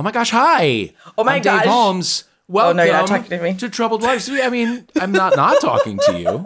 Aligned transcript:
Oh 0.00 0.02
my 0.02 0.12
gosh, 0.12 0.30
hi. 0.30 0.94
Oh 1.18 1.24
my 1.24 1.34
I'm 1.36 1.42
gosh. 1.42 1.62
Dave 1.64 1.70
Holmes. 1.70 2.24
Welcome 2.48 2.78
no, 2.78 2.84
you're 2.84 2.94
not 2.94 3.06
talking 3.06 3.28
to 3.38 3.42
me. 3.42 3.52
Troubled 3.68 4.00
Waters. 4.00 4.30
I 4.30 4.48
mean, 4.48 4.86
I'm 4.98 5.12
not 5.12 5.36
not 5.36 5.60
talking 5.60 5.98
to 6.06 6.18
you. 6.18 6.42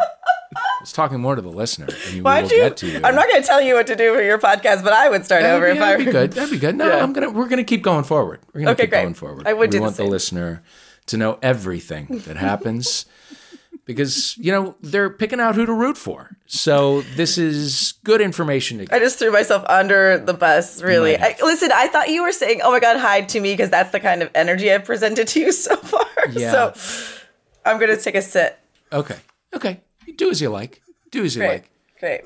I 0.57 0.61
was 0.81 0.91
talking 0.93 1.21
more 1.21 1.37
to 1.37 1.41
the 1.41 1.51
listener. 1.51 1.87
And 2.07 2.15
we 2.17 2.21
Why'd 2.21 2.43
will 2.47 2.51
you? 2.51 2.57
get 2.57 2.77
to 2.79 2.89
you. 2.89 3.01
I'm 3.05 3.15
not 3.15 3.29
going 3.29 3.41
to 3.41 3.47
tell 3.47 3.63
you 3.63 3.75
what 3.75 3.87
to 3.87 3.95
do 3.95 4.13
for 4.13 4.23
your 4.23 4.39
podcast, 4.41 4.83
but 4.83 4.93
I 4.93 5.09
would 5.09 5.25
start 5.25 5.43
That'd 5.43 5.57
over 5.57 5.67
be, 5.73 5.77
if 5.79 5.83
I 5.85 5.91
that'd 5.93 5.99
were 6.01 6.05
be 6.07 6.11
good. 6.11 6.33
That'd 6.33 6.51
be 6.51 6.59
good. 6.59 6.75
No, 6.75 6.89
Yeah. 6.89 7.01
I'm 7.01 7.13
gonna 7.13 7.31
we're 7.31 7.47
gonna 7.49 7.63
keep 7.63 7.83
going 7.83 8.03
forward. 8.03 8.41
We're 8.53 8.63
gonna 8.63 8.73
Okay, 8.73 8.83
keep 8.83 8.91
great. 8.91 9.03
going 9.03 9.15
forward. 9.15 9.47
I 9.47 9.53
would 9.53 9.71
we 9.71 9.77
the 9.79 9.83
want 9.83 9.97
the 9.97 10.03
same. 10.03 10.11
listener 10.11 10.65
to 11.07 11.17
know 11.17 11.39
everything 11.41 12.07
that 12.27 12.39
happens 12.39 13.07
because 13.85 14.37
you 14.39 14.51
know 14.51 14.77
they're 14.81 15.11
picking 15.11 15.41
out 15.41 15.55
who 15.55 15.67
to 15.67 15.73
root 15.73 15.97
for. 15.97 16.37
So 16.47 17.03
this 17.17 17.39
is 17.39 17.95
good 18.05 18.21
information 18.21 18.79
to 18.79 18.95
I 18.95 18.99
just 18.99 19.19
threw 19.19 19.33
myself 19.33 19.65
under 19.69 20.19
the 20.19 20.35
bus, 20.35 20.83
really. 20.83 21.17
I, 21.17 21.37
listen, 21.43 21.71
I 21.73 21.89
thought 21.89 22.09
you 22.09 22.23
were 22.23 22.33
saying, 22.33 22.61
oh 22.63 22.71
my 22.71 22.81
God, 22.81 22.99
hide 22.99 23.29
to 23.31 23.41
me, 23.41 23.53
because 23.53 23.71
that's 23.71 23.91
the 23.93 24.01
kind 24.01 24.23
of 24.23 24.31
energy 24.35 24.73
I've 24.73 24.85
presented 24.85 25.29
to 25.29 25.41
you 25.41 25.53
so 25.53 25.77
far. 25.77 26.07
Yeah. 26.33 26.73
So 26.73 27.21
I'm 27.65 27.79
going 27.79 27.95
to 27.95 28.03
take 28.03 28.15
a 28.15 28.23
sit. 28.23 28.59
Okay. 28.93 29.17
Okay. 29.55 29.81
You 30.07 30.15
do 30.15 30.31
as 30.31 30.41
you 30.41 30.49
like. 30.49 30.81
Do 31.11 31.25
as 31.25 31.35
you 31.37 31.43
Great. 31.43 31.49
like. 31.49 31.71
Great. 32.01 32.21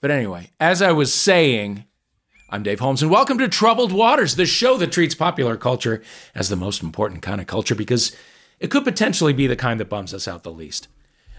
But 0.00 0.10
anyway, 0.10 0.50
as 0.60 0.82
I 0.82 0.92
was 0.92 1.12
saying, 1.12 1.84
I'm 2.50 2.62
Dave 2.62 2.80
Holmes, 2.80 3.02
and 3.02 3.10
welcome 3.10 3.38
to 3.38 3.48
Troubled 3.48 3.92
Waters, 3.92 4.36
the 4.36 4.46
show 4.46 4.76
that 4.76 4.92
treats 4.92 5.14
popular 5.14 5.56
culture 5.56 6.02
as 6.34 6.48
the 6.48 6.56
most 6.56 6.82
important 6.82 7.22
kind 7.22 7.40
of 7.40 7.46
culture 7.46 7.74
because 7.74 8.14
it 8.60 8.70
could 8.70 8.84
potentially 8.84 9.32
be 9.32 9.46
the 9.46 9.56
kind 9.56 9.80
that 9.80 9.88
bums 9.88 10.14
us 10.14 10.28
out 10.28 10.42
the 10.42 10.52
least. 10.52 10.88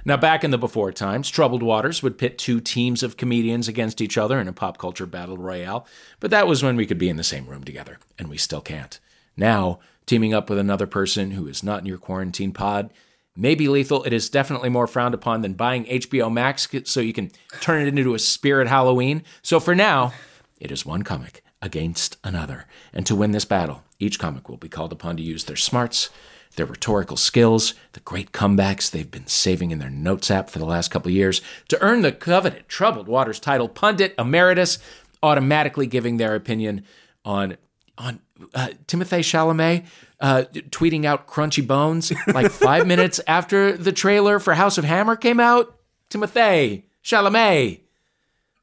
Now, 0.08 0.16
back 0.16 0.46
in 0.46 0.52
the 0.52 0.58
before 0.58 0.94
times, 0.94 1.30
Troubled 1.30 1.62
Waters 1.62 2.02
would 2.02 2.18
pit 2.18 2.38
two 2.38 2.62
teams 2.62 3.04
of 3.04 3.18
comedians 3.18 3.68
against 3.68 4.00
each 4.00 4.18
other 4.18 4.40
in 4.40 4.48
a 4.48 4.54
pop 4.54 4.78
culture 4.78 5.06
battle 5.06 5.36
royale, 5.36 5.86
but 6.22 6.32
that 6.32 6.48
was 6.48 6.64
when 6.64 6.78
we 6.78 6.86
could 6.86 6.98
be 6.98 7.10
in 7.10 7.18
the 7.18 7.26
same 7.26 7.46
room 7.46 7.66
together, 7.66 8.00
and 8.18 8.30
we 8.30 8.38
still 8.38 8.62
can't. 8.62 9.02
Now, 9.36 9.80
teaming 10.06 10.34
up 10.34 10.50
with 10.50 10.60
another 10.60 10.88
person 10.88 11.32
who 11.32 11.46
is 11.46 11.62
not 11.62 11.82
in 11.82 11.88
your 11.88 11.98
quarantine 11.98 12.54
pod 12.54 12.94
may 13.36 13.54
be 13.54 13.68
lethal. 13.68 14.02
It 14.06 14.14
is 14.14 14.30
definitely 14.30 14.70
more 14.70 14.88
frowned 14.88 15.14
upon 15.14 15.42
than 15.42 15.56
buying 15.56 15.84
HBO 15.84 16.32
Max 16.32 16.70
so 16.86 17.02
you 17.02 17.12
can 17.12 17.30
turn 17.60 17.86
it 17.86 17.90
into 17.90 18.16
a 18.16 18.20
spirit 18.20 18.70
Halloween. 18.70 19.24
So 19.42 19.60
for 19.60 19.76
now, 19.76 20.14
it 20.58 20.72
is 20.72 20.86
one 20.86 21.04
comic 21.04 21.44
against 21.62 22.16
another. 22.24 22.66
And 22.94 23.06
to 23.08 23.16
win 23.16 23.32
this 23.32 23.44
battle, 23.44 23.84
each 24.00 24.20
comic 24.20 24.48
will 24.48 24.56
be 24.56 24.70
called 24.70 24.94
upon 24.94 25.18
to 25.18 25.24
use 25.24 25.44
their 25.44 25.58
smarts, 25.58 26.10
their 26.56 26.66
rhetorical 26.66 27.18
skills, 27.18 27.74
the 27.94 28.00
great 28.00 28.32
comebacks 28.32 28.90
they've 28.90 29.12
been 29.12 29.28
saving 29.28 29.72
in 29.72 29.80
their 29.80 29.90
notes 29.90 30.32
app 30.32 30.50
for 30.50 30.60
the 30.60 30.66
last 30.66 30.90
couple 30.90 31.10
of 31.10 31.16
years 31.16 31.42
to 31.68 31.82
earn 31.82 32.02
the 32.02 32.12
coveted 32.12 32.68
Troubled 32.68 33.08
Waters 33.08 33.40
title 33.40 33.70
Pundit 33.70 34.16
Emeritus, 34.18 34.80
automatically 35.22 35.88
giving 35.88 36.18
their 36.18 36.36
opinion 36.36 36.84
on 37.26 37.58
on 37.98 38.20
uh, 38.54 38.70
Timothy 38.86 39.18
Chalamet 39.18 39.86
uh, 40.20 40.44
tweeting 40.70 41.06
out 41.06 41.28
crunchy 41.28 41.66
bones 41.66 42.12
like 42.28 42.52
five 42.52 42.88
minutes 42.88 43.20
after 43.28 43.76
the 43.76 43.92
trailer 43.92 44.40
for 44.40 44.54
House 44.54 44.78
of 44.78 44.84
Hammer 44.84 45.16
came 45.16 45.40
out. 45.40 45.76
Timothy 46.10 46.86
Chalamet. 47.04 47.82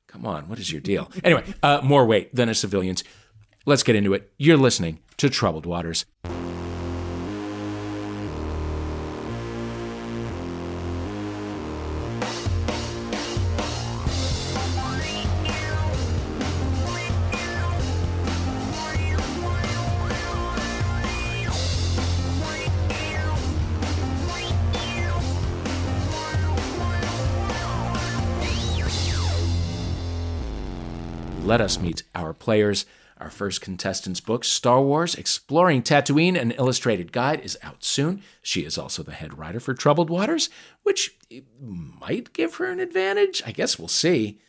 Come 0.06 0.26
on, 0.26 0.48
what 0.48 0.58
is 0.58 0.70
your 0.70 0.80
deal? 0.80 1.10
Anyway, 1.24 1.42
uh, 1.62 1.80
more 1.82 2.06
weight 2.06 2.34
than 2.34 2.48
a 2.48 2.54
civilian's. 2.54 3.02
Let's 3.66 3.82
get 3.82 3.96
into 3.96 4.14
it. 4.14 4.32
You're 4.38 4.56
listening 4.56 5.00
to 5.16 5.28
Troubled 5.28 5.66
Waters. 5.66 6.04
Let 31.44 31.60
us 31.60 31.78
meet 31.78 32.02
our 32.14 32.32
players. 32.32 32.86
Our 33.18 33.30
first 33.30 33.60
contestant's 33.60 34.20
book, 34.20 34.44
Star 34.44 34.82
Wars 34.82 35.14
Exploring 35.14 35.82
Tatooine, 35.82 36.38
an 36.40 36.50
illustrated 36.52 37.12
guide, 37.12 37.40
is 37.40 37.56
out 37.62 37.84
soon. 37.84 38.22
She 38.42 38.62
is 38.64 38.76
also 38.76 39.02
the 39.02 39.12
head 39.12 39.38
writer 39.38 39.60
for 39.60 39.72
Troubled 39.72 40.10
Waters, 40.10 40.50
which 40.82 41.16
might 41.60 42.32
give 42.32 42.56
her 42.56 42.66
an 42.70 42.80
advantage. 42.80 43.42
I 43.46 43.52
guess 43.52 43.78
we'll 43.78 43.88
see. 43.88 44.40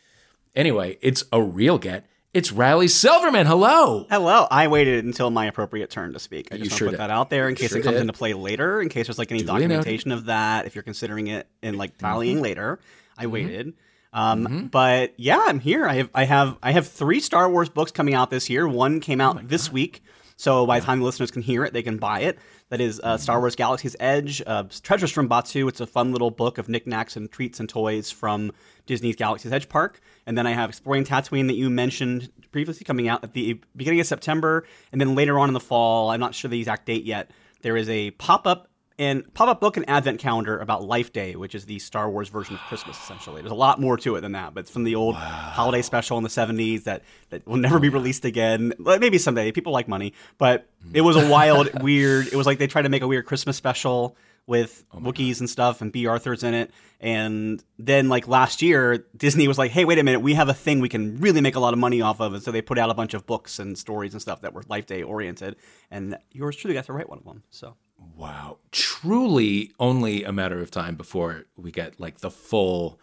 Anyway, 0.56 0.98
it's 1.02 1.24
a 1.32 1.42
real 1.42 1.78
get. 1.78 2.06
It's 2.34 2.52
Riley 2.52 2.88
Silverman. 2.88 3.46
Hello. 3.46 4.08
Hello. 4.10 4.48
I 4.50 4.68
waited 4.68 5.06
until 5.06 5.30
my 5.30 5.46
appropriate 5.46 5.90
turn 5.90 6.12
to 6.14 6.20
speak. 6.20 6.48
I 6.52 6.56
You 6.56 6.64
just 6.64 6.72
want 6.74 6.78
sure 6.80 6.86
to 6.88 6.92
put 6.92 6.98
did. 6.98 7.00
that 7.02 7.12
out 7.12 7.30
there 7.30 7.48
in 7.48 7.56
case 7.56 7.70
Sure 7.70 7.78
it 7.80 7.84
comes 7.84 7.96
did. 7.96 8.02
into 8.02 8.14
play 8.14 8.34
later, 8.34 8.82
in 8.82 8.90
case 8.90 9.08
there's 9.08 9.20
like 9.20 9.32
any 9.32 9.42
Duly 9.42 9.54
noted. 9.54 9.68
documentation 9.68 10.12
of 10.12 10.26
that, 10.26 10.66
if 10.66 10.76
you're 10.76 10.84
considering 10.84 11.28
it 11.28 11.48
in 11.62 11.78
like 11.78 11.98
tallying 11.98 12.38
Mm-hmm. 12.38 12.44
later. 12.44 12.80
I 13.18 13.28
waited. 13.28 13.74
Um, 14.16 14.70
but 14.72 15.14
yeah, 15.18 15.44
I'm 15.46 15.60
here. 15.60 15.86
I 15.86 15.96
have 15.96 16.10
I 16.16 16.24
have 16.24 16.58
I 16.64 16.72
have 16.72 16.88
three 16.88 17.20
Star 17.20 17.50
Wars 17.50 17.70
books 17.70 17.92
coming 17.92 18.14
out 18.14 18.30
this 18.30 18.50
year. 18.50 18.68
One 18.68 19.02
came 19.02 19.20
Oh 19.20 19.26
out 19.26 19.48
this 19.50 19.72
week. 19.72 20.02
So 20.38 20.66
by 20.66 20.80
the 20.80 20.86
time 20.86 21.00
the 21.00 21.06
listeners 21.06 21.32
can 21.32 21.42
hear 21.42 21.64
it, 21.64 21.74
they 21.74 21.84
can 21.84 21.98
buy 21.98 22.22
it. 22.22 22.40
That 22.70 22.82
is 22.82 23.00
uh, 23.00 23.14
Mm-hmm. 23.14 23.22
Star 23.22 23.40
Wars 23.40 23.56
Galaxy's 23.56 23.96
Edge, 24.00 24.42
uh, 24.46 24.64
Treasures 24.84 25.12
from 25.12 25.30
Batuu. 25.30 25.70
It's 25.70 25.80
a 25.80 25.88
fun 25.88 26.12
little 26.12 26.32
book 26.32 26.58
of 26.58 26.68
knickknacks 26.68 27.16
and 27.16 27.32
treats 27.32 27.60
and 27.60 27.70
toys 27.70 28.10
from 28.12 28.52
Disney's 28.86 29.16
Galaxy's 29.16 29.54
Edge 29.54 29.70
Park. 29.70 30.02
And 30.26 30.38
then 30.38 30.48
I 30.48 30.52
have 30.52 30.70
Exploring 30.70 31.06
Tatooine 31.06 31.48
that 31.48 31.56
you 31.56 31.70
mentioned 31.70 32.32
previously 32.52 32.84
coming 32.84 33.08
out 33.08 33.24
at 33.24 33.34
the 33.34 33.62
beginning 33.76 34.00
of 34.00 34.08
September. 34.08 34.66
And 34.92 35.00
then 35.00 35.16
later 35.16 35.38
on 35.40 35.50
in 35.50 35.54
the 35.54 35.60
fall, 35.60 36.10
I'm 36.10 36.20
not 36.20 36.36
sure 36.36 36.50
the 36.50 36.60
exact 36.60 36.86
date 36.86 37.04
yet, 37.06 37.32
there 37.62 37.78
is 37.78 37.88
a 37.90 38.12
pop 38.12 38.46
up 38.48 38.70
and 38.98 39.34
pop 39.34 39.50
up 39.50 39.60
book 39.60 39.78
and 39.78 39.90
advent 39.90 40.20
calendar 40.20 40.58
about 40.58 40.84
Life 40.84 41.12
Day, 41.12 41.36
which 41.36 41.54
is 41.54 41.66
the 41.66 41.80
Star 41.80 42.10
Wars 42.10 42.30
version 42.30 42.56
of 42.56 42.62
Christmas, 42.62 42.98
essentially. 43.04 43.42
There's 43.42 43.52
a 43.52 43.56
lot 43.56 43.80
more 43.80 43.98
to 43.98 44.16
it 44.16 44.22
than 44.22 44.34
that, 44.34 44.54
but 44.54 44.62
it's 44.62 44.72
from 44.72 44.84
the 44.84 44.96
old 44.96 45.16
holiday 45.16 45.82
special 45.82 46.18
in 46.18 46.24
the 46.24 46.30
70s 46.30 46.84
that, 46.84 47.04
that 47.30 47.46
will 47.48 47.58
never 47.58 47.80
be 47.80 47.90
oh, 47.90 47.94
released 47.94 48.26
again. 48.26 48.74
Maybe 48.80 49.18
someday. 49.18 49.52
People 49.52 49.74
like 49.74 49.88
money, 49.88 50.14
but 50.38 50.70
it 50.94 51.02
was 51.02 51.16
a 51.16 51.22
mm. 51.22 51.30
wild, 51.30 51.70
weird. 51.84 52.28
It 52.28 52.36
was 52.36 52.46
like 52.46 52.58
they 52.58 52.68
tried 52.68 52.84
to 52.84 52.90
make 52.90 53.02
a 53.02 53.08
weird 53.08 53.26
Christmas 53.26 53.58
special 53.58 54.16
with 54.48 54.84
oh 54.94 55.00
Wookiees 55.00 55.40
and 55.40 55.50
stuff, 55.50 55.82
and 55.82 55.92
Bea 55.92 56.08
Arthur's 56.08 56.44
in 56.44 56.54
it. 56.54 56.72
And 57.00 57.64
then, 57.78 58.10
like 58.10 58.28
last 58.28 58.62
year, 58.62 59.06
Disney 59.18 59.48
was 59.48 59.58
like, 59.58 59.72
"Hey, 59.72 59.86
wait 59.86 60.00
a 60.00 60.04
minute, 60.04 60.20
we 60.20 60.36
have 60.36 60.50
a 60.50 60.54
thing 60.54 60.80
we 60.80 60.90
can 60.90 61.18
really 61.18 61.42
make 61.42 61.56
a 61.56 61.60
lot 61.60 61.74
of 61.74 61.80
money 61.80 62.02
off 62.02 62.22
of," 62.22 62.34
and 62.34 62.44
so 62.44 62.52
they 62.52 62.62
put 62.62 62.78
out 62.78 62.90
a 62.90 62.94
bunch 62.94 63.14
of 63.14 63.26
books 63.26 63.60
and 63.60 63.78
stories 63.78 64.14
and 64.14 64.22
stuff 64.22 64.42
that 64.42 64.54
were 64.54 64.64
Life 64.68 64.86
Day 64.86 65.04
oriented. 65.04 65.56
And 65.92 66.18
yours 66.32 66.56
truly 66.56 66.74
got 66.74 66.86
to 66.86 66.94
write 66.94 67.10
one 67.10 67.20
of 67.20 67.26
them. 67.26 67.44
So 67.50 67.76
Wow. 68.16 68.58
Truly 68.72 69.72
only 69.80 70.24
a 70.24 70.32
matter 70.32 70.62
of 70.62 70.72
time 70.72 70.96
before 70.96 71.46
we 71.56 71.72
get 71.72 72.00
like 72.00 72.20
the 72.20 72.32
full 72.32 73.00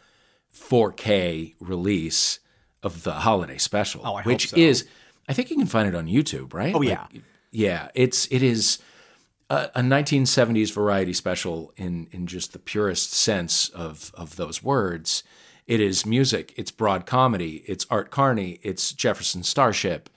4K 0.54 1.54
release 1.60 2.38
of 2.82 3.04
the 3.04 3.12
holiday 3.12 3.58
special, 3.58 4.02
Oh, 4.04 4.14
I 4.14 4.22
hope 4.22 4.26
which 4.26 4.50
so. 4.50 4.56
is 4.56 4.86
I 5.28 5.32
think 5.34 5.50
you 5.50 5.56
can 5.56 5.66
find 5.66 5.88
it 5.88 5.94
on 5.94 6.06
YouTube, 6.06 6.52
right? 6.52 6.74
Oh, 6.74 6.78
Like, 6.78 6.88
yeah. 6.88 7.06
yeah, 7.52 7.88
it's 7.94 8.26
it 8.30 8.42
is 8.42 8.78
a, 9.48 9.70
a 9.76 9.80
1970s 9.80 10.72
variety 10.72 11.12
special 11.12 11.72
in 11.76 12.08
in 12.10 12.26
just 12.26 12.52
the 12.52 12.58
purest 12.58 13.12
sense 13.12 13.68
of 13.70 14.10
of 14.14 14.36
those 14.36 14.62
words. 14.62 15.22
It 15.66 15.80
is 15.80 16.04
music, 16.04 16.52
it's 16.56 16.72
broad 16.72 17.06
comedy, 17.06 17.62
it's 17.66 17.86
Art 17.88 18.10
Carney, 18.10 18.58
it's 18.62 18.92
Jefferson 18.92 19.44
Starship, 19.44 20.10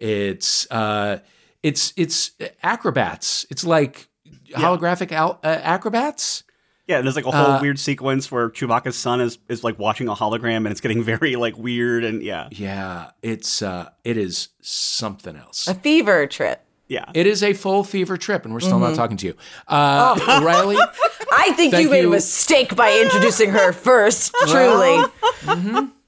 it's 0.00 0.68
uh 0.72 1.18
it's 1.62 1.92
it's 1.96 2.32
acrobats. 2.62 3.46
It's 3.50 3.64
like 3.64 4.07
holographic 4.52 5.12
al- 5.12 5.38
uh, 5.42 5.46
acrobats. 5.62 6.44
yeah, 6.86 7.00
there's 7.02 7.16
like 7.16 7.26
a 7.26 7.30
whole 7.30 7.60
weird 7.60 7.78
sequence 7.78 8.30
where 8.32 8.48
Chewbacca's 8.50 8.96
son 8.96 9.20
is 9.20 9.38
is 9.48 9.62
like 9.64 9.78
watching 9.78 10.08
a 10.08 10.14
hologram, 10.14 10.58
and 10.58 10.68
it's 10.68 10.80
getting 10.80 11.02
very 11.14 11.36
like 11.36 11.56
weird 11.58 12.04
and 12.04 12.22
yeah, 12.22 12.48
Yeah, 12.50 13.10
it's 13.22 13.62
uh 13.62 13.90
it 14.04 14.16
is 14.16 14.48
something 14.60 15.36
else. 15.36 15.68
A 15.68 15.74
fever 15.74 16.26
trip. 16.26 16.64
yeah. 16.88 17.10
It 17.14 17.26
is 17.26 17.42
a 17.42 17.52
full 17.52 17.84
fever 17.84 18.16
trip, 18.16 18.44
and 18.44 18.54
we're 18.54 18.60
still 18.60 18.78
not 18.78 18.94
talking 18.94 19.16
to 19.18 19.26
you, 19.26 19.34
uh, 19.68 20.18
Riley. 20.42 20.76
I 21.30 21.52
think 21.52 21.74
you 21.76 21.90
made 21.90 22.02
you. 22.02 22.08
a 22.08 22.10
mistake 22.12 22.74
by 22.74 22.90
introducing 23.04 23.50
her 23.50 23.72
first, 23.72 24.34
truly. 24.46 25.04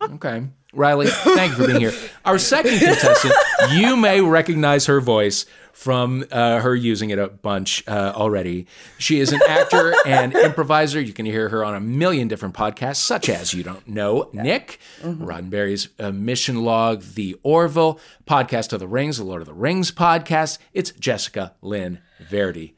Okay, 0.03 0.45
Riley, 0.73 1.07
thank 1.09 1.53
you 1.53 1.57
for 1.59 1.67
being 1.67 1.81
here. 1.81 1.93
Our 2.25 2.39
second 2.39 2.79
contestant, 2.79 3.35
you 3.73 3.97
may 3.97 4.21
recognize 4.21 4.87
her 4.87 5.01
voice 5.01 5.45
from 5.73 6.25
uh, 6.33 6.61
her 6.61 6.75
using 6.75 7.11
it 7.11 7.19
a 7.19 7.29
bunch 7.29 7.83
uh, 7.87 8.13
already. 8.15 8.67
She 8.99 9.21
is 9.21 9.33
an 9.33 9.41
actor 9.49 9.95
and 10.07 10.35
improviser. 10.35 11.01
You 11.01 11.13
can 11.13 11.27
hear 11.27 11.49
her 11.51 11.65
on 11.65 11.75
a 11.75 11.81
million 11.81 12.29
different 12.29 12.55
podcasts, 12.55 12.97
such 12.97 13.29
as 13.29 13.53
You 13.55 13.63
Don't 13.63 13.87
Know 13.89 14.31
Nick, 14.33 14.79
Roddenberry's 15.03 15.89
uh, 15.99 16.13
Mission 16.13 16.63
Log, 16.65 17.03
The 17.03 17.37
Orville, 17.43 18.01
Podcast 18.27 18.73
of 18.73 18.81
the 18.81 18.89
Rings, 18.89 19.19
the 19.19 19.25
Lord 19.25 19.43
of 19.43 19.47
the 19.49 19.55
Rings 19.55 19.93
podcast. 19.93 20.59
It's 20.73 20.91
Jessica 20.93 21.55
Lynn 21.63 22.01
Verdi. 22.21 22.75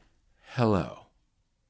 Hello, 0.55 1.07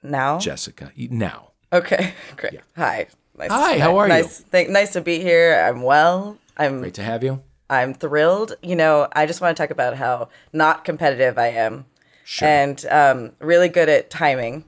Now? 0.02 0.40
Jessica. 0.40 0.92
Now. 0.98 1.52
Okay, 1.72 2.14
great. 2.38 2.60
Hi. 2.76 3.08
Nice 3.38 3.50
Hi, 3.52 3.80
how 3.80 3.98
are 3.98 4.06
you? 4.08 4.14
nice, 4.14 4.40
Thank, 4.42 4.70
nice 4.70 4.94
to 4.94 5.02
be 5.02 5.20
here. 5.20 5.64
I'm 5.68 5.82
well. 5.82 6.38
I'm 6.56 6.80
Great 6.82 6.94
to 6.96 7.04
have 7.04 7.24
you. 7.24 7.42
I'm 7.70 7.94
thrilled. 7.96 8.56
You 8.62 8.76
know, 8.76 9.08
I 9.14 9.26
just 9.26 9.42
want 9.42 9.58
to 9.58 9.62
talk 9.62 9.72
about 9.72 9.96
how 9.96 10.30
not 10.52 10.86
competitive 10.86 11.38
I 11.38 11.48
am. 11.48 11.86
Sure. 12.26 12.48
and 12.48 12.86
um, 12.90 13.32
really 13.40 13.68
good 13.68 13.90
at 13.90 14.10
timing, 14.10 14.64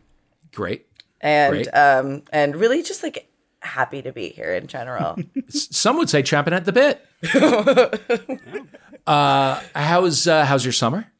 Great. 0.54 0.88
and 1.22 1.54
Great. 1.54 1.68
um, 1.70 2.24
and 2.34 2.54
really 2.56 2.84
just 2.84 3.02
like 3.02 3.30
happy 3.62 4.02
to 4.02 4.12
be 4.12 4.30
here 4.30 4.54
in 4.54 4.68
general. 4.68 5.18
Some 5.48 5.98
would 5.98 6.10
say 6.10 6.22
chomping 6.22 6.52
at 6.52 6.66
the 6.66 6.74
bit. 6.74 7.06
uh, 9.08 9.62
how's 9.74 10.28
uh, 10.28 10.44
how's 10.46 10.66
your 10.66 10.74
summer? 10.74 11.12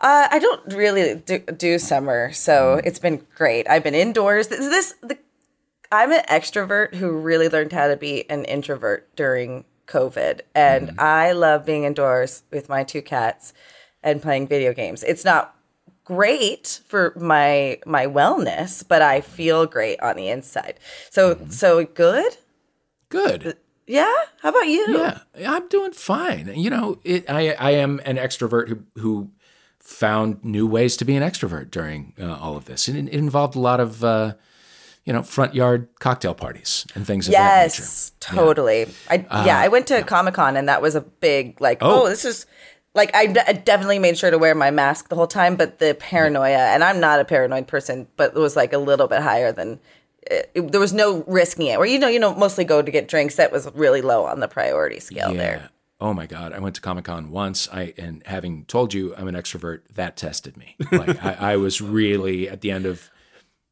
Uh, 0.00 0.28
I 0.30 0.38
don't 0.38 0.74
really 0.74 1.14
do, 1.14 1.38
do 1.38 1.78
summer, 1.78 2.32
so 2.32 2.80
it's 2.84 2.98
been 2.98 3.24
great. 3.34 3.66
I've 3.68 3.82
been 3.82 3.94
indoors. 3.94 4.48
This, 4.48 4.60
this 4.60 4.94
the, 5.02 5.18
I'm 5.92 6.10
an 6.10 6.22
extrovert 6.22 6.94
who 6.94 7.10
really 7.10 7.50
learned 7.50 7.72
how 7.72 7.88
to 7.88 7.98
be 7.98 8.28
an 8.30 8.46
introvert 8.46 9.14
during 9.14 9.66
COVID, 9.86 10.40
and 10.54 10.98
I 10.98 11.32
love 11.32 11.66
being 11.66 11.84
indoors 11.84 12.44
with 12.50 12.70
my 12.70 12.82
two 12.82 13.02
cats 13.02 13.52
and 14.02 14.22
playing 14.22 14.48
video 14.48 14.72
games. 14.72 15.02
It's 15.02 15.22
not 15.22 15.54
great 16.04 16.80
for 16.86 17.12
my 17.20 17.78
my 17.84 18.06
wellness, 18.06 18.82
but 18.86 19.02
I 19.02 19.20
feel 19.20 19.66
great 19.66 20.00
on 20.00 20.16
the 20.16 20.28
inside. 20.28 20.80
So 21.10 21.38
so 21.50 21.84
good. 21.84 22.38
Good. 23.10 23.58
Yeah. 23.86 24.14
How 24.40 24.48
about 24.48 24.68
you? 24.68 24.86
Yeah, 24.96 25.18
I'm 25.46 25.68
doing 25.68 25.92
fine. 25.92 26.50
You 26.56 26.70
know, 26.70 27.00
it, 27.04 27.28
I 27.28 27.50
I 27.50 27.72
am 27.72 28.00
an 28.06 28.16
extrovert 28.16 28.68
who 28.68 28.84
who 28.94 29.30
found 29.78 30.42
new 30.42 30.66
ways 30.66 30.96
to 30.96 31.04
be 31.04 31.16
an 31.16 31.22
extrovert 31.22 31.70
during 31.70 32.14
uh, 32.18 32.38
all 32.40 32.56
of 32.56 32.64
this, 32.64 32.88
and 32.88 32.96
it, 32.96 33.12
it 33.12 33.18
involved 33.18 33.56
a 33.56 33.60
lot 33.60 33.78
of 33.78 34.02
uh, 34.02 34.34
you 35.04 35.12
know 35.12 35.22
front 35.22 35.54
yard 35.54 35.88
cocktail 36.00 36.34
parties 36.34 36.86
and 36.94 37.06
things 37.06 37.26
of 37.28 37.32
that 37.34 37.64
nature. 37.64 37.82
Yes, 37.82 38.12
totally. 38.20 38.86
I 39.10 39.26
uh, 39.30 39.44
yeah, 39.46 39.58
I 39.58 39.68
went 39.68 39.86
to 39.88 40.02
Comic 40.02 40.34
Con 40.34 40.56
and 40.56 40.68
that 40.68 40.82
was 40.82 40.94
a 40.94 41.00
big 41.00 41.60
like. 41.60 41.78
Oh, 41.80 42.04
Oh. 42.04 42.08
this 42.08 42.24
is 42.24 42.46
like 42.94 43.14
I, 43.14 43.26
d- 43.26 43.40
I 43.46 43.52
definitely 43.54 43.98
made 43.98 44.18
sure 44.18 44.30
to 44.30 44.38
wear 44.38 44.54
my 44.54 44.70
mask 44.70 45.08
the 45.08 45.16
whole 45.16 45.26
time, 45.26 45.56
but 45.56 45.78
the 45.78 45.94
paranoia 45.98 46.58
and 46.74 46.84
I'm 46.84 47.00
not 47.00 47.20
a 47.20 47.24
paranoid 47.24 47.66
person, 47.66 48.06
but 48.16 48.36
it 48.36 48.38
was 48.38 48.54
like 48.56 48.72
a 48.72 48.78
little 48.78 49.08
bit 49.08 49.22
higher 49.22 49.50
than. 49.52 49.80
It, 50.30 50.50
it- 50.54 50.70
there 50.72 50.80
was 50.80 50.92
no 50.92 51.24
risking 51.26 51.66
it. 51.66 51.78
Where 51.78 51.88
you 51.88 51.98
know, 51.98 52.08
you 52.08 52.20
know, 52.20 52.34
mostly 52.34 52.64
go 52.64 52.80
to 52.82 52.90
get 52.90 53.08
drinks. 53.08 53.36
That 53.36 53.50
was 53.50 53.68
really 53.74 54.02
low 54.02 54.24
on 54.24 54.40
the 54.40 54.46
priority 54.48 55.00
scale 55.00 55.32
there. 55.34 55.70
Oh 56.00 56.12
my 56.12 56.26
God! 56.26 56.52
I 56.52 56.58
went 56.58 56.74
to 56.76 56.80
Comic 56.80 57.04
Con 57.06 57.30
once. 57.30 57.68
I 57.72 57.94
and 57.96 58.22
having 58.26 58.64
told 58.66 58.92
you 58.92 59.14
I'm 59.16 59.26
an 59.28 59.34
extrovert, 59.36 59.80
that 59.94 60.16
tested 60.16 60.56
me. 60.56 60.76
Like 60.92 61.24
I, 61.24 61.52
I 61.52 61.56
was 61.56 61.80
really 61.80 62.48
at 62.48 62.60
the 62.60 62.70
end 62.72 62.86
of 62.86 63.08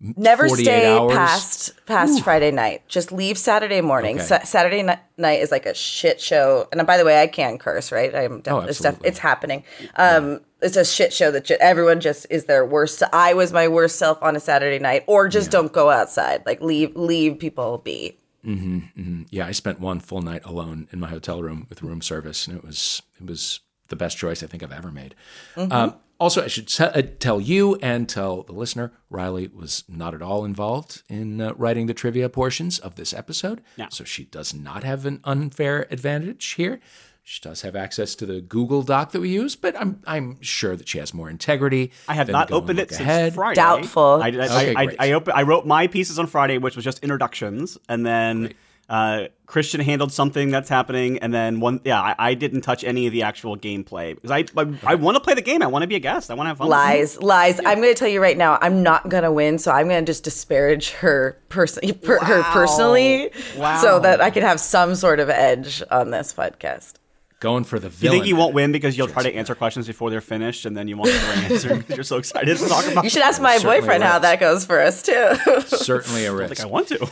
Never 0.01 0.49
stay 0.49 0.97
hours? 0.97 1.13
past 1.15 1.87
past 1.87 2.25
Friday 2.25 2.51
night. 2.51 2.89
Just 2.89 3.13
leave 3.13 3.37
Saturday 3.37 3.83
morning. 3.83 4.17
Okay. 4.17 4.25
Sa- 4.27 4.45
Saturday 4.45 4.83
ni- 4.83 4.95
night 5.19 5.41
is 5.41 5.51
like 5.51 5.67
a 5.67 5.75
shit 5.75 6.21
show. 6.21 6.67
And 6.73 6.87
by 6.87 6.97
the 6.97 7.05
way, 7.05 7.21
I 7.21 7.27
can 7.27 7.59
curse, 7.59 7.93
right? 7.93 8.15
I'm 8.15 8.43
Oh, 8.47 8.61
it's, 8.61 8.79
def- 8.79 9.01
it's 9.05 9.19
happening. 9.19 9.63
Um, 9.97 10.41
It's 10.63 10.77
a 10.77 10.85
shit 10.87 11.13
show 11.13 11.31
that 11.31 11.45
ju- 11.45 11.57
everyone 11.61 12.01
just 12.01 12.27
is 12.31 12.45
their 12.47 12.65
worst. 12.65 13.03
I 13.13 13.35
was 13.35 13.53
my 13.53 13.69
worst 13.69 13.97
self 13.99 14.23
on 14.23 14.37
a 14.37 14.41
Saturday 14.41 14.79
night, 14.79 15.05
or 15.07 15.29
just 15.29 15.51
don't 15.51 15.73
go 15.73 15.91
outside. 15.91 16.43
Like 16.47 16.61
leave 16.63 16.97
leave 16.97 17.39
people 17.39 17.79
be. 17.79 18.17
mm-hmm 18.45 19.23
yeah, 19.31 19.47
I 19.47 19.53
spent 19.53 19.81
one 19.81 20.01
full 20.01 20.23
night 20.23 20.43
alone 20.45 20.89
in 20.93 20.99
my 21.01 21.09
hotel 21.09 21.43
room 21.43 21.67
with 21.69 21.83
room 21.83 22.01
service, 22.01 22.47
and 22.47 22.57
it 22.57 22.65
was 22.65 23.03
it 23.21 23.27
was 23.27 23.61
the 23.89 23.97
best 23.97 24.17
choice 24.17 24.43
I 24.43 24.47
think 24.47 24.63
I've 24.63 24.73
ever 24.73 24.91
made. 24.91 25.15
Um, 25.57 25.95
also, 26.21 26.45
I 26.45 26.49
should 26.49 26.69
te- 26.69 26.85
uh, 26.85 27.03
tell 27.19 27.41
you 27.41 27.77
and 27.77 28.09
tell 28.09 28.43
the 28.43 28.53
listener, 28.53 28.93
Riley 29.09 29.49
was 29.53 29.83
not 29.89 30.15
at 30.15 30.23
all 30.23 30.45
involved 30.45 31.03
in 31.09 31.41
uh, 31.41 31.55
writing 31.57 31.87
the 31.87 31.95
trivia 31.95 32.29
portions 32.29 32.79
of 32.79 32.95
this 32.97 33.13
episode, 33.15 33.63
Yeah. 33.77 33.89
so 33.91 34.05
she 34.05 34.25
does 34.25 34.53
not 34.55 34.85
have 34.85 35.07
an 35.07 35.21
unfair 35.25 35.87
advantage 35.91 36.45
here. 36.53 36.79
She 37.23 37.41
does 37.43 37.63
have 37.63 37.77
access 37.77 38.15
to 38.17 38.27
the 38.27 38.41
Google 38.41 38.83
Doc 38.83 39.13
that 39.13 39.21
we 39.21 39.29
use, 39.29 39.55
but 39.55 39.75
I'm 39.81 40.01
I'm 40.07 40.41
sure 40.41 40.75
that 40.77 40.89
she 40.89 40.99
has 40.99 41.13
more 41.15 41.29
integrity. 41.31 41.93
I 42.09 42.15
have 42.15 42.27
than 42.27 42.33
not 42.33 42.49
to 42.49 42.53
go 42.53 42.57
and 42.59 42.65
opened 42.65 42.79
it 42.81 42.83
look 42.83 42.91
since 42.91 43.01
ahead. 43.01 43.35
Friday. 43.35 43.55
Doubtful. 43.57 44.21
I, 44.23 44.27
I, 44.29 44.29
Okay, 44.29 44.75
I, 44.75 44.85
great. 44.87 44.97
I, 45.01 45.13
open, 45.13 45.33
I 45.37 45.43
wrote 45.43 45.65
my 45.67 45.87
pieces 45.87 46.19
on 46.19 46.27
Friday, 46.27 46.59
which 46.59 46.77
was 46.77 46.85
just 46.85 47.01
introductions, 47.05 47.79
and 47.89 48.05
then 48.05 48.55
uh, 48.91 49.29
Christian 49.47 49.81
handled 49.81 50.13
something 50.13 50.51
that's 50.51 50.69
happening, 50.69 51.19
and 51.21 51.33
then 51.33 51.61
one. 51.61 51.81
Yeah, 51.85 52.01
I, 52.01 52.15
I 52.19 52.35
didn't 52.35 52.61
touch 52.61 52.85
any 52.85 53.07
of 53.07 53.13
the 53.13 53.23
actual 53.23 53.57
gameplay 53.57 54.15
because 54.15 54.31
I 54.31 54.45
I, 54.61 54.93
I 54.93 54.95
want 54.97 55.17
to 55.17 55.21
play 55.21 55.35
the 55.35 55.41
game. 55.43 55.63
I 55.63 55.67
want 55.69 55.83
to 55.83 55.87
be 55.87 55.95
a 55.97 56.01
guest. 56.01 56.31
I 56.31 56.35
want 56.35 56.47
to 56.47 56.49
have 56.51 56.59
fun. 56.59 56.67
with 56.69 56.77
it. 56.77 56.79
Lies, 56.79 57.23
lies. 57.23 57.59
I'm 57.61 57.81
going 57.81 57.95
to 57.95 57.99
tell 57.99 58.09
you 58.09 58.21
right 58.21 58.37
now. 58.37 58.59
I'm 58.61 58.83
not 58.83 59.09
going 59.09 59.23
to 59.23 59.33
win, 59.33 59.59
so 59.59 59.73
I'm 59.73 59.89
going 59.89 60.05
to 60.05 60.11
just 60.11 60.25
disparage 60.25 60.91
her 60.91 61.41
person, 61.49 61.95
per, 61.95 62.19
her 62.25 62.43
personally, 62.53 63.31
Wow. 63.57 63.81
so 63.81 63.99
that 64.01 64.21
I 64.21 64.31
can 64.31 64.43
have 64.43 64.61
some 64.61 64.95
sort 64.95 65.21
of 65.21 65.31
edge 65.31 65.83
on 65.91 66.11
this 66.11 66.35
podcast. 66.35 66.95
Going 67.41 67.65
for 67.65 67.79
the 67.79 67.89
villain. 67.89 68.15
You 68.15 68.21
think 68.21 68.29
you 68.29 68.37
won't 68.37 68.55
win 68.55 68.71
because 68.71 68.99
you'll 68.99 69.09
try 69.09 69.23
to 69.23 69.35
answer 69.35 69.55
questions 69.55 69.87
before 69.87 70.11
they're 70.11 70.21
finished, 70.21 70.67
and 70.67 70.77
then 70.77 70.89
you 70.89 70.99
won't 70.99 71.11
know 71.11 71.19
the 71.19 71.27
answer 71.55 71.77
because 71.77 71.97
you're 71.97 72.05
so 72.05 72.19
excited 72.19 72.59
to 72.59 72.69
talk 72.69 72.87
about. 72.87 73.03
You 73.03 73.09
should 73.09 73.23
ask 73.23 73.41
my 73.41 73.57
certainly 73.57 73.81
boyfriend 73.81 74.05
how 74.05 74.19
that 74.19 74.41
goes 74.41 74.67
for 74.67 74.79
us 74.79 75.03
too. 75.03 75.35
Certainly 75.67 76.27
a 76.27 76.35
risk. 76.35 76.57
think 76.57 76.69
I 76.69 76.71
want 76.71 76.89
to. 76.89 77.11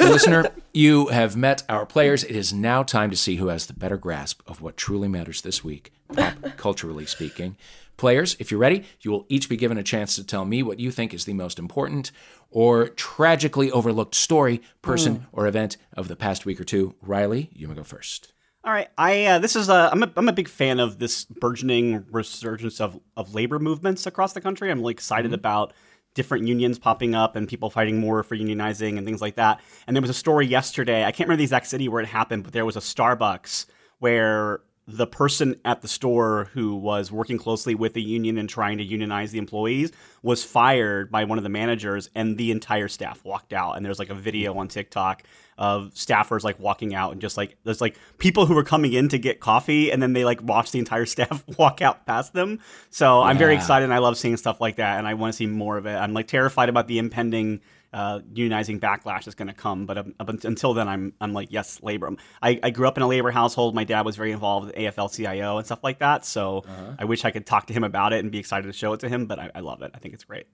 Listener, 0.00 0.46
you 0.72 1.08
have 1.08 1.36
met 1.36 1.64
our 1.68 1.86
players. 1.86 2.22
It 2.22 2.36
is 2.36 2.52
now 2.52 2.84
time 2.84 3.10
to 3.10 3.16
see 3.16 3.36
who 3.36 3.48
has 3.48 3.66
the 3.66 3.72
better 3.72 3.96
grasp 3.96 4.42
of 4.46 4.60
what 4.60 4.76
truly 4.76 5.08
matters 5.08 5.42
this 5.42 5.64
week, 5.64 5.92
pop 6.12 6.34
culturally 6.56 7.04
speaking. 7.04 7.56
Players, 7.96 8.36
if 8.38 8.50
you're 8.50 8.60
ready, 8.60 8.84
you 9.00 9.10
will 9.10 9.26
each 9.28 9.48
be 9.48 9.56
given 9.56 9.78
a 9.78 9.82
chance 9.82 10.16
to 10.16 10.24
tell 10.24 10.44
me 10.44 10.62
what 10.62 10.80
you 10.80 10.90
think 10.90 11.14
is 11.14 11.24
the 11.24 11.32
most 11.32 11.58
important 11.58 12.12
or 12.50 12.88
tragically 12.88 13.70
overlooked 13.72 14.14
story, 14.14 14.62
person, 14.82 15.16
hmm. 15.16 15.24
or 15.32 15.46
event 15.46 15.76
of 15.96 16.06
the 16.08 16.16
past 16.16 16.46
week 16.46 16.60
or 16.60 16.64
two. 16.64 16.94
Riley, 17.02 17.50
you 17.52 17.66
may 17.66 17.74
go 17.74 17.82
first. 17.82 18.33
All 18.64 18.72
right, 18.72 18.88
I 18.96 19.26
uh, 19.26 19.38
this 19.40 19.56
is 19.56 19.68
a 19.68 19.90
I'm 19.92 20.02
a 20.02 20.10
I'm 20.16 20.26
a 20.26 20.32
big 20.32 20.48
fan 20.48 20.80
of 20.80 20.98
this 20.98 21.26
burgeoning 21.26 22.06
resurgence 22.10 22.80
of 22.80 22.98
of 23.14 23.34
labor 23.34 23.58
movements 23.58 24.06
across 24.06 24.32
the 24.32 24.40
country. 24.40 24.70
I'm 24.70 24.78
really 24.78 24.92
excited 24.92 25.34
about 25.34 25.74
different 26.14 26.46
unions 26.46 26.78
popping 26.78 27.14
up 27.14 27.36
and 27.36 27.46
people 27.46 27.68
fighting 27.68 28.00
more 28.00 28.22
for 28.22 28.36
unionizing 28.36 28.96
and 28.96 29.06
things 29.06 29.20
like 29.20 29.34
that. 29.34 29.60
And 29.86 29.94
there 29.94 30.00
was 30.00 30.08
a 30.08 30.14
story 30.14 30.46
yesterday. 30.46 31.04
I 31.04 31.12
can't 31.12 31.28
remember 31.28 31.40
the 31.40 31.44
exact 31.44 31.66
city 31.66 31.88
where 31.90 32.00
it 32.00 32.06
happened, 32.06 32.44
but 32.44 32.54
there 32.54 32.64
was 32.64 32.76
a 32.76 32.80
Starbucks 32.80 33.66
where 33.98 34.60
the 34.86 35.06
person 35.06 35.58
at 35.64 35.80
the 35.80 35.88
store 35.88 36.50
who 36.52 36.76
was 36.76 37.10
working 37.10 37.38
closely 37.38 37.74
with 37.74 37.94
the 37.94 38.02
union 38.02 38.36
and 38.36 38.48
trying 38.48 38.76
to 38.76 38.84
unionize 38.84 39.32
the 39.32 39.38
employees 39.38 39.90
was 40.22 40.44
fired 40.44 41.10
by 41.10 41.24
one 41.24 41.38
of 41.38 41.44
the 41.44 41.50
managers 41.50 42.10
and 42.14 42.36
the 42.36 42.50
entire 42.50 42.88
staff 42.88 43.24
walked 43.24 43.54
out 43.54 43.76
and 43.76 43.86
there's 43.86 43.98
like 43.98 44.10
a 44.10 44.14
video 44.14 44.56
on 44.58 44.68
TikTok 44.68 45.22
of 45.56 45.94
staffers 45.94 46.42
like 46.42 46.58
walking 46.58 46.94
out 46.94 47.12
and 47.12 47.20
just 47.20 47.36
like 47.36 47.56
there's 47.64 47.80
like 47.80 47.96
people 48.18 48.44
who 48.44 48.54
were 48.54 48.64
coming 48.64 48.92
in 48.92 49.08
to 49.08 49.18
get 49.18 49.40
coffee 49.40 49.90
and 49.90 50.02
then 50.02 50.12
they 50.12 50.24
like 50.24 50.42
watch 50.42 50.70
the 50.70 50.78
entire 50.78 51.06
staff 51.14 51.42
walk 51.58 51.80
out 51.80 52.04
past 52.04 52.34
them. 52.34 52.58
So 52.90 53.22
I'm 53.22 53.38
very 53.38 53.54
excited 53.54 53.84
and 53.84 53.94
I 53.94 53.98
love 53.98 54.18
seeing 54.18 54.36
stuff 54.36 54.60
like 54.60 54.76
that 54.76 54.98
and 54.98 55.06
I 55.06 55.14
want 55.14 55.32
to 55.32 55.36
see 55.36 55.46
more 55.46 55.78
of 55.78 55.86
it. 55.86 55.94
I'm 55.94 56.12
like 56.12 56.28
terrified 56.28 56.68
about 56.68 56.88
the 56.88 56.98
impending 56.98 57.60
uh, 57.94 58.18
unionizing 58.32 58.80
backlash 58.80 59.28
is 59.28 59.36
going 59.36 59.48
to 59.48 59.54
come, 59.54 59.86
but 59.86 59.96
up 59.96 60.28
until 60.28 60.74
then, 60.74 60.88
I'm 60.88 61.14
I'm 61.20 61.32
like 61.32 61.52
yes, 61.52 61.80
labor. 61.80 62.10
I, 62.42 62.58
I 62.62 62.70
grew 62.70 62.88
up 62.88 62.96
in 62.96 63.02
a 63.02 63.06
labor 63.06 63.30
household. 63.30 63.74
My 63.74 63.84
dad 63.84 64.04
was 64.04 64.16
very 64.16 64.32
involved 64.32 64.66
with 64.66 64.74
AFL-CIO 64.74 65.58
and 65.58 65.64
stuff 65.64 65.84
like 65.84 66.00
that. 66.00 66.24
So 66.24 66.64
I 66.98 67.04
wish 67.04 67.24
I 67.24 67.30
could 67.30 67.46
talk 67.46 67.68
to 67.68 67.72
him 67.72 67.84
about 67.84 68.12
it 68.12 68.18
and 68.18 68.32
be 68.32 68.38
excited 68.38 68.66
to 68.66 68.72
show 68.72 68.92
it 68.94 69.00
to 69.00 69.08
him. 69.08 69.26
But 69.26 69.38
I, 69.38 69.50
I 69.54 69.60
love 69.60 69.80
it. 69.82 69.92
I 69.94 69.98
think 69.98 70.12
it's 70.12 70.24
great. 70.24 70.46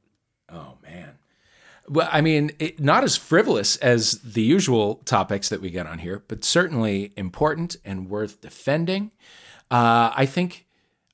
Oh 0.53 0.77
man. 0.83 1.17
Well, 1.89 2.09
I 2.13 2.21
mean, 2.21 2.53
it, 2.59 2.79
not 2.79 3.03
as 3.05 3.17
frivolous 3.17 3.77
as 3.79 4.13
the 4.21 4.43
usual 4.43 4.97
topics 5.07 5.49
that 5.49 5.61
we 5.61 5.71
get 5.71 5.87
on 5.87 5.99
here, 5.99 6.23
but 6.29 6.45
certainly 6.45 7.13
important 7.17 7.77
and 7.85 8.09
worth 8.09 8.41
defending. 8.41 9.11
Uh, 9.71 10.13
I 10.15 10.27
think, 10.27 10.67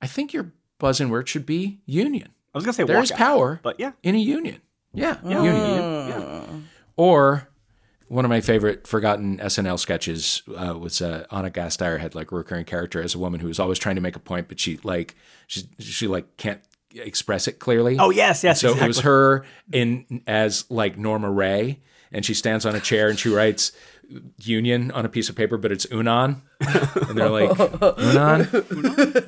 I 0.02 0.06
think 0.06 0.32
your 0.34 0.52
buzzing 0.78 1.08
word 1.08 1.28
should 1.28 1.46
be 1.46 1.78
union. 1.86 2.28
I 2.54 2.58
was 2.58 2.64
gonna 2.64 2.72
say 2.72 2.84
There 2.84 3.00
is 3.00 3.10
walkout, 3.10 3.16
power 3.16 3.60
but 3.62 3.78
yeah, 3.78 3.92
in 4.02 4.14
a 4.14 4.18
union. 4.18 4.60
Yeah, 4.96 5.18
yeah, 5.24 5.42
union. 5.42 6.08
yeah. 6.08 6.42
Or 6.96 7.48
one 8.08 8.24
of 8.24 8.28
my 8.28 8.40
favorite 8.40 8.86
forgotten 8.86 9.38
SNL 9.38 9.78
sketches 9.78 10.42
uh, 10.56 10.78
was 10.78 11.02
uh, 11.02 11.26
Ana 11.30 11.50
Gasteyer 11.50 11.98
had 12.00 12.14
like 12.14 12.32
a 12.32 12.34
recurring 12.34 12.64
character 12.64 13.02
as 13.02 13.14
a 13.14 13.18
woman 13.18 13.40
who 13.40 13.48
was 13.48 13.58
always 13.58 13.78
trying 13.78 13.96
to 13.96 14.00
make 14.00 14.16
a 14.16 14.20
point, 14.20 14.48
but 14.48 14.58
she 14.58 14.78
like 14.82 15.14
she 15.46 15.68
she 15.78 16.06
like 16.06 16.36
can't 16.36 16.60
express 16.94 17.46
it 17.46 17.58
clearly. 17.58 17.96
Oh 17.98 18.10
yes, 18.10 18.42
yes. 18.42 18.60
So 18.60 18.68
exactly. 18.68 18.84
it 18.84 18.88
was 18.88 19.00
her 19.00 19.44
in 19.72 20.22
as 20.26 20.64
like 20.70 20.96
Norma 20.96 21.30
Rae, 21.30 21.80
and 22.12 22.24
she 22.24 22.34
stands 22.34 22.64
on 22.64 22.74
a 22.74 22.80
chair 22.80 23.08
and 23.08 23.18
she 23.18 23.28
writes 23.28 23.72
"union" 24.38 24.90
on 24.92 25.04
a 25.04 25.08
piece 25.08 25.28
of 25.28 25.36
paper, 25.36 25.56
but 25.56 25.72
it's 25.72 25.86
"unan," 25.86 26.42
and 26.60 27.18
they're 27.18 27.28
like 27.28 27.50
"unan." 27.50 28.52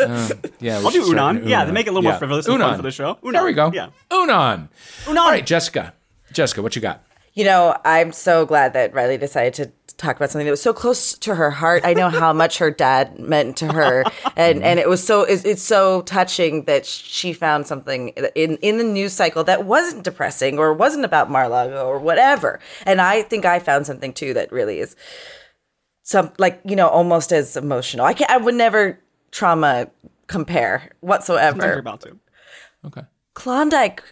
Um, 0.01 0.41
yeah, 0.61 0.79
we 0.81 0.85
I'll 0.87 0.91
do 0.91 1.05
start 1.05 1.37
Unan. 1.37 1.49
Yeah, 1.49 1.65
to 1.65 1.73
make 1.73 1.87
it 1.87 1.91
a 1.91 1.93
little 1.93 2.09
more 2.11 2.19
frivolous 2.19 2.47
Unan. 2.47 2.77
for 2.77 2.83
the 2.83 2.91
show. 2.91 3.19
There 3.23 3.45
we 3.45 3.53
go. 3.53 3.71
Yeah. 3.73 3.89
Unan. 4.11 4.69
Unan. 5.05 5.17
All 5.17 5.31
right, 5.31 5.45
Jessica. 5.45 5.95
Jessica, 6.33 6.63
what 6.63 6.77
you 6.77 6.83
got? 6.83 7.03
You 7.39 7.45
know, 7.45 7.79
I'm 7.85 8.11
so 8.11 8.45
glad 8.45 8.73
that 8.73 8.93
Riley 8.93 9.17
decided 9.17 9.55
to 9.55 9.95
talk 9.97 10.17
about 10.17 10.29
something 10.31 10.45
that 10.45 10.51
was 10.51 10.61
so 10.61 10.73
close 10.73 11.17
to 11.19 11.37
her 11.37 11.53
heart. 11.53 11.83
I 11.85 11.95
know 11.95 12.09
how 12.11 12.33
much 12.33 12.59
her 12.59 12.73
dad 12.73 13.17
meant 13.21 13.57
to 13.59 13.73
her, 13.73 14.03
and 14.37 14.57
mm-hmm. 14.57 14.65
and 14.65 14.81
it 14.81 14.89
was 14.89 15.07
so 15.07 15.23
it's, 15.23 15.45
it's 15.45 15.63
so 15.63 16.03
touching 16.03 16.65
that 16.65 16.85
she 16.85 17.33
found 17.33 17.69
something 17.69 18.09
in 18.35 18.57
in 18.57 18.79
the 18.79 18.83
news 18.83 19.13
cycle 19.13 19.45
that 19.45 19.65
wasn't 19.65 20.03
depressing 20.03 20.59
or 20.59 20.75
wasn't 20.75 21.05
about 21.05 21.31
Mar-a-Lago 21.31 21.87
or 21.87 22.01
whatever. 22.01 22.59
And 22.85 23.01
I 23.01 23.23
think 23.23 23.45
I 23.45 23.61
found 23.61 23.87
something 23.87 24.13
too 24.13 24.35
that 24.35 24.51
really 24.51 24.81
is 24.81 24.97
some 26.03 26.33
like 26.39 26.61
you 26.65 26.75
know 26.75 26.89
almost 26.89 27.31
as 27.31 27.57
emotional. 27.57 28.05
I 28.05 28.15
can 28.15 28.27
I 28.29 28.39
would 28.39 28.57
never 28.57 28.99
trauma 29.31 29.89
compare 30.27 30.81
You're 30.83 31.09
whatsoever. 31.09 31.79
about 31.79 32.01
to. 32.01 32.19
Okay. 32.85 33.03
Klondike 33.35 34.03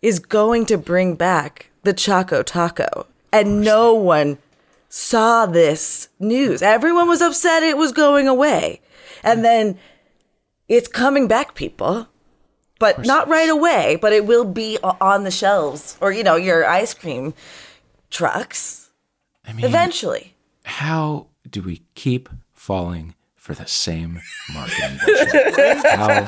is 0.00 0.18
going 0.18 0.66
to 0.66 0.76
bring 0.76 1.14
back 1.14 1.71
the 1.82 1.92
Choco 1.92 2.42
Taco. 2.42 3.06
And 3.32 3.62
no 3.62 3.94
one 3.94 4.38
saw 4.88 5.46
this 5.46 6.08
news. 6.18 6.62
Everyone 6.62 7.08
was 7.08 7.22
upset 7.22 7.62
it 7.62 7.76
was 7.76 7.92
going 7.92 8.28
away. 8.28 8.80
And 9.24 9.44
then 9.44 9.78
it's 10.68 10.88
coming 10.88 11.28
back, 11.28 11.54
people. 11.54 12.08
But 12.78 13.06
not 13.06 13.28
right 13.28 13.48
away, 13.48 13.96
but 14.00 14.12
it 14.12 14.26
will 14.26 14.44
be 14.44 14.76
on 14.82 15.22
the 15.22 15.30
shelves 15.30 15.96
or, 16.00 16.10
you 16.10 16.24
know, 16.24 16.34
your 16.34 16.66
ice 16.66 16.94
cream 16.94 17.32
trucks 18.10 18.90
I 19.46 19.52
mean, 19.52 19.64
eventually. 19.64 20.34
how 20.64 21.28
do 21.48 21.62
we 21.62 21.82
keep 21.94 22.28
falling 22.52 23.14
for 23.36 23.54
the 23.54 23.66
same 23.66 24.20
marketing 24.52 24.98
how, 25.84 26.26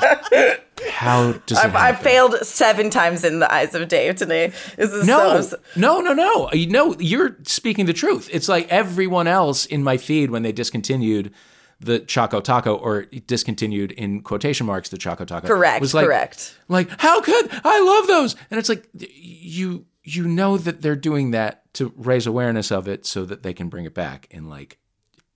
how 0.90 1.32
does 1.46 1.58
I've, 1.58 1.74
I've 1.74 2.00
failed 2.00 2.36
seven 2.42 2.90
times 2.90 3.24
in 3.24 3.38
the 3.38 3.52
eyes 3.52 3.74
of 3.74 3.88
Dave 3.88 4.16
today. 4.16 4.52
This 4.76 4.92
is 4.92 5.06
No, 5.06 5.40
so. 5.40 5.56
no, 5.76 6.00
no, 6.00 6.12
no. 6.12 6.50
Know, 6.52 6.96
you're 6.98 7.36
speaking 7.44 7.86
the 7.86 7.92
truth. 7.92 8.28
It's 8.32 8.48
like 8.48 8.68
everyone 8.68 9.26
else 9.26 9.66
in 9.66 9.82
my 9.82 9.96
feed 9.96 10.30
when 10.30 10.42
they 10.42 10.52
discontinued 10.52 11.32
the 11.80 12.00
Choco 12.00 12.40
Taco 12.40 12.76
or 12.76 13.02
discontinued 13.04 13.92
in 13.92 14.22
quotation 14.22 14.66
marks 14.66 14.88
the 14.88 14.98
Choco 14.98 15.24
Taco. 15.24 15.46
Correct, 15.46 15.80
was 15.80 15.94
like, 15.94 16.06
correct. 16.06 16.56
Like, 16.68 16.88
how 16.98 17.20
could 17.20 17.50
I 17.64 17.80
love 17.80 18.06
those? 18.06 18.36
And 18.50 18.58
it's 18.58 18.68
like 18.68 18.88
you 18.94 19.86
you 20.02 20.28
know 20.28 20.58
that 20.58 20.82
they're 20.82 20.96
doing 20.96 21.30
that 21.32 21.72
to 21.74 21.92
raise 21.96 22.26
awareness 22.26 22.70
of 22.70 22.86
it 22.86 23.06
so 23.06 23.24
that 23.24 23.42
they 23.42 23.54
can 23.54 23.68
bring 23.68 23.84
it 23.84 23.94
back 23.94 24.26
in 24.30 24.48
like 24.48 24.78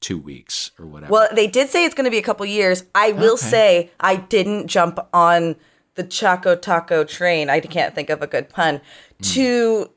two 0.01 0.19
weeks 0.19 0.71
or 0.79 0.87
whatever. 0.87 1.13
Well, 1.13 1.29
they 1.33 1.47
did 1.47 1.69
say 1.69 1.85
it's 1.85 1.95
going 1.95 2.05
to 2.05 2.11
be 2.11 2.19
a 2.19 2.23
couple 2.23 2.47
years. 2.47 2.85
I 2.95 3.13
will 3.13 3.35
Okay. 3.35 3.47
say 3.49 3.91
I 4.01 4.17
didn't 4.17 4.69
jump 4.69 4.99
on 5.13 5.57
the 5.95 6.05
Choco 6.05 6.55
Taco 6.55 7.05
train. 7.05 7.51
I 7.51 7.61
can't 7.61 7.95
think 7.95 8.09
of 8.11 8.23
a 8.23 8.27
good 8.27 8.49
pun 8.49 8.81
to 9.23 9.91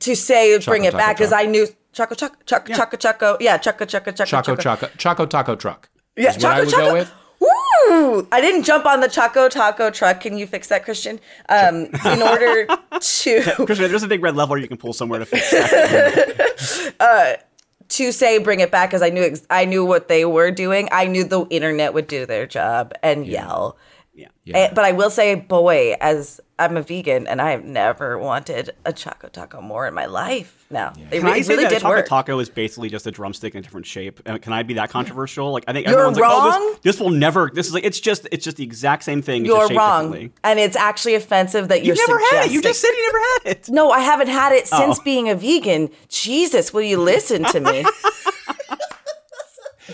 to 0.00 0.14
say 0.16 0.58
bring 0.60 0.84
it 0.84 0.90
Taco 0.92 0.98
back 0.98 1.16
because. 1.16 1.32
I 1.32 1.44
knew 1.46 1.66
Choco 1.92 2.14
Choco 2.14 2.36
Choco 2.46 2.72
Choco 2.74 2.96
Choco 2.96 3.36
yeah 3.40 3.56
Choco 3.58 3.84
Choco 3.84 4.12
Choco 4.12 4.42
Choco 4.42 4.56
Choco 4.56 4.86
Choco 4.98 5.26
Taco 5.26 5.56
Truck. 5.56 5.88
yeah 6.16 6.30
is 6.30 6.36
what 6.42 6.52
I 6.52 6.60
would 6.60 6.70
go 6.70 6.92
with. 6.92 7.12
Woo! 7.40 8.28
I 8.30 8.40
didn't 8.42 8.64
jump 8.64 8.84
on 8.84 9.00
the 9.00 9.08
Choco 9.08 9.48
Taco 9.48 9.88
truck. 9.90 10.20
Can 10.20 10.36
you 10.36 10.46
fix 10.46 10.68
that, 10.68 10.84
Christian? 10.84 11.18
Um, 11.48 11.86
in 12.04 12.20
order 12.22 12.66
to 13.00 13.42
Christian, 13.64 13.88
there's 13.88 14.02
a 14.02 14.08
big 14.08 14.22
red 14.22 14.36
lever 14.36 14.58
you 14.58 14.68
can 14.68 14.76
pull 14.76 14.92
somewhere 14.92 15.18
to 15.20 15.24
fix 15.24 15.50
that. 15.50 16.94
to 17.90 18.12
say 18.12 18.38
bring 18.38 18.60
it 18.60 18.70
back 18.70 18.90
because 18.90 19.02
I 19.02 19.10
knew 19.10 19.22
ex- 19.22 19.46
I 19.50 19.64
knew 19.64 19.84
what 19.84 20.08
they 20.08 20.24
were 20.24 20.50
doing. 20.50 20.88
I 20.92 21.06
knew 21.06 21.24
the 21.24 21.46
internet 21.50 21.94
would 21.94 22.06
do 22.06 22.26
their 22.26 22.46
job 22.46 22.92
and 23.02 23.26
yell. 23.26 23.76
Yeah. 24.12 24.28
Eh, 24.56 24.70
but 24.74 24.84
I 24.84 24.92
will 24.92 25.10
say, 25.10 25.34
boy, 25.36 25.94
as 26.00 26.40
I'm 26.58 26.76
a 26.76 26.82
vegan 26.82 27.26
and 27.26 27.40
I 27.40 27.52
have 27.52 27.64
never 27.64 28.18
wanted 28.18 28.70
a 28.84 28.92
Choco 28.92 29.28
Taco 29.28 29.60
more 29.62 29.86
in 29.86 29.94
my 29.94 30.06
life. 30.06 30.66
Now 30.70 30.92
they 31.10 31.18
Can 31.18 31.26
re- 31.26 31.32
I 31.32 31.40
say 31.42 31.52
really 31.54 31.64
that 31.64 31.70
did 31.70 31.80
Choco 31.82 31.94
work. 31.94 32.06
Taco 32.08 32.38
is 32.40 32.48
basically 32.50 32.90
just 32.90 33.06
a 33.06 33.10
drumstick 33.12 33.54
in 33.54 33.60
a 33.60 33.62
different 33.62 33.86
shape? 33.86 34.20
Uh, 34.26 34.36
Can 34.38 34.52
I 34.52 34.62
be 34.64 34.74
that 34.74 34.90
controversial? 34.90 35.52
Like 35.52 35.64
I 35.68 35.72
think 35.72 35.86
You're 35.86 35.94
everyone's 35.96 36.18
like, 36.18 36.30
oh, 36.30 36.48
wrong. 36.50 36.70
this, 36.82 36.96
this 36.96 37.00
will 37.00 37.10
never. 37.10 37.50
This 37.54 37.68
is 37.68 37.72
like 37.74 37.84
it's 37.84 38.00
just 38.00 38.26
it's 38.32 38.44
just 38.44 38.56
the 38.56 38.64
exact 38.64 39.04
same 39.04 39.22
thing. 39.22 39.42
it's 39.42 39.48
You're 39.48 39.68
just 39.68 39.78
wrong, 39.78 40.30
and 40.44 40.58
it's 40.58 40.76
actually 40.76 41.14
offensive 41.14 41.68
that 41.68 41.84
You've 41.84 41.96
you're 41.96 42.08
never 42.08 42.20
had 42.32 42.46
it. 42.46 42.50
You 42.52 42.60
just 42.60 42.80
said 42.80 42.88
you 42.90 43.06
never 43.06 43.18
had 43.18 43.56
it. 43.56 43.68
No, 43.70 43.90
I 43.90 44.00
haven't 44.00 44.28
had 44.28 44.52
it 44.52 44.66
since 44.66 44.98
Oh. 44.98 45.02
being 45.04 45.28
a 45.28 45.34
vegan. 45.36 45.88
Jesus, 46.08 46.72
will 46.74 46.82
you 46.82 46.98
listen 46.98 47.44
to 47.44 47.60
me? 47.60 47.84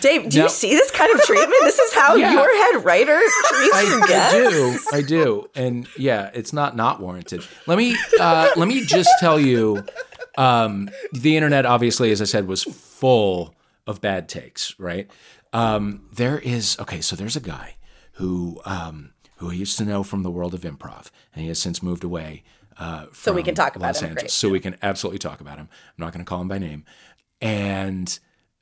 Dave, 0.01 0.29
do 0.29 0.39
Now- 0.39 0.45
you 0.45 0.49
see 0.51 0.71
this 0.75 0.91
kind 0.91 1.13
of 1.15 1.21
treatment? 1.23 1.55
This 1.63 1.79
is 1.79 1.93
how 1.95 2.15
Yeah. 2.17 2.33
your 2.33 2.57
head 2.75 2.85
writer 2.85 3.19
treats 3.19 3.75
I, 3.75 3.83
your 3.83 4.05
I 4.05 4.51
do, 4.51 4.79
I 4.93 5.03
do, 5.03 5.51
and 5.55 5.89
yeah, 5.99 6.31
it's 6.35 6.53
not 6.53 6.77
not 6.77 7.01
warranted. 7.01 7.45
Let 7.67 7.79
me 7.79 7.97
uh, 8.21 8.51
let 8.57 8.69
me 8.69 8.85
just 8.85 9.11
tell 9.21 9.39
you, 9.41 9.85
um, 10.39 10.89
the 11.13 11.37
internet 11.37 11.67
obviously, 11.67 12.11
as 12.13 12.21
I 12.21 12.25
said, 12.27 12.47
was 12.49 12.65
full 12.65 13.55
of 13.87 14.01
bad 14.01 14.29
takes. 14.29 14.79
Right? 14.79 15.11
Um, 15.53 16.03
there 16.13 16.39
is 16.39 16.77
okay, 16.81 17.01
so 17.01 17.17
there's 17.17 17.37
a 17.37 17.41
guy 17.41 17.77
who 18.15 18.61
um, 18.65 19.13
who 19.37 19.51
I 19.51 19.55
used 19.55 19.79
to 19.79 19.85
know 19.85 20.03
from 20.03 20.23
the 20.23 20.31
world 20.31 20.55
of 20.55 20.61
improv, 20.63 21.11
and 21.35 21.43
he 21.43 21.49
has 21.49 21.59
since 21.59 21.83
moved 21.83 22.05
away. 22.05 22.43
Uh, 22.79 23.07
So 23.13 23.33
we 23.33 23.43
can 23.43 23.55
talk 23.55 23.75
about 23.77 23.87
Los 23.87 24.01
him, 24.03 24.09
Angeles, 24.11 24.23
great. 24.25 24.31
so 24.33 24.51
we 24.51 24.61
can 24.61 24.77
absolutely 24.83 25.19
talk 25.19 25.41
about 25.41 25.57
him. 25.57 25.69
I'm 25.71 25.95
not 26.05 26.13
going 26.13 26.23
to 26.25 26.29
call 26.29 26.43
him 26.43 26.49
by 26.49 26.59
name, 26.59 26.85
and 27.41 28.19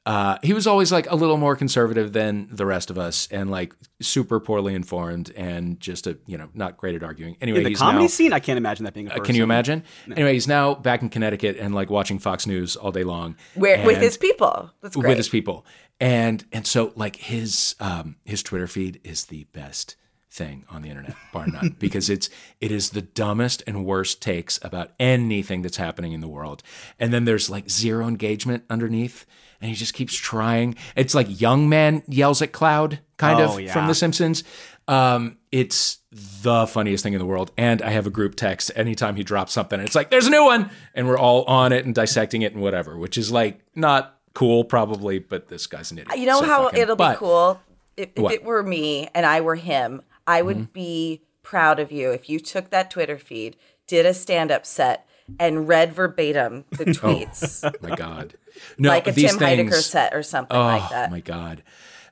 uh, 0.06 0.37
he 0.42 0.52
was 0.52 0.66
always 0.66 0.92
like 0.92 1.11
a 1.11 1.14
little 1.14 1.38
more 1.38 1.56
conservative 1.56 2.12
than 2.12 2.49
the 2.50 2.66
rest 2.66 2.90
of 2.90 2.99
us, 2.99 3.26
and 3.30 3.50
like 3.50 3.75
super 4.02 4.38
poorly 4.38 4.75
informed, 4.75 5.30
and 5.34 5.80
just 5.80 6.06
a 6.06 6.18
you 6.26 6.37
know 6.37 6.50
not 6.52 6.76
great 6.76 6.94
at 6.94 7.02
arguing. 7.02 7.37
Anyway, 7.40 7.58
In 7.58 7.64
the 7.64 7.70
he's 7.70 7.78
comedy 7.78 8.04
now, 8.04 8.08
scene, 8.08 8.32
I 8.34 8.38
can't 8.38 8.58
imagine 8.58 8.84
that 8.84 8.92
being 8.92 9.06
a 9.06 9.11
uh, 9.11 9.12
person. 9.14 9.25
Can 9.25 9.34
you 9.37 9.42
imagine? 9.42 9.82
Anyway, 10.11 10.34
he's 10.34 10.46
now 10.46 10.75
back 10.75 11.00
in 11.00 11.08
Connecticut 11.08 11.56
and 11.58 11.75
like 11.75 11.88
watching 11.88 12.18
Fox 12.18 12.46
News 12.46 12.76
all 12.76 12.92
day 12.92 13.04
long, 13.04 13.37
Where, 13.54 13.84
with 13.87 13.99
his 13.99 14.18
people. 14.18 14.70
That's 14.82 14.94
great. 14.94 15.08
with 15.08 15.16
his 15.16 15.30
people, 15.30 15.64
and 15.99 16.44
and 16.52 16.66
so 16.66 16.92
like 16.96 17.16
his 17.16 17.75
um 17.80 18.16
his 18.26 18.42
Twitter 18.42 18.66
feed 18.66 19.00
is 19.04 19.26
the 19.26 19.44
best 19.52 19.96
thing 20.30 20.66
on 20.68 20.82
the 20.82 20.90
internet, 20.90 21.16
bar 21.32 21.46
none, 21.46 21.76
because 21.78 22.11
it's 22.11 22.28
it 22.61 22.70
is 22.70 22.90
the 22.90 23.00
dumbest 23.00 23.62
and 23.66 23.87
worst 23.87 24.20
takes 24.20 24.58
about 24.62 24.90
anything 25.00 25.62
that's 25.62 25.78
happening 25.78 26.12
in 26.12 26.20
the 26.20 26.28
world, 26.28 26.62
and 26.99 27.11
then 27.11 27.25
there's 27.25 27.49
like 27.49 27.70
zero 27.70 28.06
engagement 28.06 28.64
underneath, 28.68 29.25
and 29.61 29.68
he 29.70 29.75
just 29.76 29.94
keeps 29.94 30.14
trying. 30.14 30.76
It's 30.96 31.14
like 31.14 31.40
young 31.40 31.68
man 31.68 32.02
yells 32.08 32.42
at 32.42 32.52
cloud, 32.52 33.00
kind 33.16 33.40
Oh, 33.40 33.54
of 33.54 33.61
yeah. 33.61 33.73
from 33.73 33.87
The 33.87 33.94
Simpsons. 33.94 34.44
Um, 34.87 35.38
it's 35.50 35.99
the 36.12 36.66
funniest 36.66 37.02
thing 37.02 37.14
in 37.14 37.18
the 37.18 37.25
world, 37.26 37.50
and 37.56 37.80
I 37.80 37.90
have 37.90 38.06
a 38.06 38.11
group 38.11 38.34
text 38.34 38.70
anytime 38.76 39.16
he 39.16 39.23
drops 39.25 39.52
something. 39.52 39.80
It's 39.80 39.94
like 39.94 40.11
there's 40.11 40.26
a 40.26 40.30
new 40.30 40.44
one, 40.44 40.70
and 40.94 41.06
we're 41.08 41.18
all 41.18 41.44
on 41.44 41.73
it 41.73 41.87
and 41.87 41.94
dissecting 41.94 42.42
it 42.42 42.52
and 42.52 42.61
whatever, 42.62 42.99
which 42.99 43.16
is 43.16 43.30
like 43.32 43.61
not 43.75 44.18
cool 44.34 44.64
probably, 44.64 45.18
but 45.20 45.49
this 45.49 45.66
guy's 45.66 45.90
an 45.90 45.99
idiot. 45.99 46.18
You 46.18 46.26
know 46.26 46.40
so 46.40 46.46
how 46.46 46.64
fucking- 46.64 46.80
it'll 46.80 46.96
but- 46.96 47.12
be 47.14 47.18
cool? 47.18 47.61
If, 47.96 48.11
if 48.16 48.30
it 48.32 48.44
were 48.44 48.62
me 48.64 49.08
and 49.14 49.25
I 49.25 49.40
were 49.40 49.54
him, 49.54 50.02
I 50.26 50.42
would 50.42 50.56
Mm-hmm. 50.56 50.73
be 50.73 51.23
proud 51.44 51.78
of 51.78 51.92
you 51.92 52.11
if 52.11 52.28
you 52.28 52.40
took 52.40 52.70
that 52.70 52.90
Twitter 52.90 53.16
feed, 53.18 53.56
did 53.87 54.04
a 54.04 54.12
stand 54.12 54.50
up 54.50 54.66
set, 54.66 55.06
and 55.38 55.68
read 55.68 55.92
verbatim 55.94 56.64
the 56.73 56.84
tweets. 56.87 57.62
oh, 57.62 57.70
My 57.88 57.94
God, 57.94 58.34
no, 58.78 58.88
like 58.88 59.06
a 59.06 59.12
these 59.12 59.30
Tim 59.30 59.38
things, 59.38 59.73
Heidecker 59.73 59.82
set 59.82 60.14
or 60.14 60.23
something 60.23 60.56
Oh 60.56 60.64
like 60.64 60.90
that. 60.90 61.08
Oh 61.08 61.11
my 61.11 61.20
God. 61.20 61.62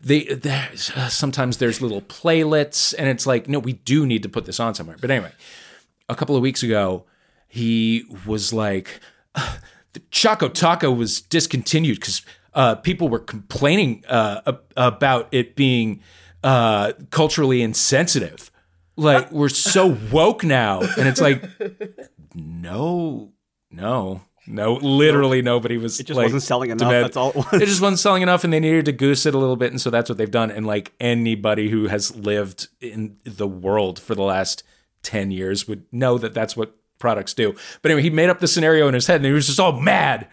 They, 0.00 0.24
there's, 0.24 0.90
uh, 0.90 1.08
sometimes 1.08 1.58
there's 1.58 1.80
little 1.80 2.02
playlets, 2.02 2.92
and 2.98 3.08
it's 3.08 3.24
like, 3.24 3.48
no, 3.48 3.60
we 3.60 3.74
do 3.74 4.04
need 4.04 4.24
to 4.24 4.28
put 4.28 4.46
this 4.46 4.58
on 4.58 4.74
somewhere. 4.74 4.96
But 5.00 5.12
anyway, 5.12 5.30
a 6.08 6.16
couple 6.16 6.34
of 6.34 6.42
weeks 6.42 6.64
ago, 6.64 7.04
he 7.46 8.04
was 8.26 8.52
like, 8.52 9.00
"Uh, 9.36 9.58
the 9.92 10.00
Choco 10.10 10.48
Taco 10.48 10.90
was 10.90 11.20
discontinued 11.20 12.00
because 12.00 12.22
uh, 12.54 12.74
people 12.76 13.08
were 13.08 13.18
complaining 13.18 14.04
uh, 14.08 14.52
about 14.76 15.28
it 15.32 15.54
being 15.54 16.02
uh, 16.42 16.92
culturally 17.10 17.62
insensitive. 17.62 18.50
Like, 18.96 19.30
we're 19.32 19.48
so 19.48 19.96
woke 20.10 20.44
now. 20.44 20.80
And 20.80 21.08
it's 21.08 21.20
like, 21.20 21.42
no, 22.34 23.32
no. 23.70 24.22
No, 24.46 24.74
literally 24.74 25.40
nobody 25.40 25.76
was. 25.76 26.00
It 26.00 26.04
just 26.04 26.16
like, 26.16 26.24
wasn't 26.26 26.42
selling 26.42 26.70
enough, 26.70 26.88
demand- 26.88 27.04
that's 27.04 27.16
all 27.16 27.30
it 27.30 27.36
was. 27.52 27.62
It 27.62 27.66
just 27.66 27.80
wasn't 27.80 28.00
selling 28.00 28.22
enough, 28.22 28.42
and 28.44 28.52
they 28.52 28.60
needed 28.60 28.86
to 28.86 28.92
goose 28.92 29.24
it 29.24 29.34
a 29.34 29.38
little 29.38 29.56
bit, 29.56 29.70
and 29.70 29.80
so 29.80 29.88
that's 29.90 30.08
what 30.08 30.18
they've 30.18 30.30
done. 30.30 30.50
And 30.50 30.66
like 30.66 30.92
anybody 30.98 31.68
who 31.68 31.86
has 31.86 32.14
lived 32.16 32.68
in 32.80 33.18
the 33.24 33.46
world 33.46 33.98
for 34.00 34.14
the 34.14 34.22
last 34.22 34.64
ten 35.02 35.30
years 35.30 35.68
would 35.68 35.84
know 35.92 36.18
that 36.18 36.34
that's 36.34 36.56
what 36.56 36.76
products 36.98 37.34
do. 37.34 37.54
But 37.82 37.90
anyway, 37.90 38.02
he 38.02 38.10
made 38.10 38.30
up 38.30 38.40
the 38.40 38.48
scenario 38.48 38.88
in 38.88 38.94
his 38.94 39.06
head, 39.06 39.16
and 39.16 39.26
he 39.26 39.32
was 39.32 39.46
just 39.46 39.60
all 39.60 39.72
mad 39.80 40.28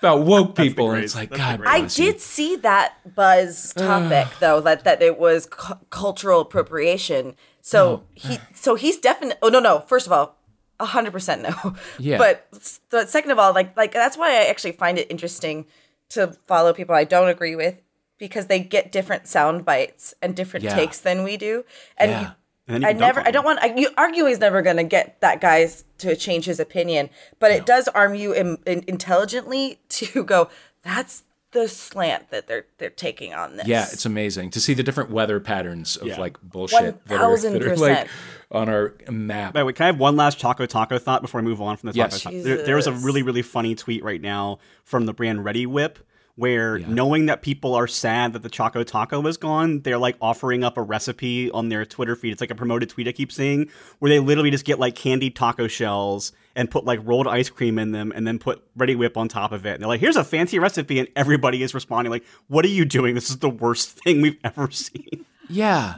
about 0.00 0.24
woke 0.26 0.56
people, 0.56 0.90
and 0.90 1.04
it's 1.04 1.14
like 1.14 1.30
that's 1.30 1.40
God. 1.40 1.60
I 1.64 1.80
bless 1.80 1.98
you. 1.98 2.06
did 2.12 2.20
see 2.20 2.56
that 2.56 3.14
buzz 3.14 3.72
topic 3.76 4.26
though 4.40 4.60
that 4.60 4.82
that 4.82 5.02
it 5.02 5.18
was 5.18 5.46
cu- 5.46 5.74
cultural 5.90 6.40
appropriation. 6.40 7.36
So 7.60 8.02
he 8.14 8.38
so 8.54 8.74
he's 8.74 8.98
definitely 8.98 9.36
oh 9.40 9.48
no 9.48 9.60
no 9.60 9.80
first 9.86 10.06
of 10.06 10.12
all 10.12 10.36
hundred 10.86 11.12
percent 11.12 11.42
no 11.42 11.74
Yeah. 11.98 12.18
but, 12.18 12.46
s- 12.54 12.80
but 12.90 13.08
second 13.08 13.30
of 13.30 13.38
all 13.38 13.52
like 13.52 13.76
like 13.76 13.92
that's 13.92 14.16
why 14.16 14.30
I 14.30 14.44
actually 14.46 14.72
find 14.72 14.98
it 14.98 15.10
interesting 15.10 15.66
to 16.10 16.36
follow 16.46 16.72
people 16.72 16.94
I 16.94 17.04
don't 17.04 17.28
agree 17.28 17.56
with 17.56 17.76
because 18.18 18.46
they 18.46 18.60
get 18.60 18.92
different 18.92 19.26
sound 19.26 19.64
bites 19.64 20.14
and 20.22 20.36
different 20.36 20.64
Yeah. 20.64 20.74
takes 20.74 20.98
than 21.00 21.22
we 21.24 21.36
do 21.36 21.64
and 21.96 22.10
Yeah. 22.10 22.20
you- 22.20 22.26
And 22.68 22.86
I 22.86 22.92
never, 22.92 23.20
I 23.26 23.32
don't 23.32 23.44
want, 23.44 23.58
I, 23.60 23.74
you, 23.74 23.90
arguing 23.98 24.30
is 24.32 24.38
never 24.38 24.62
going 24.62 24.76
to 24.76 24.84
get 24.84 25.20
that 25.20 25.40
guy 25.40 25.68
to 25.98 26.14
change 26.14 26.44
his 26.44 26.60
opinion, 26.60 27.10
but 27.40 27.50
it 27.50 27.66
does 27.66 27.88
arm 27.88 28.14
you 28.14 28.32
in, 28.32 28.56
in, 28.64 28.84
intelligently 28.86 29.80
to 29.88 30.22
go, 30.22 30.48
that's 30.82 31.24
the 31.52 31.68
slant 31.68 32.30
that 32.30 32.46
they're 32.48 32.66
they're 32.78 32.90
taking 32.90 33.32
on 33.34 33.56
this. 33.56 33.66
Yeah, 33.66 33.86
it's 33.92 34.04
amazing 34.06 34.50
to 34.50 34.60
see 34.60 34.74
the 34.74 34.82
different 34.82 35.10
weather 35.10 35.38
patterns 35.40 35.96
of 35.96 36.08
Yeah. 36.08 36.20
like 36.20 36.40
bullshit 36.42 37.04
that 37.06 37.20
are, 37.20 37.36
that 37.36 37.62
are 37.62 37.74
1000%. 37.74 37.78
like 37.78 38.08
on 38.50 38.68
our 38.68 38.94
map. 39.10 39.52
By 39.54 39.60
the 39.60 39.66
way, 39.66 39.72
can 39.72 39.84
I 39.84 39.86
have 39.86 39.98
one 39.98 40.16
last 40.16 40.38
Choco 40.38 40.66
Taco 40.66 40.98
thought 40.98 41.22
before 41.22 41.40
I 41.40 41.42
move 41.44 41.60
on 41.62 41.76
from 41.76 41.88
the 41.88 41.92
Taco 41.94 42.14
Yes. 42.14 42.22
Taco? 42.22 42.42
There, 42.42 42.76
was 42.76 42.86
a 42.86 42.92
really, 42.92 43.22
really 43.22 43.42
funny 43.42 43.74
tweet 43.74 44.02
right 44.04 44.20
now 44.20 44.58
from 44.84 45.06
the 45.06 45.12
brand 45.12 45.40
Reddi-wip 45.40 45.98
where 46.34 46.78
knowing 46.78 47.26
that 47.26 47.42
people 47.42 47.74
are 47.74 47.86
sad 47.86 48.32
that 48.32 48.42
the 48.42 48.48
Choco 48.48 48.82
Taco 48.82 49.26
is 49.26 49.36
gone, 49.36 49.80
they're 49.82 49.98
like 49.98 50.16
offering 50.20 50.64
up 50.64 50.78
a 50.78 50.82
recipe 50.82 51.50
on 51.50 51.68
their 51.68 51.84
Twitter 51.84 52.16
feed. 52.16 52.32
It's 52.32 52.40
like 52.40 52.50
a 52.50 52.54
promoted 52.54 52.88
tweet 52.88 53.06
I 53.08 53.12
keep 53.12 53.30
seeing 53.30 53.68
where 53.98 54.08
they 54.08 54.18
literally 54.18 54.50
just 54.50 54.64
get 54.64 54.78
like 54.78 54.94
candied 54.94 55.36
taco 55.36 55.66
shells 55.68 56.32
and 56.54 56.70
put 56.70 56.84
like 56.84 57.00
rolled 57.04 57.26
ice 57.26 57.48
cream 57.50 57.78
in 57.78 57.92
them 57.92 58.12
and 58.14 58.26
then 58.26 58.38
put 58.38 58.62
Reddi-wip 58.76 59.16
on 59.16 59.28
top 59.28 59.52
of 59.52 59.64
it. 59.66 59.74
And 59.74 59.80
they're 59.82 59.88
like, 59.88 60.00
here's 60.00 60.16
a 60.16 60.24
fancy 60.24 60.58
recipe. 60.58 60.98
And 60.98 61.08
everybody 61.16 61.62
is 61.62 61.74
responding 61.74 62.10
like, 62.10 62.24
what 62.48 62.64
are 62.64 62.68
you 62.68 62.84
doing? 62.84 63.14
This 63.14 63.30
is 63.30 63.38
the 63.38 63.50
worst 63.50 63.90
thing 64.04 64.20
we've 64.22 64.38
ever 64.44 64.70
seen. 64.70 65.24
Yeah. 65.48 65.96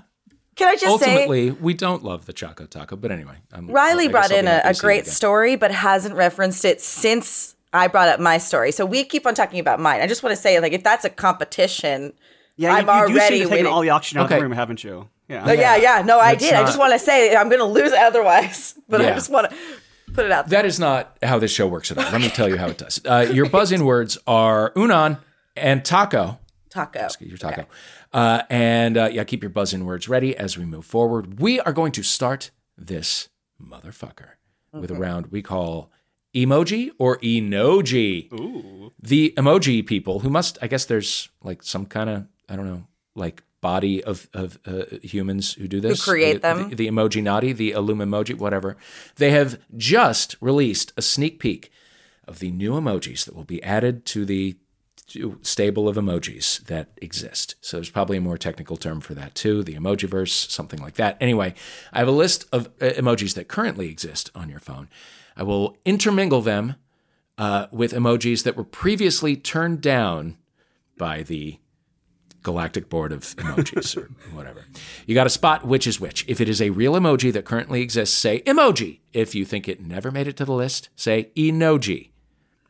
Can 0.56 0.68
I 0.68 0.76
just 0.76 0.82
say, 1.02 1.10
Ultimately, 1.10 1.50
we 1.50 1.74
don't 1.74 2.04
love 2.04 2.26
the 2.26 2.32
Choco 2.32 2.66
Taco, 2.66 2.94
but 2.94 3.10
anyway. 3.10 3.34
I'm, 3.52 3.66
Riley 3.68 4.04
I 4.04 4.06
guess 4.06 4.12
brought 4.12 4.30
in 4.30 4.46
a, 4.46 4.60
a 4.64 4.68
to 4.68 4.74
see 4.74 4.78
it 4.78 4.80
great 4.80 5.06
story, 5.08 5.56
but 5.56 5.72
hasn't 5.72 6.14
referenced 6.14 6.64
it 6.64 6.80
since 6.80 7.56
I 7.72 7.88
brought 7.88 8.08
up 8.08 8.20
my 8.20 8.38
story. 8.38 8.70
So 8.70 8.86
we 8.86 9.02
keep 9.02 9.26
on 9.26 9.34
talking 9.34 9.58
about 9.58 9.80
mine. 9.80 10.00
I 10.00 10.06
just 10.06 10.22
want 10.22 10.36
to 10.36 10.40
say, 10.40 10.60
like, 10.60 10.72
if 10.72 10.84
that's 10.84 11.04
a 11.04 11.10
competition, 11.10 12.12
Yeah, 12.56 12.72
I'm 12.72 12.86
you, 12.86 12.92
you 12.92 13.06
do 13.08 13.12
seem 13.14 13.18
already 13.20 13.36
to 13.38 13.42
have 13.42 13.50
taken 13.50 13.66
all 13.66 13.80
the 13.80 13.90
oxygen 13.90 14.20
out 14.20 14.26
Okay. 14.26 14.36
of 14.36 14.40
the 14.42 14.44
room, 14.44 14.52
haven't 14.56 14.84
you? 14.84 15.08
Yeah. 15.28 15.44
Oh, 15.44 15.52
yeah, 15.52 15.74
yeah. 15.76 16.02
No, 16.02 16.20
I 16.20 16.32
That's 16.34 16.44
did. 16.44 16.54
I 16.54 16.62
just 16.62 16.78
want 16.78 16.92
to 16.92 16.98
say 17.00 17.34
I'm 17.34 17.48
going 17.48 17.58
to 17.60 17.64
lose 17.64 17.92
otherwise, 17.98 18.74
but 18.88 19.00
I 19.00 19.06
just 19.14 19.30
want 19.30 19.50
to 19.50 19.56
put 20.14 20.24
it 20.24 20.32
out 20.32 20.48
there. 20.48 20.62
That 20.62 20.66
is 20.66 20.78
not 20.80 21.18
how 21.22 21.38
this 21.38 21.50
show 21.52 21.66
works 21.66 21.90
at 21.90 21.98
all. 21.98 22.10
Let 22.10 22.20
me 22.20 22.28
tell 22.28 22.48
you 22.48 22.56
how 22.56 22.68
it 22.68 22.78
does. 22.78 23.00
Uh, 23.04 23.26
your 23.32 23.48
buzz-in 23.48 23.84
words 23.84 24.16
are 24.26 24.70
unan 24.72 25.18
and 25.56 25.84
taco. 25.84 26.38
Taco. 26.70 27.04
Excuse 27.04 27.30
your 27.30 27.38
taco. 27.38 27.66
Uh, 28.12 28.42
and 28.48 28.96
uh, 28.96 29.08
yeah, 29.12 29.24
keep 29.24 29.42
your 29.42 29.50
buzz-in 29.50 29.84
words 29.84 30.08
ready 30.08 30.36
as 30.36 30.56
we 30.56 30.64
move 30.64 30.86
forward. 30.86 31.40
We 31.40 31.60
are 31.60 31.72
going 31.72 31.92
to 31.92 32.02
start 32.02 32.50
this 32.78 33.28
motherfucker 33.62 34.30
with 34.72 34.90
a 34.90 34.94
round 34.94 35.26
we 35.28 35.42
call 35.42 35.90
emoji 36.34 36.90
or 36.98 37.18
enoji. 37.18 38.32
Ooh. 38.32 38.92
the 39.00 39.32
emoji 39.36 39.86
people 39.86 40.18
who 40.18 40.28
must 40.28 40.58
i 40.60 40.66
guess 40.66 40.84
there's 40.86 41.28
like 41.44 41.62
some 41.62 41.86
kind 41.86 42.10
of 42.10 42.26
i 42.48 42.56
don't 42.56 42.66
know 42.66 42.84
like 43.14 43.44
body 43.72 44.04
of 44.04 44.28
of 44.34 44.58
uh, 44.66 44.84
humans 45.02 45.54
who 45.54 45.66
do 45.66 45.80
this 45.80 46.04
create 46.04 46.34
the, 46.34 46.38
them. 46.40 46.68
the, 46.70 46.76
the 46.76 46.88
emoji 46.88 47.22
naughty 47.22 47.52
the 47.52 47.72
illumoji 47.72 48.34
whatever 48.36 48.76
they 49.16 49.30
have 49.30 49.58
just 49.76 50.36
released 50.40 50.92
a 50.96 51.02
sneak 51.02 51.38
peek 51.38 51.70
of 52.28 52.38
the 52.40 52.50
new 52.50 52.72
emojis 52.72 53.24
that 53.24 53.34
will 53.34 53.50
be 53.56 53.62
added 53.62 54.04
to 54.04 54.24
the 54.26 54.56
stable 55.42 55.88
of 55.88 55.96
emojis 55.96 56.64
that 56.66 56.88
exist. 57.00 57.54
So 57.60 57.76
there's 57.76 57.90
probably 57.90 58.16
a 58.16 58.22
more 58.22 58.38
technical 58.38 58.76
term 58.76 59.00
for 59.00 59.14
that 59.14 59.34
too, 59.34 59.62
the 59.62 59.74
emojiverse, 59.74 60.50
something 60.50 60.80
like 60.80 60.94
that. 60.94 61.16
Anyway, 61.20 61.54
I 61.92 61.98
have 61.98 62.08
a 62.08 62.12
list 62.24 62.46
of 62.52 62.66
uh, 62.80 62.86
emojis 62.86 63.34
that 63.34 63.48
currently 63.48 63.88
exist 63.88 64.30
on 64.34 64.48
your 64.48 64.60
phone. 64.60 64.88
I 65.36 65.42
will 65.42 65.76
intermingle 65.84 66.40
them 66.40 66.76
uh, 67.38 67.66
with 67.70 67.92
emojis 67.92 68.44
that 68.44 68.56
were 68.56 68.64
previously 68.64 69.36
turned 69.36 69.80
down 69.80 70.36
by 70.96 71.22
the 71.22 71.58
Galactic 72.44 72.88
Board 72.88 73.10
of 73.10 73.22
Emojis 73.22 73.96
or 73.96 74.10
whatever. 74.32 74.66
You 75.06 75.16
got 75.16 75.24
to 75.24 75.30
spot 75.30 75.66
which 75.66 75.88
is 75.88 75.98
which. 75.98 76.24
If 76.28 76.40
it 76.40 76.48
is 76.48 76.62
a 76.62 76.70
real 76.70 76.92
emoji 76.92 77.32
that 77.32 77.44
currently 77.44 77.80
exists, 77.80 78.16
say 78.16 78.42
emoji. 78.42 79.00
If 79.12 79.34
you 79.34 79.44
think 79.44 79.66
it 79.66 79.80
never 79.80 80.12
made 80.12 80.28
it 80.28 80.36
to 80.36 80.44
the 80.44 80.52
list, 80.52 80.90
say 80.94 81.30
emoji. 81.34 82.10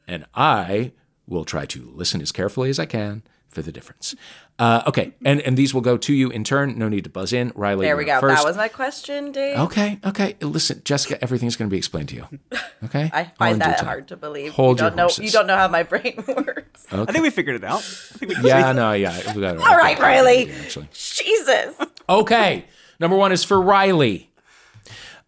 And 0.08 0.24
I 0.34 0.92
will 1.26 1.44
try 1.44 1.66
to 1.66 1.90
listen 1.92 2.22
as 2.22 2.32
carefully 2.32 2.70
as 2.70 2.78
I 2.78 2.86
can 2.86 3.22
for 3.48 3.62
the 3.62 3.72
difference. 3.72 4.14
Uh, 4.56 4.82
okay, 4.86 5.12
and 5.24 5.40
and 5.40 5.56
these 5.56 5.74
will 5.74 5.80
go 5.80 5.96
to 5.96 6.12
you 6.14 6.30
in 6.30 6.44
turn. 6.44 6.78
No 6.78 6.88
need 6.88 7.02
to 7.04 7.10
buzz 7.10 7.32
in. 7.32 7.50
Riley, 7.56 7.86
There 7.86 7.96
we 7.96 8.04
go. 8.04 8.20
First. 8.20 8.36
That 8.42 8.46
was 8.48 8.56
my 8.56 8.68
question, 8.68 9.32
Dave. 9.32 9.58
Okay, 9.58 9.98
okay. 10.04 10.36
Listen, 10.40 10.80
Jessica, 10.84 11.20
everything's 11.20 11.56
going 11.56 11.68
to 11.68 11.72
be 11.72 11.76
explained 11.78 12.08
to 12.10 12.16
you. 12.16 12.26
Okay, 12.84 13.10
I 13.14 13.24
find 13.38 13.60
that 13.62 13.78
time. 13.78 13.86
hard 13.86 14.08
to 14.08 14.16
believe. 14.16 14.52
Hold 14.52 14.78
you 14.78 14.84
your 14.84 14.90
don't 14.90 14.96
know. 14.96 15.02
horses. 15.04 15.24
You 15.24 15.30
don't 15.30 15.46
know 15.46 15.56
how 15.56 15.68
my 15.68 15.82
brain 15.92 16.22
works. 16.28 16.86
I 16.92 17.06
think 17.06 17.22
we 17.22 17.30
figured 17.30 17.56
it 17.56 17.64
out. 17.64 17.78
I 17.78 18.18
think 18.18 18.38
we 18.42 18.48
Yeah, 18.48 18.72
no, 18.72 18.92
yeah. 18.92 19.16
We 19.34 19.40
got 19.40 19.56
it. 19.56 19.62
All 19.62 19.76
right, 19.76 19.98
Riley. 19.98 20.52
Actually. 20.52 20.88
Jesus. 20.92 21.74
Okay. 22.08 22.66
Number 23.00 23.16
one 23.16 23.32
is 23.32 23.42
for 23.42 23.58
Riley. 23.60 24.30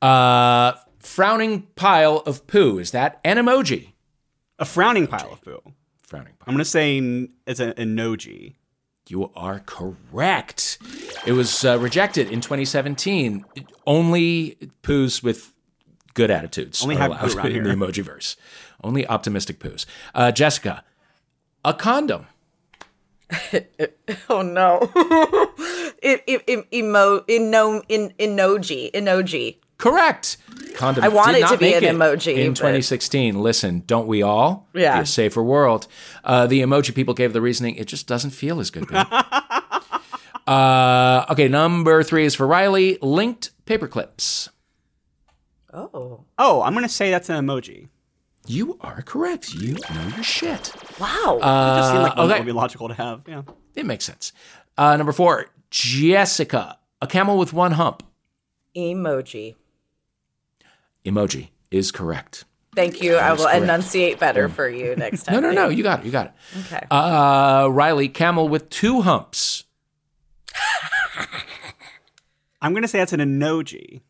Uh, 0.03 0.73
frowning 1.01 1.63
pile 1.77 2.19
of 2.27 2.47
poo. 2.47 2.79
Is 2.79 2.91
that 2.91 3.21
an 3.25 3.39
emoji? 3.39 3.93
A 4.59 4.65
frowning 4.67 5.07
pile 5.07 5.33
of 5.33 5.41
poo. 5.43 5.61
Frowning 6.03 6.35
pile. 6.39 6.45
I'm 6.47 6.55
going 6.55 6.59
to 6.59 6.65
say 6.67 6.99
it's 7.47 7.61
an 7.61 7.73
emoji. 7.73 8.55
You 9.09 9.31
are 9.37 9.61
correct. 9.61 10.79
It 11.27 11.33
was 11.33 11.65
uh, 11.65 11.79
rejected 11.79 12.29
in 12.31 12.41
2017. 12.41 13.45
Only 13.87 14.57
poos 14.83 15.23
with 15.23 15.53
good 16.15 16.31
attitudes 16.31 16.83
Only 16.83 16.97
are 16.97 16.99
have 17.03 17.11
allowed 17.13 17.31
poo 17.31 17.37
around 17.39 17.53
in 17.53 17.63
the 17.65 17.69
here. 17.71 17.79
emojiverse. 17.79 18.37
Only 18.83 19.07
optimistic 19.07 19.61
poos. 19.61 19.87
Uh, 20.15 20.33
Jessica, 20.33 20.83
a 21.65 21.73
condom. 21.75 22.27
Oh 24.29 24.43
no. 24.43 24.79
it, 26.03 26.23
it, 26.29 26.43
it, 26.47 26.67
emo, 26.73 27.25
eno, 27.29 27.83
in, 27.89 28.13
emoji. 28.21 28.93
Emoji. 28.93 29.57
Correct. 29.79 30.39
Condom. 30.75 31.05
I 31.05 31.09
want 31.09 31.29
did 31.29 31.39
it 31.39 31.41
not 31.43 31.53
to 31.53 31.59
be 31.59 31.71
make 31.71 31.83
an 31.83 31.97
emoji, 31.97 32.37
in 32.37 32.53
but- 32.53 32.57
2016. 32.57 33.41
Listen, 33.41 33.83
don't 33.87 34.07
we 34.07 34.23
all? 34.23 34.69
Yeah. 34.75 34.97
Be 34.97 35.03
a 35.03 35.07
safer 35.07 35.43
world. 35.43 35.87
Uh, 36.25 36.47
the 36.47 36.63
emoji 36.63 36.95
people 36.95 37.15
gave 37.15 37.33
the 37.33 37.41
reasoning. 37.41 37.77
It 37.77 37.87
just 37.87 38.07
doesn't 38.07 38.31
feel 38.31 38.61
as 38.61 38.71
good. 38.71 38.91
uh, 40.47 41.27
okay, 41.31 41.49
number 41.49 42.03
three 42.03 42.25
is 42.25 42.35
for 42.35 42.47
Riley. 42.47 42.99
Linked 43.03 43.51
paperclips. 43.67 44.49
Oh. 45.73 46.25
Oh, 46.39 46.63
I'm 46.63 46.73
going 46.73 46.87
to 46.87 46.93
say 46.93 47.11
that's 47.11 47.29
an 47.29 47.45
emoji. 47.45 47.89
You 48.47 48.79
are 48.81 49.03
correct. 49.03 49.53
You 49.55 49.75
know 49.93 50.09
your 50.15 50.23
shit. 50.23 50.73
Wow. 51.01 51.39
It 51.39 51.43
just 51.43 51.91
seemed 51.91 52.03
like 52.03 52.17
one 52.17 52.29
that 52.29 52.35
okay. 52.35 52.41
would 52.41 52.47
be 52.47 52.53
logical 52.53 52.89
to 52.89 52.95
have. 52.95 53.23
Yeah. 53.27 53.43
It 53.75 53.85
makes 53.85 54.05
sense. 54.05 54.33
Uh, 54.79 54.97
number 54.97 55.13
four, 55.13 55.47
Jessica. 55.71 56.79
A 57.03 57.07
camel 57.07 57.37
with 57.37 57.53
one 57.53 57.73
hump. 57.73 58.03
Emoji. 58.77 59.57
Emoji 61.07 61.49
is 61.71 61.91
correct. 61.93 62.45
Thank 62.75 63.01
you. 63.03 63.17
I 63.17 63.33
will 63.33 63.45
correct. 63.45 63.63
enunciate 63.63 64.19
better 64.21 64.51
for 64.51 64.69
you 64.69 64.95
next 64.97 65.23
time. 65.23 65.35
No, 65.41 65.49
no, 65.49 65.53
no. 65.53 65.69
You 65.69 65.83
got 65.83 66.01
it. 66.01 66.07
You 66.07 66.13
got 66.13 66.27
it. 66.27 66.33
Okay. 66.67 66.87
Uh, 66.91 67.69
Riley, 67.71 68.09
camel 68.09 68.49
with 68.49 68.69
two 68.69 69.01
humps. 69.01 69.65
I'm 72.61 72.73
going 72.73 72.83
to 72.83 72.89
say 72.89 72.99
that's 72.99 73.13
an 73.15 73.21
emoji. 73.21 74.03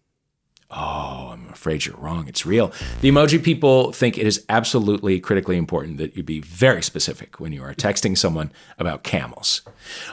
Oh, 0.68 1.30
I'm 1.32 1.48
afraid 1.50 1.86
you're 1.86 1.96
wrong. 1.96 2.26
It's 2.26 2.44
real. 2.44 2.72
The 3.00 3.08
emoji 3.08 3.40
people 3.40 3.92
think 3.92 4.18
it 4.18 4.26
is 4.26 4.44
absolutely 4.48 5.20
critically 5.20 5.56
important 5.56 5.98
that 5.98 6.16
you 6.16 6.24
be 6.24 6.40
very 6.40 6.82
specific 6.82 7.38
when 7.38 7.52
you 7.52 7.62
are 7.62 7.72
texting 7.72 8.18
someone 8.18 8.50
about 8.78 9.04
camels. 9.04 9.62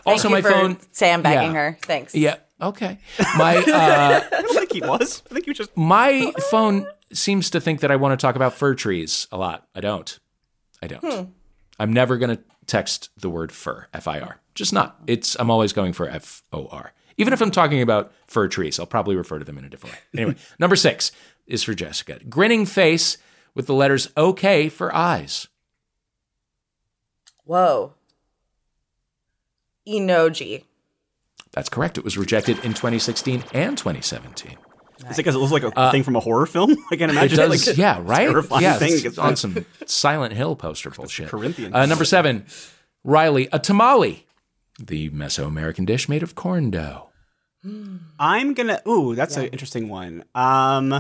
also, 0.06 0.30
Thank 0.30 0.32
my 0.32 0.38
you 0.38 0.44
for 0.44 0.62
phone. 0.62 0.78
sandbagging 0.92 1.54
yeah. 1.54 1.60
her. 1.60 1.78
Thanks. 1.82 2.14
Yeah. 2.14 2.36
Okay. 2.64 2.98
My 3.38 3.58
uh, 3.58 4.22
I 4.38 4.42
don't 4.42 4.56
think 4.56 4.72
he 4.74 4.82
was. 4.82 5.22
I 5.30 5.34
think 5.34 5.48
you 5.48 5.54
just. 5.54 5.76
my 5.76 6.32
phone 6.50 6.88
seems 7.12 7.50
to 7.52 7.60
think 7.60 7.82
that 7.82 7.92
I 7.92 7.96
want 7.96 8.18
to 8.18 8.22
talk 8.24 8.36
about 8.36 8.54
fir 8.54 8.74
trees 8.76 9.28
a 9.32 9.38
lot. 9.38 9.68
I 9.76 9.82
don't. 9.82 10.20
I 10.82 10.88
don't. 10.88 11.04
Hmm. 11.04 11.32
I'm 11.80 11.92
never 11.94 12.18
going 12.18 12.36
to 12.36 12.44
text 12.66 13.10
the 13.18 13.30
word 13.30 13.52
fir, 13.52 13.88
F 13.94 14.08
I 14.08 14.20
R. 14.20 14.40
Just 14.56 14.74
not. 14.74 15.00
It's 15.08 15.36
I'm 15.40 15.52
always 15.52 15.74
going 15.74 15.94
for 15.94 16.08
F 16.08 16.44
O 16.54 16.68
R. 16.68 16.94
Even 17.18 17.34
if 17.34 17.42
I'm 17.42 17.52
talking 17.52 17.82
about 17.82 18.12
fir 18.28 18.48
trees, 18.48 18.80
I'll 18.80 18.86
probably 18.86 19.16
refer 19.16 19.40
to 19.40 19.46
them 19.46 19.58
in 19.58 19.66
a 19.66 19.70
different 19.70 19.96
way. 19.96 20.02
Anyway, 20.16 20.36
number 20.60 20.76
6 20.76 21.12
is 21.46 21.62
for 21.62 21.74
Jessica. 21.74 22.20
Grinning 22.28 22.66
face 22.66 23.18
with 23.54 23.68
the 23.68 23.74
letters 23.74 24.10
OK 24.18 24.70
for 24.70 24.94
eyes. 24.96 25.48
Whoa. 27.44 27.94
Enoji. 29.88 30.64
That's 31.54 31.70
correct. 31.70 31.98
It 31.98 32.04
was 32.04 32.18
rejected 32.18 32.58
in 32.60 32.74
2016 32.74 33.44
and 33.54 33.78
2017. 33.78 34.52
Is 34.52 34.58
it 35.12 35.18
because 35.18 35.36
it 35.36 35.40
looks 35.40 35.52
like 35.52 35.64
a 35.64 35.92
thing 35.92 36.04
from 36.04 36.16
a 36.16 36.20
horror 36.20 36.46
film? 36.46 36.76
I 36.92 36.96
can 36.96 37.10
Uh, 37.10 37.14
It 37.14 37.18
imagine. 37.18 37.38
does, 37.38 37.68
like, 37.68 37.78
yeah, 37.78 38.00
right? 38.02 38.28
terrifying 38.30 38.64
yeah, 38.64 38.78
thing 38.78 38.94
it's 39.04 39.18
on 39.18 39.36
some 39.36 39.66
Silent 39.86 40.34
Hill 40.34 40.56
poster 40.56 40.90
bullshit. 40.92 41.30
Corinthian. 41.30 41.74
Uh, 41.76 41.86
number 41.86 42.06
seven, 42.06 42.46
Riley, 43.04 43.50
a 43.52 43.60
tamale, 43.60 44.26
the 44.80 45.10
Mesoamerican 45.10 45.86
dish 45.86 46.08
made 46.10 46.24
of 46.24 46.36
corn 46.36 46.72
dough. 46.72 47.10
I'm 48.20 48.54
gonna. 48.54 48.82
Ooh, 48.88 49.16
that's 49.16 49.38
an 49.38 49.46
interesting 49.48 49.88
one. 49.90 50.24
Um, 50.36 50.92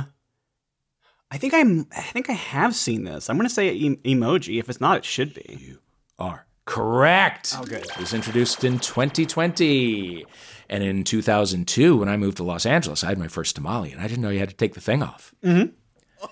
I 1.31 1.37
think 1.37 1.53
I'm. 1.53 1.87
I 1.95 2.01
think 2.01 2.29
I 2.29 2.33
have 2.33 2.73
seen 2.75 3.03
this. 3.03 3.29
I'm 3.29 3.35
gonna 3.37 3.49
say 3.49 3.69
e- 3.73 3.97
emoji. 4.05 4.59
If 4.59 4.69
it's 4.69 4.79
not, 4.79 4.97
it 4.97 5.05
should 5.05 5.33
be. 5.33 5.57
You 5.59 5.79
are 6.17 6.45
correct. 6.65 7.55
Oh, 7.57 7.63
good. 7.63 7.83
It 7.85 7.97
was 7.99 8.13
introduced 8.13 8.63
in 8.63 8.79
2020. 8.79 10.25
And 10.69 10.83
in 10.83 11.03
2002, 11.03 11.97
when 11.97 12.09
I 12.09 12.17
moved 12.17 12.37
to 12.37 12.43
Los 12.43 12.65
Angeles, 12.65 13.03
I 13.03 13.09
had 13.09 13.19
my 13.19 13.27
first 13.27 13.55
tamale, 13.55 13.91
and 13.91 14.01
I 14.01 14.07
didn't 14.07 14.21
know 14.21 14.29
you 14.29 14.39
had 14.39 14.49
to 14.49 14.55
take 14.55 14.73
the 14.73 14.81
thing 14.81 15.03
off. 15.03 15.33
Mm-hmm. 15.43 15.71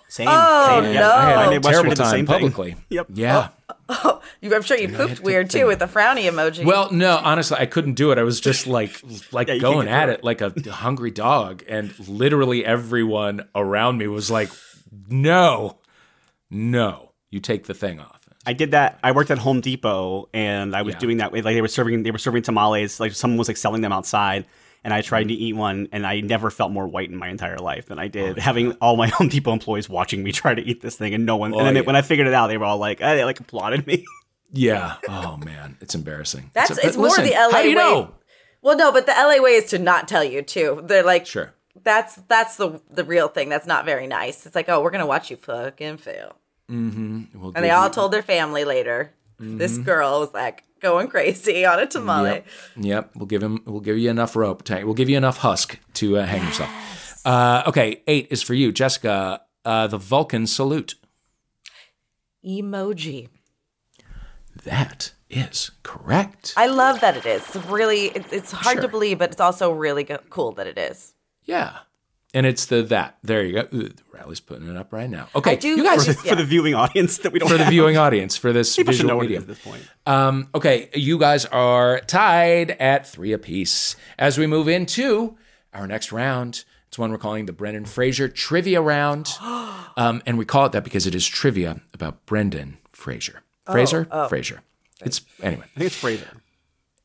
Same. 0.07 0.27
Oh, 0.31 0.81
same. 0.81 0.93
no. 0.95 1.11
I 1.11 1.25
had 1.25 1.35
My 1.35 1.45
a 1.45 1.49
Midwestern 1.49 1.71
terrible 1.73 1.89
did 1.89 1.97
the 1.97 2.03
time 2.03 2.11
same 2.11 2.25
thing. 2.25 2.33
publicly. 2.33 2.75
Yep. 2.89 3.07
Yeah. 3.13 3.49
Oh, 3.69 3.75
oh. 3.89 4.21
You, 4.39 4.55
I'm 4.55 4.61
sure 4.61 4.77
you 4.77 4.87
had 4.87 4.95
pooped 4.97 5.17
to 5.17 5.21
weird 5.21 5.49
too 5.49 5.67
with 5.67 5.79
the 5.79 5.85
frowny 5.85 6.23
emoji. 6.31 6.63
Well, 6.65 6.91
no, 6.93 7.17
honestly, 7.21 7.57
I 7.59 7.65
couldn't 7.65 7.93
do 7.95 8.11
it. 8.11 8.17
I 8.17 8.23
was 8.23 8.39
just 8.39 8.67
like, 8.67 9.01
like 9.33 9.49
Yeah, 9.49 9.57
going 9.57 9.87
at 9.89 10.05
through 10.05 10.13
it 10.13 10.23
like 10.23 10.39
a 10.41 10.53
hungry 10.71 11.11
dog, 11.11 11.63
and 11.67 11.93
literally 12.07 12.65
everyone 12.65 13.47
around 13.53 13.97
me 13.97 14.07
was 14.07 14.31
like, 14.31 14.49
"No, 15.09 15.77
no, 16.49 17.11
you 17.29 17.39
take 17.41 17.65
the 17.67 17.73
thing 17.73 17.99
off." 17.99 18.20
I 18.45 18.53
did 18.53 18.71
that. 18.71 18.99
I 19.03 19.11
worked 19.11 19.29
at 19.31 19.37
Home 19.37 19.61
Depot, 19.61 20.29
and 20.33 20.75
I 20.75 20.81
was 20.81 20.93
Yeah. 20.95 20.99
doing 20.99 21.17
that. 21.17 21.31
Like 21.33 21.43
they 21.43 21.61
were 21.61 21.67
serving, 21.67 22.03
they 22.03 22.11
were 22.11 22.17
serving 22.17 22.43
tamales. 22.43 22.99
Like 22.99 23.13
someone 23.13 23.37
was 23.37 23.47
like 23.47 23.57
selling 23.57 23.81
them 23.81 23.91
outside, 23.91 24.45
and 24.83 24.93
I 24.93 25.01
tried 25.01 25.27
to 25.27 25.33
eat 25.33 25.53
one, 25.55 25.87
and 25.91 26.07
I 26.07 26.21
never 26.21 26.49
felt 26.49 26.71
more 26.71 26.87
white 26.87 27.09
in 27.09 27.15
my 27.17 27.27
entire 27.29 27.57
life 27.57 27.85
than 27.85 27.99
I 27.99 28.07
did 28.07 28.39
having 28.39 28.71
all 28.81 28.97
my 28.97 29.07
Home 29.17 29.27
Depot 29.29 29.53
employees 29.53 29.87
watching 29.89 30.23
me 30.23 30.31
try 30.31 30.55
to 30.55 30.61
eat 30.61 30.81
this 30.81 30.95
thing, 30.95 31.13
and 31.13 31.25
no 31.25 31.35
one. 31.37 31.53
Oh, 31.53 31.59
and 31.59 31.67
then 31.67 31.75
yeah. 31.75 31.81
when 31.81 31.95
I 31.95 32.01
figured 32.01 32.27
it 32.27 32.33
out, 32.33 32.47
they 32.47 32.57
were 32.57 32.65
all 32.65 32.77
like, 32.79 32.99
eh, 33.01 33.15
they 33.15 33.23
like 33.23 33.39
applauded 33.39 33.85
me. 33.87 34.05
Yeah. 34.53 34.97
Oh 35.07 35.37
man, 35.37 35.77
it's 35.79 35.95
embarrassing. 35.95 36.51
That's 36.53 36.71
It's 36.71 36.83
a- 36.83 36.87
it's 36.87 36.95
but 36.97 37.01
more 37.03 37.07
listen, 37.11 37.23
the 37.23 37.31
LA 37.35 37.51
How 37.51 37.61
do 37.61 37.69
you 37.69 37.77
way. 37.77 37.81
know? 37.83 38.13
Well, 38.61 38.75
no, 38.75 38.91
but 38.91 39.05
the 39.05 39.13
LA 39.13 39.41
way 39.41 39.51
is 39.51 39.69
to 39.69 39.79
not 39.79 40.09
tell 40.09 40.25
you 40.25 40.41
too. 40.41 40.81
They're 40.83 41.03
like, 41.05 41.25
Sure. 41.25 41.53
that's 41.85 42.15
that's 42.27 42.57
the 42.57 42.81
the 42.89 43.05
real 43.05 43.29
thing. 43.29 43.47
That's 43.47 43.65
not 43.65 43.85
very 43.85 44.07
nice. 44.07 44.45
It's 44.45 44.53
like, 44.53 44.67
oh, 44.67 44.81
we're 44.81 44.89
gonna 44.91 45.05
watch 45.05 45.31
you 45.31 45.37
fucking 45.37 45.99
fail. 45.99 46.35
We'll 46.71 47.51
And 47.55 47.63
they 47.65 47.69
all 47.71 47.89
told 47.89 48.11
their 48.13 48.21
family 48.23 48.63
later. 48.65 49.13
This 49.39 49.77
girl 49.77 50.19
was 50.21 50.33
like 50.33 50.63
going 50.81 51.07
crazy 51.07 51.65
on 51.65 51.79
a 51.79 51.85
tamale. 51.87 52.29
Yep. 52.29 52.45
Yep. 52.77 53.11
We'll 53.15 53.25
give 53.25 53.43
him. 53.43 53.61
We'll 53.65 53.79
give 53.81 53.97
you 53.97 54.09
enough 54.09 54.35
rope. 54.35 54.63
To, 54.65 54.83
we'll 54.83 54.93
give 54.93 55.09
you 55.09 55.17
enough 55.17 55.37
husk 55.37 55.79
to 55.95 56.17
uh, 56.17 56.25
hang 56.25 56.43
yourself. 56.45 56.69
Uh, 57.25 57.63
okay. 57.67 58.01
Eight 58.07 58.27
is 58.31 58.41
for 58.41 58.53
you, 58.53 58.71
Jessica. 58.71 59.41
Uh, 59.65 59.87
the 59.87 59.97
Vulcan 59.97 60.47
salute. 60.47 60.95
Emoji. 62.45 63.29
That 64.63 65.13
is 65.29 65.71
correct. 65.83 66.53
I 66.57 66.67
love 66.67 66.99
that 67.01 67.17
it 67.17 67.25
is. 67.25 67.41
It's 67.55 67.65
really, 67.67 68.07
it's, 68.07 68.31
it's 68.33 68.51
hard 68.51 68.75
Sure. 68.75 68.81
to 68.83 68.87
believe, 68.87 69.19
but 69.19 69.31
it's 69.31 69.39
also 69.41 69.71
really 69.71 70.03
go- 70.03 70.19
cool 70.29 70.51
that 70.53 70.67
it 70.67 70.77
is. 70.77 71.13
yeah. 71.45 71.79
And 72.33 72.45
it's 72.45 72.65
the 72.67 72.81
that. 72.83 73.17
There 73.23 73.43
you 73.43 73.53
go. 73.63 73.89
Riley's 74.13 74.39
putting 74.39 74.69
it 74.69 74.77
up 74.77 74.93
right 74.93 75.09
now. 75.09 75.27
Okay. 75.35 75.57
Do 75.57 75.67
You 75.67 75.83
guys 75.83 76.05
for, 76.05 76.11
the, 76.11 76.13
just- 76.13 76.27
for 76.27 76.35
the 76.35 76.45
viewing 76.45 76.73
audience 76.75 77.17
that 77.19 77.33
we 77.33 77.39
don't 77.39 77.49
for 77.49 77.57
the 77.57 77.65
viewing 77.65 77.97
audience 77.97 78.37
for 78.37 78.53
this 78.53 78.73
People 78.77 78.93
should 78.93 79.01
visual 79.03 79.15
know 79.15 79.21
medium. 79.21 79.41
at 79.43 79.47
this 79.49 79.59
point. 79.59 79.83
Um, 80.05 80.47
okay, 80.55 80.89
you 80.93 81.17
guys 81.17 81.45
are 81.45 81.99
tied 82.01 82.71
at 82.71 83.05
three 83.05 83.33
apiece. 83.33 83.95
As 84.17 84.37
we 84.37 84.47
move 84.47 84.69
into 84.69 85.37
our 85.73 85.87
next 85.87 86.13
round, 86.13 86.63
it's 86.87 86.97
one 86.97 87.11
we're 87.11 87.17
calling 87.17 87.47
the 87.47 87.53
Brendan 87.53 87.85
Fraser 87.85 88.27
Trivia 88.29 88.81
Round. 88.81 89.27
Um, 89.97 90.21
and 90.25 90.37
we 90.37 90.45
call 90.45 90.65
it 90.67 90.71
that 90.71 90.85
because 90.85 91.05
it 91.05 91.13
is 91.13 91.27
trivia 91.27 91.81
about 91.93 92.25
Brendan 92.25 92.77
Fraser. 92.93 93.41
Fraser? 93.69 94.05
Fraser. 94.29 94.61
It's 95.01 95.19
anyway. 95.43 95.65
I 95.75 95.79
think 95.79 95.87
it's 95.87 95.95
Fraser. 95.97 96.27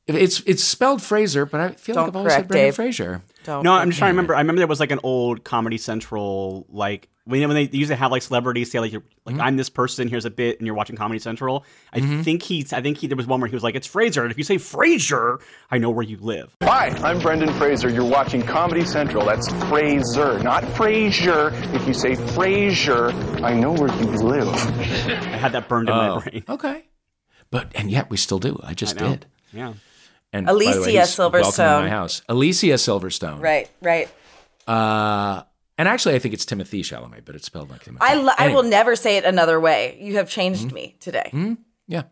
It's 0.07 0.41
it's 0.47 0.63
spelled 0.63 1.03
Fraser, 1.03 1.47
but 1.47 1.61
I 1.61 1.69
feel 1.73 1.97
like 1.97 2.05
Don't 2.05 2.09
I've 2.11 2.17
always 2.17 2.33
said 2.35 2.47
Brendan 2.47 2.67
Dave. 2.69 2.75
Fraser. 2.77 3.23
Don't. 3.47 3.63
No, 3.65 3.73
I'm 3.73 3.89
just 3.91 3.99
trying 3.99 4.09
to 4.11 4.13
remember. 4.13 4.35
I 4.35 4.41
remember 4.41 4.59
there 4.61 4.67
was 4.67 4.81
like 4.81 4.91
an 4.91 5.01
old 5.03 5.45
Comedy 5.45 5.79
Central, 5.79 6.67
like 6.69 7.09
when, 7.25 7.41
when 7.49 7.55
they 7.55 7.69
used 7.77 7.91
to 7.91 7.97
have 7.97 8.11
like 8.11 8.23
celebrities 8.23 8.71
say 8.71 8.79
like, 8.81 8.93
you're, 8.93 9.03
like 9.25 9.35
Mm-hmm. 9.37 9.43
I'm 9.43 9.57
this 9.57 9.69
person, 9.69 10.09
here's 10.09 10.25
a 10.25 10.31
bit, 10.31 10.59
and 10.59 10.67
you're 10.67 10.77
watching 10.77 10.95
Comedy 10.97 11.19
Central. 11.19 11.65
I 11.93 12.01
think 12.01 12.43
he, 12.43 12.65
I 12.73 12.81
think 12.83 12.99
he, 12.99 13.07
there 13.09 13.17
was 13.17 13.27
one 13.27 13.41
where 13.41 13.49
he 13.49 13.55
was 13.57 13.63
like, 13.65 13.75
it's 13.75 13.87
Fraser, 13.87 14.23
and 14.23 14.31
if 14.31 14.39
you 14.39 14.45
say 14.45 14.59
Fraser, 14.59 15.41
I 15.71 15.79
know 15.79 15.91
where 15.91 16.05
you 16.05 16.17
live. 16.19 16.55
Hi, 16.63 16.89
I'm 16.89 17.19
Brendan 17.21 17.53
Fraser. 17.55 17.89
You're 17.89 18.05
watching 18.05 18.43
Comedy 18.43 18.85
Central. 18.85 19.25
That's 19.25 19.49
Fraser, 19.69 20.39
not 20.43 20.65
Fraser. 20.77 21.51
If 21.75 21.87
you 21.89 21.95
say 21.95 22.15
Fraser, 22.15 23.11
I 23.43 23.55
know 23.55 23.73
where 23.73 23.93
you 23.97 24.07
live. 24.19 24.49
I 24.49 25.37
had 25.37 25.53
that 25.53 25.69
burned 25.69 25.89
in 25.89 25.95
Oh, 25.95 26.17
my 26.17 26.23
brain. 26.23 26.45
okay. 26.49 26.85
But 27.51 27.71
and 27.75 27.91
yet 27.91 28.11
we 28.11 28.17
still 28.17 28.39
do. 28.39 28.59
I 28.63 28.75
just 28.75 29.01
I 29.01 29.09
did. 29.09 29.27
Yeah. 29.53 29.75
And 30.33 30.47
way, 30.47 30.53
Alicia 30.53 30.91
in 30.91 30.97
Silverstone. 31.03 31.83
my 31.83 31.89
house. 31.89 32.23
Alicia 32.29 32.67
Silverstone. 32.75 33.41
Right, 33.41 33.71
right. 33.81 34.09
Uh, 34.67 35.43
and 35.79 35.89
actually, 35.89 36.15
I 36.15 36.19
think 36.19 36.35
it's 36.35 36.45
Timothy 36.45 36.83
Chalamet, 36.83 37.25
but 37.25 37.35
it's 37.35 37.47
spelled 37.47 37.71
like 37.71 37.85
Timothy. 37.85 38.05
I, 38.05 38.15
lo- 38.15 38.33
I 38.37 38.49
will 38.55 38.63
never 38.65 38.97
say 38.97 39.17
it 39.19 39.25
another 39.25 39.61
way. 39.61 39.97
You 40.01 40.17
have 40.17 40.29
changed 40.29 40.73
me 40.73 40.97
today. 41.01 41.57
Yeah. 41.87 42.05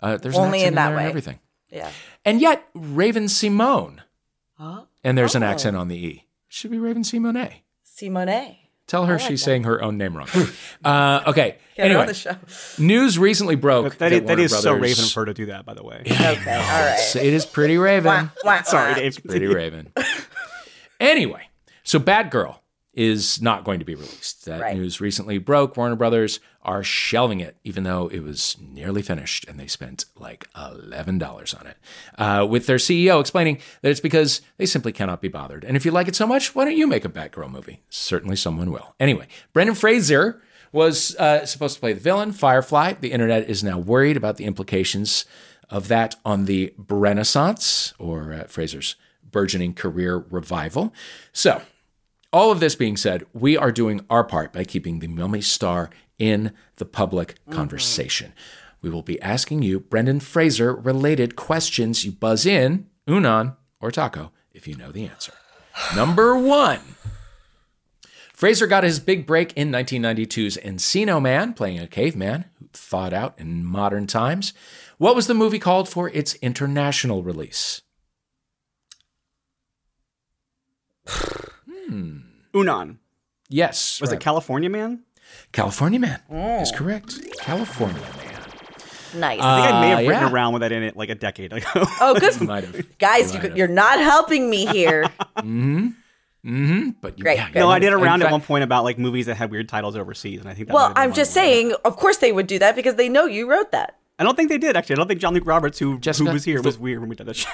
Uh, 0.00 0.16
there's 0.16 0.36
Only 0.36 0.62
an 0.62 0.68
in 0.68 0.74
that 0.74 0.88
there 0.88 0.96
way. 0.96 1.02
and 1.02 1.08
everything. 1.08 1.38
Yeah. 1.70 1.90
And 2.24 2.40
yet, 2.40 2.66
Raven 2.74 3.28
Simone. 3.28 4.02
And 4.58 5.16
there's 5.16 5.34
an 5.34 5.42
Oh. 5.42 5.46
accent 5.46 5.76
on 5.76 5.88
the 5.88 5.96
E. 5.96 6.26
Should 6.48 6.70
be 6.70 6.78
Raven 6.78 7.04
Simone. 7.04 7.50
Simone. 7.84 8.56
Tell 8.86 9.06
her 9.06 9.18
she's 9.18 9.42
saying 9.42 9.64
her 9.64 9.82
own 9.82 9.98
name 9.98 10.16
wrong. 10.16 10.28
uh, 10.84 11.24
okay. 11.26 11.56
Get 11.76 11.86
anyway, 11.86 12.06
the 12.06 12.14
show. 12.14 12.36
news 12.78 13.18
recently 13.18 13.56
broke. 13.56 13.98
That 13.98 14.12
is, 14.12 14.20
that 14.20 14.26
Warner 14.28 14.42
is 14.42 14.58
so 14.58 14.72
Raven 14.72 15.04
of 15.04 15.12
her 15.12 15.24
to 15.26 15.34
do 15.34 15.46
that, 15.46 15.66
by 15.66 15.74
the 15.74 15.84
way. 15.84 16.04
Okay, 16.06 16.54
all 16.54 16.86
right. 16.86 17.16
It 17.16 17.34
is 17.34 17.44
pretty 17.44 17.76
Raven. 17.76 18.30
Wah, 18.44 18.62
Sorry, 18.62 18.92
wah. 18.92 18.98
Dave. 18.98 19.18
Pretty 19.26 19.46
Raven. 19.46 19.92
anyway, 21.00 21.48
so 21.82 21.98
Batgirl 21.98 22.56
is 22.96 23.40
not 23.42 23.62
going 23.62 23.78
to 23.78 23.84
be 23.84 23.94
released. 23.94 24.46
That 24.46 24.60
Right. 24.62 24.74
news 24.76 25.00
recently 25.00 25.36
broke. 25.38 25.76
Warner 25.76 25.94
Brothers 25.96 26.40
are 26.62 26.82
shelving 26.82 27.40
it, 27.40 27.56
even 27.62 27.84
though 27.84 28.08
it 28.08 28.20
was 28.20 28.56
nearly 28.58 29.02
finished 29.02 29.44
and 29.46 29.60
they 29.60 29.66
spent 29.66 30.06
like 30.18 30.48
$11 30.56 31.54
on 31.54 31.66
it. 31.66 31.76
Uh, 32.18 32.46
with 32.48 32.66
their 32.66 32.78
CEO 32.78 33.20
explaining 33.20 33.58
that 33.82 33.90
it's 33.90 34.00
because 34.00 34.40
they 34.56 34.64
simply 34.66 34.92
cannot 34.92 35.20
be 35.20 35.28
bothered. 35.28 35.62
And 35.62 35.76
if 35.76 35.84
you 35.84 35.90
like 35.92 36.08
it 36.08 36.16
so 36.16 36.26
much, 36.26 36.54
why 36.54 36.64
don't 36.64 36.76
you 36.76 36.86
make 36.86 37.04
a 37.04 37.08
Batgirl 37.10 37.50
movie? 37.50 37.82
Certainly 37.90 38.36
someone 38.36 38.70
will. 38.72 38.94
Anyway, 38.98 39.28
Brendan 39.52 39.76
Fraser 39.76 40.40
was 40.72 41.14
uh, 41.16 41.44
supposed 41.46 41.74
to 41.74 41.80
play 41.80 41.92
the 41.92 42.00
villain, 42.00 42.32
Firefly. 42.32 42.94
The 42.94 43.12
internet 43.12 43.48
is 43.48 43.62
now 43.62 43.78
worried 43.78 44.16
about 44.16 44.36
the 44.38 44.44
implications 44.46 45.26
of 45.68 45.88
that 45.88 46.16
on 46.24 46.46
the 46.46 46.72
Renaissance 46.88 47.92
or 47.98 48.32
uh, 48.32 48.44
Fraser's 48.44 48.96
burgeoning 49.30 49.74
career 49.74 50.18
revival. 50.30 50.92
So, 51.32 51.62
all 52.36 52.50
of 52.50 52.60
this 52.60 52.76
being 52.76 52.98
said, 52.98 53.24
we 53.32 53.56
are 53.56 53.72
doing 53.72 54.04
our 54.10 54.22
part 54.22 54.52
by 54.52 54.62
keeping 54.62 54.98
the 54.98 55.08
Mummy 55.08 55.40
star 55.40 55.88
in 56.18 56.52
the 56.74 56.84
public 56.84 57.36
mm-hmm. 57.36 57.52
conversation. 57.52 58.34
We 58.82 58.90
will 58.90 59.00
be 59.02 59.18
asking 59.22 59.62
you 59.62 59.80
Brendan 59.80 60.20
Fraser 60.20 60.74
related 60.74 61.34
questions. 61.34 62.04
You 62.04 62.12
buzz 62.12 62.44
in, 62.44 62.90
Unan 63.08 63.56
or 63.80 63.90
Taco, 63.90 64.32
if 64.52 64.68
you 64.68 64.76
know 64.76 64.92
the 64.92 65.06
answer. 65.06 65.32
Number 65.96 66.36
one. 66.36 66.80
Fraser 68.34 68.66
got 68.66 68.84
his 68.84 69.00
big 69.00 69.26
break 69.26 69.54
in 69.54 69.72
1992's 69.72 70.58
Encino 70.58 71.22
Man, 71.22 71.54
playing 71.54 71.78
a 71.78 71.86
caveman 71.86 72.44
who 72.58 72.68
thawed 72.74 73.14
out 73.14 73.32
in 73.38 73.64
modern 73.64 74.06
times. 74.06 74.52
What 74.98 75.16
was 75.16 75.26
the 75.26 75.32
movie 75.32 75.58
called 75.58 75.88
for 75.88 76.10
its 76.10 76.34
international 76.34 77.22
release? 77.22 77.80
Hmm. 81.88 82.25
Unan. 82.56 82.96
Yes. 83.48 84.00
Was 84.00 84.10
right. 84.10 84.16
it 84.20 84.22
California 84.22 84.70
Man? 84.70 85.02
California 85.52 86.00
Man 86.00 86.20
is 86.60 86.72
correct. 86.72 87.18
California 87.40 88.00
Man. 88.00 89.20
Nice. 89.20 89.40
I 89.40 89.60
think 89.62 89.74
I 89.74 89.80
may 89.80 89.88
have 89.90 89.98
Uh, 89.98 90.08
written 90.08 90.22
yeah. 90.28 90.32
around 90.32 90.52
with 90.52 90.60
that 90.62 90.72
in 90.72 90.82
it 90.82 90.96
like 90.96 91.08
a 91.08 91.14
decade 91.14 91.52
ago. 91.52 91.66
oh, 91.74 92.16
good. 92.18 92.40
Might 92.42 92.64
have. 92.64 92.98
Guys, 92.98 93.32
you, 93.34 93.40
could- 93.40 93.56
you're 93.56 93.68
not 93.68 93.98
helping 94.00 94.48
me 94.50 94.66
here. 94.66 95.04
Mm-hmm. 95.36 95.88
Mm-hmm. 96.46 96.90
But 97.00 97.18
you, 97.18 97.24
Great, 97.24 97.38
yeah, 97.38 97.50
great. 97.50 97.60
no, 97.60 97.68
I 97.68 97.78
did 97.80 97.92
a 97.92 97.96
in 97.96 98.02
round 98.02 98.22
at 98.22 98.30
one 98.30 98.40
point 98.40 98.62
about 98.62 98.84
like 98.84 98.98
movies 98.98 99.26
that 99.26 99.34
had 99.36 99.50
weird 99.50 99.68
titles 99.68 99.96
overseas, 99.96 100.38
and 100.40 100.48
I 100.48 100.54
think 100.54 100.68
that 100.68 100.74
well, 100.74 100.92
I'm 100.94 101.12
just 101.12 101.30
of 101.32 101.34
them. 101.34 101.42
saying, 101.44 101.74
of 101.84 101.96
course 101.96 102.18
they 102.18 102.30
would 102.30 102.46
do 102.46 102.58
that 102.60 102.76
because 102.76 102.94
they 102.94 103.08
know 103.08 103.26
you 103.26 103.50
wrote 103.50 103.72
that. 103.72 103.96
I 104.18 104.22
don't 104.24 104.36
think 104.36 104.48
they 104.48 104.58
did 104.58 104.76
actually. 104.76 104.94
I 104.94 104.98
don't 104.98 105.08
think 105.08 105.20
John-Luke 105.20 105.44
Roberts, 105.46 105.78
who, 105.80 105.98
Jessica, 105.98 106.28
who 106.30 106.34
was 106.34 106.44
here, 106.44 106.62
the- 106.62 106.68
was 106.68 106.78
weird 106.78 107.00
when 107.00 107.08
we 107.08 107.16
did 107.16 107.26
that 107.26 107.34
show. 107.36 107.50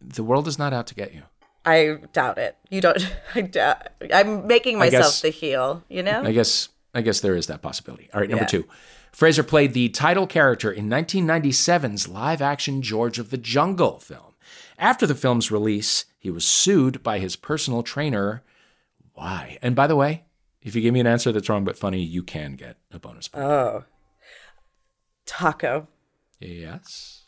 The 0.00 0.22
world 0.22 0.46
is 0.46 0.58
not 0.60 0.72
out 0.72 0.86
to 0.88 0.94
get 0.94 1.12
you. 1.12 1.22
I 1.64 1.98
doubt 2.12 2.38
it. 2.38 2.56
You 2.70 2.80
don't. 2.80 3.14
I 3.34 3.42
doubt. 3.42 3.88
I'm 4.12 4.46
making 4.46 4.78
myself 4.78 5.04
guess- 5.04 5.20
the 5.22 5.30
heel. 5.30 5.82
You 5.88 6.02
know. 6.02 6.22
I 6.24 6.32
guess 6.32 6.68
I 6.94 7.02
guess 7.02 7.20
there 7.20 7.36
is 7.36 7.46
that 7.48 7.62
possibility. 7.62 8.08
All 8.14 8.20
right, 8.20 8.28
number 8.30 8.44
Yeah. 8.44 8.48
two. 8.48 8.68
Fraser 9.12 9.42
played 9.42 9.72
the 9.74 9.88
title 9.88 10.26
character 10.26 10.70
in 10.70 10.88
1997's 10.88 12.06
live 12.08 12.40
action 12.40 12.80
George 12.80 13.18
of 13.18 13.30
the 13.30 13.36
Jungle 13.36 13.98
film. 13.98 14.34
After 14.78 15.04
the 15.06 15.14
film's 15.16 15.50
release, 15.50 16.04
he 16.18 16.30
was 16.30 16.44
sued 16.46 17.02
by 17.02 17.18
his 17.18 17.34
personal 17.36 17.82
trainer. 17.82 18.42
Why? 19.14 19.58
And 19.62 19.74
by 19.74 19.86
the 19.88 19.96
way, 19.96 20.24
if 20.62 20.74
you 20.76 20.80
give 20.80 20.94
me 20.94 21.00
an 21.00 21.06
answer 21.08 21.32
that's 21.32 21.48
wrong 21.48 21.64
but 21.64 21.76
funny, 21.76 22.00
you 22.00 22.22
can 22.22 22.54
get 22.54 22.76
a 22.92 22.98
bonus 23.00 23.26
point. 23.28 23.44
oh. 23.44 23.84
Taco. 25.26 25.88
yes. 26.40 27.22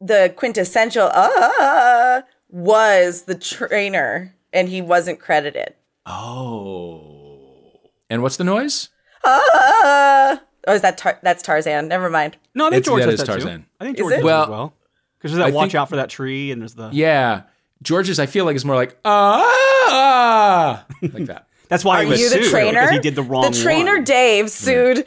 The 0.00 0.32
quintessential 0.36 1.08
uh 1.12 2.22
was 2.50 3.22
the 3.22 3.34
trainer, 3.34 4.34
and 4.52 4.68
he 4.68 4.80
wasn't 4.82 5.18
credited. 5.20 5.74
Oh. 6.06 7.80
And 8.08 8.22
what's 8.22 8.36
the 8.36 8.44
noise? 8.44 8.88
Uh, 9.24 10.36
oh, 10.68 10.72
is 10.74 10.82
that 10.82 10.96
Tar- 10.98 11.18
that's 11.22 11.42
Tarzan? 11.42 11.88
Never 11.88 12.08
mind. 12.10 12.36
No, 12.54 12.66
I 12.66 12.70
think 12.70 12.80
It's- 12.80 12.86
George 12.90 13.00
that 13.02 13.10
does 13.10 13.20
is 13.20 13.26
that 13.26 13.32
too. 13.34 13.40
Tarzan. 13.40 13.66
I 13.80 13.84
think 13.84 13.96
Is 13.98 14.02
George 14.02 14.12
it? 14.12 14.16
does 14.16 14.24
Well, 14.24 14.42
as 14.44 14.48
well. 14.48 14.74
Because 15.18 15.32
there's 15.32 15.38
that 15.44 15.52
I 15.52 15.56
watch 15.56 15.70
think- 15.70 15.74
out 15.80 15.88
for 15.88 15.96
that 15.96 16.08
tree, 16.10 16.52
and 16.52 16.60
there's 16.62 16.74
the 16.74 16.90
Yeah. 16.92 17.42
George's, 17.82 18.18
I 18.20 18.26
feel 18.26 18.44
like, 18.44 18.54
is 18.56 18.64
more 18.64 18.76
like, 18.76 18.96
ah, 19.04 20.84
like 21.02 21.26
that. 21.26 21.46
That's 21.68 21.84
why 21.84 21.98
Are 22.00 22.04
he 22.04 22.10
was 22.10 22.20
you 22.20 22.28
the 22.30 22.42
sued, 22.42 22.50
trainer? 22.50 22.80
because 22.82 22.90
he 22.92 22.98
did 23.00 23.16
the 23.16 23.22
wrong 23.24 23.50
The 23.50 23.58
trainer 23.60 23.94
one. 23.96 24.04
Dave 24.04 24.50
sued 24.50 25.04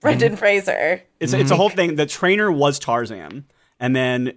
Brendan 0.00 0.36
Fraser. 0.36 1.02
It's 1.18 1.32
it's 1.32 1.50
a 1.50 1.56
whole 1.56 1.70
thing. 1.70 1.96
The 1.96 2.04
trainer 2.04 2.52
was 2.52 2.78
Tarzan, 2.78 3.46
and 3.80 3.96
then 3.96 4.34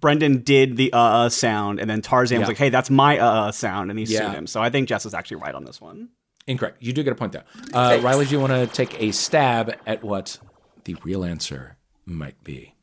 Brendan 0.00 0.42
did 0.42 0.76
the 0.76 0.92
uh, 0.92 0.98
uh 0.98 1.28
sound, 1.28 1.80
and 1.80 1.88
then 1.88 2.02
Tarzan 2.02 2.38
was 2.40 2.48
like, 2.48 2.58
"Hey, 2.58 2.68
that's 2.70 2.90
my 2.90 3.18
uh 3.18 3.30
uh 3.48 3.52
sound," 3.52 3.90
and 3.90 3.98
he 3.98 4.04
Yeah. 4.06 4.26
sued 4.26 4.34
him. 4.34 4.46
So 4.46 4.60
I 4.62 4.70
think 4.70 4.88
Jess 4.88 5.06
is 5.06 5.14
actually 5.14 5.38
right 5.38 5.54
on 5.54 5.64
this 5.64 5.80
one. 5.80 6.08
Incorrect. 6.46 6.78
You 6.82 6.92
do 6.92 7.02
get 7.02 7.12
a 7.12 7.16
point, 7.16 7.32
though. 7.32 7.42
Uh, 7.72 8.00
Riley, 8.02 8.24
do 8.24 8.32
you 8.32 8.40
want 8.40 8.52
to 8.52 8.66
take 8.66 9.00
a 9.00 9.12
stab 9.12 9.74
at 9.86 10.02
what 10.02 10.38
the 10.84 10.96
real 11.04 11.24
answer 11.24 11.76
might 12.06 12.42
be? 12.42 12.74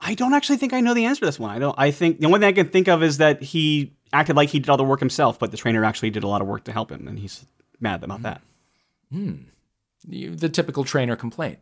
I 0.00 0.14
don't 0.14 0.34
actually 0.34 0.56
think 0.58 0.72
I 0.72 0.80
know 0.80 0.94
the 0.94 1.04
answer 1.06 1.20
to 1.20 1.26
this 1.26 1.38
one. 1.38 1.50
I 1.50 1.58
don't. 1.58 1.74
I 1.78 1.90
think 1.90 2.20
the 2.20 2.26
only 2.26 2.38
thing 2.40 2.48
I 2.48 2.52
can 2.52 2.68
think 2.68 2.88
of 2.88 3.02
is 3.02 3.18
that 3.18 3.42
he 3.42 3.96
acted 4.12 4.36
like 4.36 4.48
he 4.50 4.60
did 4.60 4.68
all 4.70 4.76
the 4.76 4.84
work 4.84 5.00
himself, 5.00 5.38
but 5.38 5.50
the 5.50 5.56
trainer 5.56 5.84
actually 5.84 6.10
did 6.10 6.22
a 6.22 6.28
lot 6.28 6.40
of 6.42 6.46
work 6.46 6.64
to 6.64 6.72
help 6.72 6.90
him, 6.92 7.08
and 7.08 7.18
he's 7.18 7.44
mad 7.80 8.02
about 8.04 8.22
that. 8.22 8.40
You- 10.08 10.36
The 10.36 10.48
typical 10.48 10.84
trainer 10.84 11.16
complaint. 11.16 11.58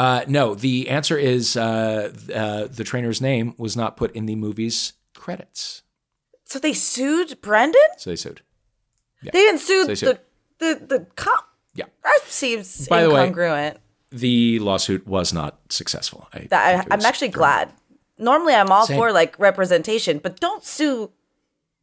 Uh, 0.00 0.24
no, 0.28 0.54
the 0.54 0.88
answer 0.88 1.16
is 1.18 1.56
uh, 1.56 2.10
uh, 2.34 2.66
the 2.78 2.84
trainer's 2.84 3.20
name 3.20 3.54
was 3.58 3.76
not 3.76 3.96
put 3.96 4.10
in 4.18 4.24
the 4.26 4.34
movie's 4.36 4.94
credits, 5.14 5.82
So 6.44 6.58
they 6.58 6.72
sued 6.72 7.40
Brendan? 7.42 7.90
so 7.98 8.10
they 8.10 8.16
sued. 8.16 8.40
Yeah. 9.22 9.30
They 9.34 9.40
didn't 9.46 9.60
sue 9.60 9.84
They 9.84 9.92
the, 9.92 9.96
sued. 9.96 10.18
the 10.58 10.70
the 10.92 11.06
cop. 11.16 11.44
Yeah. 11.74 11.84
That 12.02 12.20
seems 12.26 12.88
By 12.88 13.02
the 13.02 13.10
way, 13.10 13.28
incongruent. 13.28 13.76
The 14.10 14.58
lawsuit 14.60 15.06
was 15.06 15.32
not 15.32 15.58
successful. 15.68 16.20
I 16.32 16.46
that, 16.50 16.62
I, 16.90 16.94
I'm 16.94 17.04
actually 17.04 17.30
thrown. 17.30 17.40
glad. 17.44 17.72
Normally, 18.18 18.54
I'm 18.54 18.70
all 18.72 18.86
Same. 18.86 18.96
for 18.98 19.12
like 19.12 19.38
representation, 19.38 20.18
but 20.24 20.40
don't 20.40 20.64
sue 20.64 21.10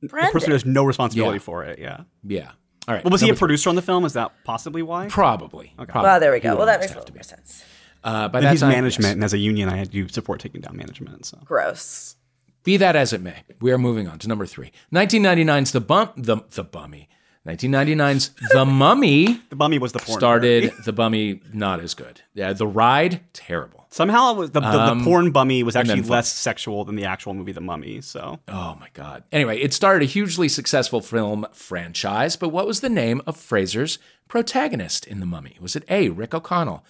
The 0.01 0.09
person 0.09 0.51
has 0.51 0.65
no 0.65 0.83
responsibility 0.85 1.37
Yeah. 1.37 1.49
for 1.49 1.63
it. 1.69 1.77
Yeah. 1.79 1.99
Yeah. 2.23 2.51
All 2.87 2.95
right. 2.95 3.03
Well, 3.03 3.11
was 3.11 3.21
he 3.21 3.27
a 3.27 3.31
number 3.31 3.37
three. 3.37 3.47
producer 3.47 3.69
on 3.69 3.75
the 3.75 3.81
film? 3.89 4.05
Is 4.05 4.13
that 4.13 4.31
possibly 4.43 4.81
why? 4.81 5.07
Probably. 5.07 5.73
Probably. 5.77 6.01
Well, 6.03 6.19
there 6.19 6.31
we 6.31 6.39
go. 6.39 6.49
would 6.51 6.57
Well, 6.57 6.65
that 6.67 6.79
almost 6.81 6.81
makes 6.81 6.91
a 6.91 6.95
have 6.95 7.03
little 7.03 7.15
more 7.15 7.23
sense. 7.23 7.63
Uh, 8.03 8.27
by 8.29 8.39
And 8.39 8.45
that 8.47 8.51
he's 8.51 8.61
time, 8.61 8.69
management, 8.69 9.05
yes. 9.09 9.13
and 9.15 9.23
as 9.23 9.33
a 9.33 9.37
union, 9.37 9.69
I 9.69 9.83
do 9.85 10.07
support 10.07 10.39
taking 10.39 10.61
down 10.61 10.77
management. 10.77 11.25
So 11.25 11.37
Gross. 11.45 12.15
Be 12.63 12.77
that 12.77 12.95
as 12.95 13.13
it 13.13 13.21
may, 13.21 13.43
we 13.61 13.71
are 13.71 13.77
moving 13.77 14.07
on 14.07 14.19
to 14.19 14.27
number 14.27 14.45
three. 14.45 14.71
1999's 14.93 15.71
The 15.71 15.81
Bump, 15.81 16.13
the 16.17 16.37
the 16.51 16.63
Bummy. 16.63 17.07
1999's 17.45 18.31
The 18.51 18.65
Mummy 18.65 19.41
the 19.49 19.55
Bummy 19.55 19.79
was 19.79 19.93
the 19.93 19.99
porn. 19.99 20.19
started. 20.19 20.63
parody. 20.63 20.83
The 20.83 20.93
Bummy 20.93 21.41
not 21.53 21.79
as 21.79 21.93
good. 21.93 22.21
Yeah, 22.33 22.51
The 22.53 22.67
Ride 22.67 23.21
terrible. 23.33 23.85
Somehow, 23.89 24.31
it 24.33 24.37
was 24.37 24.51
the, 24.51 24.59
the, 24.59 24.67
Um, 24.67 24.99
the 24.99 25.03
porn 25.05 25.31
Bummy 25.31 25.63
was 25.63 25.75
actually 25.77 26.01
then 26.01 26.09
less 26.09 26.29
sexual 26.31 26.83
than 26.83 26.95
the 26.97 27.05
actual 27.05 27.33
movie 27.33 27.53
The 27.53 27.61
Mummy. 27.61 28.01
So 28.01 28.39
Oh 28.49 28.75
my 28.79 28.89
god. 28.93 29.23
Anyway, 29.31 29.59
it 29.59 29.73
started 29.73 30.03
a 30.03 30.11
hugely 30.11 30.49
successful 30.49 30.99
film 31.01 31.47
franchise, 31.53 32.35
but 32.35 32.49
what 32.49 32.67
was 32.67 32.81
the 32.81 32.89
name 32.89 33.21
of 33.25 33.37
Fraser's 33.37 33.97
protagonist 34.27 35.07
in 35.07 35.21
The 35.21 35.25
Mummy? 35.25 35.55
Was 35.61 35.75
it 35.77 35.85
A. 35.89 36.09
Rick 36.09 36.33
O'Connell, 36.33 36.83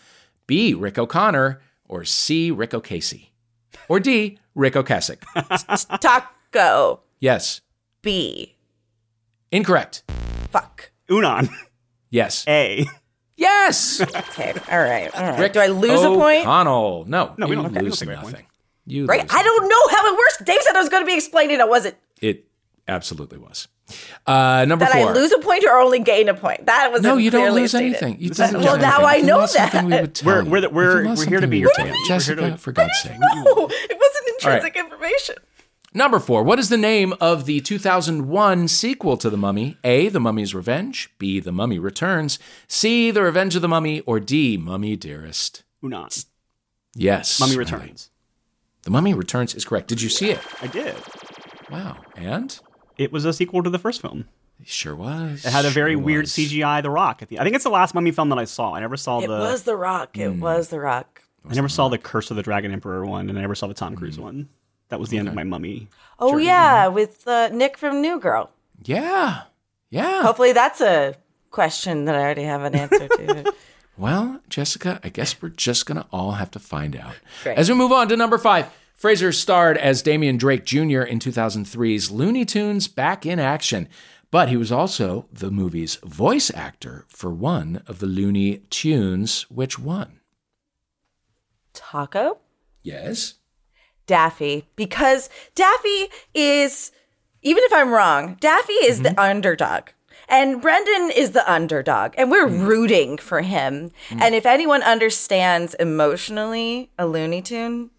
B. 0.48 0.74
Rick 0.74 0.98
O'Connor, 0.98 1.62
or 1.88 2.04
C. 2.06 2.52
Rick 2.52 2.74
O'Casey, 2.74 3.32
or 3.88 4.00
D. 4.00 4.40
Rick 4.56 4.74
Ocasek? 4.74 5.22
Taco 6.02 7.02
yes. 7.20 7.62
B. 8.02 8.56
Incorrect. 9.52 10.04
Fuck. 10.52 10.92
Unan 11.10 11.50
Yes. 12.10 12.46
A. 12.48 12.86
Yes. 13.36 14.02
Okay. 14.02 14.54
All 14.72 14.80
right. 14.80 15.14
All 15.14 15.24
right. 15.24 15.40
Rick 15.40 15.54
Do 15.54 15.60
I 15.60 15.68
lose 15.68 16.02
a 16.02 16.08
point? 16.10 16.42
O'Connell. 16.42 17.06
No, 17.08 17.34
No, 17.38 17.46
we 17.48 17.56
you 17.56 17.62
don't- 17.62 17.66
okay, 17.68 17.74
we 17.74 17.76
don't 17.76 17.84
lose 17.86 18.00
take 18.00 18.10
nothing. 18.10 18.32
point. 18.34 18.46
You 18.86 19.06
Right. 19.06 19.26
I 19.32 19.44
don't 19.44 19.68
know 19.70 19.88
how 19.98 20.08
it 20.14 20.18
works. 20.18 20.38
Dave 20.44 20.62
said 20.64 20.76
I 20.76 20.80
was 20.80 20.90
going 20.90 21.04
to 21.04 21.06
be 21.06 21.14
explaining. 21.16 21.60
It 21.60 21.68
wasn't. 21.70 21.96
It 22.22 22.48
absolutely 22.88 23.38
was. 23.38 23.68
Uh, 24.26 24.65
number 24.67 24.86
That 24.86 24.93
four. 24.93 25.10
I 25.12 25.13
lose 25.13 25.32
a 25.32 25.39
point 25.39 25.63
or 25.65 25.78
only 25.78 26.00
gain 26.00 26.28
a 26.30 26.34
point. 26.34 26.65
That 26.65 26.91
was 26.91 27.02
no, 27.02 27.17
you 27.17 27.32
don't 27.32 27.54
lose 27.56 27.71
stated. 27.71 27.88
anything. 27.95 28.17
You 28.21 28.30
that- 28.32 28.52
don't 28.52 28.62
well, 28.63 28.73
lose 28.73 28.82
now 28.82 28.97
anything. 28.97 29.06
I 29.08 29.13
If 29.15 29.21
you 29.21 29.28
know 29.28 29.38
lost 29.38 29.54
something, 29.54 29.86
we 29.86 29.91
that. 29.91 30.02
would 30.02 30.15
tell 30.15 30.28
We're- 30.28 30.43
we're- 30.43 30.65
If 30.65 30.71
you 30.71 30.76
we're- 30.78 31.15
we're 31.15 31.26
here 31.30 31.39
to 31.39 31.47
be 31.47 31.60
your 31.60 31.69
team, 31.71 31.86
tell 31.88 31.93
fans. 31.93 31.97
you. 32.10 32.13
We're 32.13 32.19
here 32.19 32.36
to 32.36 32.41
Jessica, 32.41 32.58
for 32.58 32.71
God's 32.73 33.00
sake. 33.02 33.12
No, 33.36 33.67
it 33.69 33.97
wasn't 34.00 34.28
intrinsic 34.34 34.76
information. 34.76 35.36
Number 35.93 36.19
four. 36.19 36.43
What 36.43 36.60
is 36.60 36.69
the 36.69 36.78
name 36.78 37.13
of 37.21 37.45
the 37.45 37.60
2001 37.62 38.67
sequel 38.67 39.17
to 39.17 39.30
The 39.30 39.38
Mummy? 39.38 39.78
A. 39.84 40.10
The 40.10 40.19
Mummy's 40.19 40.54
Revenge. 40.54 41.10
B. 41.17 41.39
The 41.39 41.52
Mummy 41.54 41.80
Returns. 41.80 42.38
C. 42.67 43.10
The 43.10 43.23
Revenge 43.23 43.56
of 43.56 43.62
the 43.62 43.67
Mummy. 43.67 44.02
Or 44.02 44.19
D. 44.19 44.58
Mummy 44.58 44.95
Dearest. 44.95 45.63
Unan. 45.84 46.26
Yes. 46.93 47.39
Mummy 47.39 47.56
Riley. 47.56 47.71
Returns. 47.71 48.10
The 48.84 48.91
Mummy 48.91 49.13
Returns 49.13 49.56
is 49.56 49.65
correct. 49.65 49.88
Did 49.88 50.02
you 50.02 50.10
see 50.10 50.30
it? 50.30 50.39
I 50.62 50.67
did. 50.67 50.95
Wow. 51.71 51.97
And 52.15 52.60
It 52.98 53.12
was 53.12 53.26
a 53.26 53.34
sequel 53.34 53.64
to 53.64 53.70
the 53.70 53.80
first 53.80 54.02
film. 54.02 54.26
it 54.60 54.68
sure 54.68 54.96
was. 54.96 55.46
It 55.46 55.52
had 55.52 55.66
a 55.66 55.70
very 55.70 55.94
Sure 55.94 56.02
weird 56.02 56.24
was. 56.24 56.32
CGI 56.32 56.82
The 56.82 56.90
Rock 56.90 57.22
at 57.22 57.30
the. 57.30 57.40
I 57.40 57.44
think 57.44 57.56
it's 57.56 57.64
the 57.64 57.70
last 57.70 57.94
Mummy 57.94 58.12
film 58.12 58.30
that 58.30 58.40
I 58.40 58.46
saw. 58.46 58.74
I 58.74 58.80
never 58.80 58.98
saw 58.98 59.20
It 59.20 59.28
the. 59.28 59.36
It 59.36 59.40
was 59.40 59.64
The 59.64 59.76
Rock. 59.76 60.18
It 60.18 60.32
Hmm. 60.32 60.40
was 60.40 60.70
The 60.70 60.80
Rock. 60.80 61.22
I 61.50 61.54
never 61.54 61.70
saw 61.70 61.88
the 61.90 61.98
Curse 61.98 62.30
of 62.32 62.38
the 62.38 62.44
Dragon 62.44 62.72
Emperor 62.72 63.06
one, 63.06 63.30
and 63.30 63.38
I 63.38 63.42
never 63.42 63.56
saw 63.56 63.68
the 63.68 63.74
Tom 63.74 63.94
Hmm. 63.94 64.00
Cruise 64.00 64.20
one. 64.20 64.50
That 64.90 65.00
was 65.00 65.10
the 65.10 65.18
end 65.18 65.28
of 65.28 65.34
my 65.34 65.44
Mummy. 65.44 65.90
Oh 66.20 66.38
yeah, 66.38 66.88
with 66.88 67.28
uh, 67.28 67.50
Nick 67.50 67.78
from 67.78 68.02
New 68.02 68.20
Girl. 68.20 68.52
Yeah. 68.84 69.42
Yeah. 69.90 70.22
Hopefully 70.22 70.54
that's 70.54 70.82
a 70.82 71.16
question 71.52 72.06
that 72.06 72.16
I 72.16 72.20
already 72.22 72.44
have 72.44 72.64
an 72.64 72.76
answer 72.76 73.08
to. 73.08 73.54
Well, 74.00 74.42
Jessica, 74.48 75.00
I 75.04 75.10
guess 75.10 75.42
we're 75.42 75.50
just 75.50 75.88
going 75.88 76.00
to 76.00 76.06
all 76.12 76.34
have 76.34 76.52
to 76.52 76.60
find 76.60 76.96
out. 76.96 77.16
Great. 77.42 77.58
As 77.58 77.68
we 77.68 77.74
move 77.76 77.92
on 77.92 78.08
to 78.10 78.16
number 78.16 78.38
five, 78.38 78.68
Fraser 78.98 79.32
starred 79.32 79.78
as 79.78 80.02
Damian 80.02 80.38
Drake 80.38 80.66
Jr. 80.66 81.04
in 81.04 81.20
2003's 81.20 82.10
Looney 82.10 82.46
Tunes 82.46 82.88
Back 82.88 83.28
in 83.28 83.38
Action, 83.38 83.88
but 84.32 84.50
he 84.50 84.58
was 84.58 84.72
also 84.72 85.28
the 85.32 85.52
movie's 85.52 85.98
voice 85.98 86.52
actor 86.56 87.06
for 87.08 87.30
one 87.30 87.84
of 87.86 88.00
the 88.00 88.08
Looney 88.08 88.64
Tunes. 88.72 89.44
Which 89.52 89.78
one? 89.78 90.20
Taco? 91.74 92.40
Yes. 92.82 93.36
Daffy. 94.08 94.66
Because 94.76 95.30
Daffy 95.54 96.08
is, 96.34 96.92
even 97.44 97.64
if 97.66 97.74
I'm 97.74 97.92
wrong, 97.92 98.38
Daffy 98.40 98.74
is 98.74 99.04
the 99.04 99.10
mm-hmm. 99.10 99.20
underdog. 99.20 99.90
And 100.28 100.60
Brendan 100.60 101.12
is 101.16 101.32
the 101.32 101.50
underdog. 101.50 102.16
And 102.18 102.32
we're 102.32 102.48
mm-hmm. 102.48 102.66
rooting 102.66 103.18
for 103.20 103.42
him. 103.42 103.92
Mm. 104.10 104.22
And 104.22 104.36
if 104.36 104.48
anyone 104.48 104.82
understands 104.82 105.76
emotionally 105.76 106.90
a 106.98 107.06
Looney 107.06 107.44
Tune, 107.44 107.92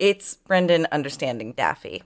it's 0.00 0.34
Brendan 0.34 0.88
understanding 0.90 1.52
Daffy. 1.52 2.02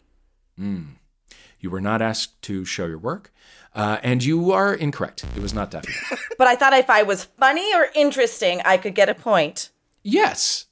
You 0.59 1.71
were 1.71 1.81
not 1.81 2.03
asked 2.03 2.41
to 2.43 2.65
show 2.67 2.85
your 2.87 2.99
work, 2.99 3.33
uh, 3.75 3.97
and 4.03 4.23
you 4.23 4.53
are 4.53 4.75
incorrect. 4.75 5.25
It 5.35 5.41
was 5.41 5.55
not 5.55 5.71
Daffy. 5.71 5.93
But 6.39 6.47
I 6.47 6.57
thought 6.57 6.75
if 6.75 6.91
I 6.91 7.03
was 7.05 7.25
funny 7.41 7.75
or 7.75 7.89
interesting, 7.95 8.61
I 8.65 8.77
could 8.77 8.95
get 8.95 9.09
a 9.09 9.15
point. 9.15 9.71
yes. 10.03 10.67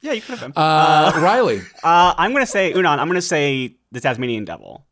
Yeah, 0.00 0.12
you 0.12 0.20
could 0.22 0.38
have 0.38 0.54
been. 0.54 0.62
Uh, 0.62 1.12
Riley. 1.16 1.60
Uh, 1.82 2.14
I'm 2.16 2.32
gonna 2.32 2.46
say 2.46 2.72
Unan. 2.72 2.98
I'm 3.00 3.08
gonna 3.08 3.20
say 3.20 3.74
the 3.90 4.00
Tasmanian 4.00 4.44
Devil. 4.44 4.86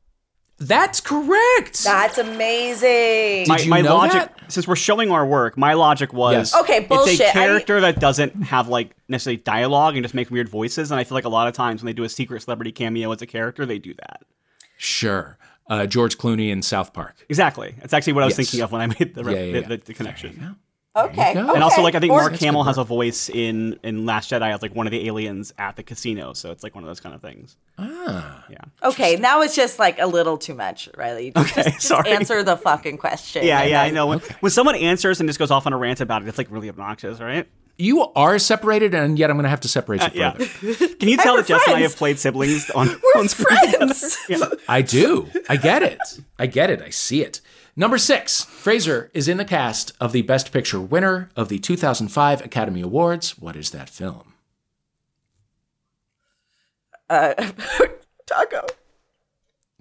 That's 0.59 1.01
correct. 1.03 1.85
That's 1.85 2.17
amazing. 2.19 3.47
my 3.47 3.59
you 3.59 3.69
my 3.69 3.83
know 3.83 3.97
logic, 3.97 4.35
that? 4.35 4.51
since 4.51 4.67
we're 4.67 4.75
showing 4.77 5.11
our 5.11 5.27
work, 5.27 5.59
my 5.59 5.75
logic 5.75 6.13
was 6.15 6.33
Yes. 6.53 6.55
Okay, 6.63 6.81
bullshit. 6.81 7.21
It's 7.21 7.29
a 7.31 7.33
character 7.33 7.81
that 7.83 8.01
doesn't 8.01 8.33
have 8.45 8.69
like 8.69 8.97
necessarily 9.09 9.37
dialogue 9.37 9.97
and 9.97 10.05
just 10.05 10.15
make 10.15 10.31
weird 10.31 10.49
voices, 10.49 10.91
and 10.91 10.99
I 10.99 11.05
feel 11.05 11.15
like 11.15 11.25
a 11.27 11.29
lot 11.31 11.47
of 11.47 11.53
times 11.55 11.83
when 11.83 11.87
they 11.87 11.93
do 11.93 12.05
a 12.05 12.09
secret 12.09 12.41
celebrity 12.43 12.73
cameo 12.73 13.13
as 13.13 13.21
a 13.21 13.27
character, 13.27 13.67
they 13.67 13.79
do 13.79 13.93
that. 13.95 14.23
Sure. 14.79 15.37
Uh, 15.69 15.85
George 15.85 16.17
Clooney 16.17 16.51
in 16.51 16.63
South 16.63 16.93
Park. 16.93 17.17
Exactly. 17.29 17.75
That's 17.81 17.93
actually 17.93 18.13
what 18.15 18.23
I 18.23 18.27
was 18.27 18.39
Yes. 18.39 18.49
thinking 18.49 18.63
of 18.65 18.73
when 18.73 18.81
I 18.81 18.87
made 18.87 19.15
the 19.15 19.25
Yeah, 19.25 19.31
yeah, 19.31 19.53
the, 19.53 19.61
yeah. 19.61 19.69
the, 19.69 19.77
the 19.79 19.95
connection. 19.95 20.57
Yeah. 20.97 21.03
okay. 21.05 21.31
okay. 21.31 21.39
And 21.39 21.63
also, 21.63 21.83
like 21.83 21.95
I 21.95 22.01
think 22.01 22.13
Or- 22.13 22.21
Mark 22.21 22.37
Hamill 22.37 22.65
has 22.65 22.79
a 22.79 22.85
voice 22.85 23.29
in 23.29 23.79
in 23.83 24.07
Last 24.07 24.31
Jedi 24.31 24.53
as 24.55 24.63
like 24.63 24.75
one 24.75 24.87
of 24.87 24.91
the 24.91 25.07
aliens 25.07 25.53
at 25.59 25.77
the 25.77 25.83
casino, 25.83 26.33
so 26.33 26.51
it's 26.51 26.63
like 26.63 26.75
one 26.75 26.83
of 26.85 26.89
those 26.89 27.01
kind 27.01 27.15
of 27.15 27.21
things. 27.21 27.57
Ah. 27.79 28.45
Yeah. 28.51 28.59
Okay, 28.83 29.17
now 29.17 29.43
it's 29.43 29.55
just 29.55 29.79
like 29.79 29.99
a 30.01 30.07
little 30.07 30.39
too 30.39 30.55
much, 30.55 30.89
Riley. 30.97 31.33
Just, 31.33 31.53
Okay, 31.59 31.71
just 31.71 31.87
sorry. 31.87 32.11
answer 32.11 32.43
the 32.43 32.57
fucking 32.57 32.97
question. 32.99 33.45
Yeah, 33.45 33.61
and 33.61 33.71
yeah, 33.71 33.83
I 33.83 33.91
know. 33.91 34.07
When, 34.07 34.21
when 34.41 34.51
someone 34.51 34.75
answers 34.77 35.21
and 35.21 35.29
just 35.29 35.39
goes 35.39 35.51
off 35.51 35.67
on 35.67 35.73
a 35.73 35.77
rant 35.79 36.01
about 36.01 36.23
it, 36.23 36.29
it's 36.29 36.39
like 36.39 36.51
really 36.51 36.69
obnoxious, 36.69 37.21
right? 37.21 37.47
You 37.79 38.03
are 38.15 38.39
separated, 38.39 38.95
and 38.95 39.19
yet 39.19 39.29
I'm 39.29 39.37
going 39.37 39.45
to 39.45 39.51
have 39.51 39.61
to 39.61 39.69
separate 39.69 40.01
you 40.03 40.09
Yeah. 40.21 40.33
further. 40.33 40.89
Can 40.97 41.09
you 41.11 41.19
tell 41.19 41.37
that 41.37 41.47
Jess 41.47 41.61
and 41.67 41.77
I 41.77 41.81
have 41.81 41.95
played 41.95 42.19
siblings 42.19 42.71
on, 42.71 42.87
We're 42.89 43.21
on 43.21 43.29
screen 43.29 43.49
together? 43.67 43.93
friends. 43.93 44.17
Yeah. 44.31 44.39
I 44.67 44.81
do. 44.81 45.29
I 45.51 45.57
get 45.57 45.83
it. 45.83 45.99
I 46.39 46.47
get 46.47 46.71
it. 46.71 46.81
I 46.81 46.89
see 46.89 47.23
it. 47.23 47.43
Number 47.79 47.99
six, 47.99 48.43
Fraser 48.45 49.11
is 49.13 49.29
in 49.29 49.37
the 49.37 49.45
cast 49.45 49.93
of 50.01 50.13
the 50.13 50.23
Best 50.23 50.51
Picture 50.51 50.81
winner 50.81 51.29
of 51.37 51.51
the 51.51 51.59
2005 51.59 52.43
Academy 52.45 52.81
Awards. 52.81 53.39
What 53.39 53.55
is 53.55 53.71
that 53.71 53.91
film? 53.91 54.33
Uh, 57.11 57.35
Taco. 58.27 58.67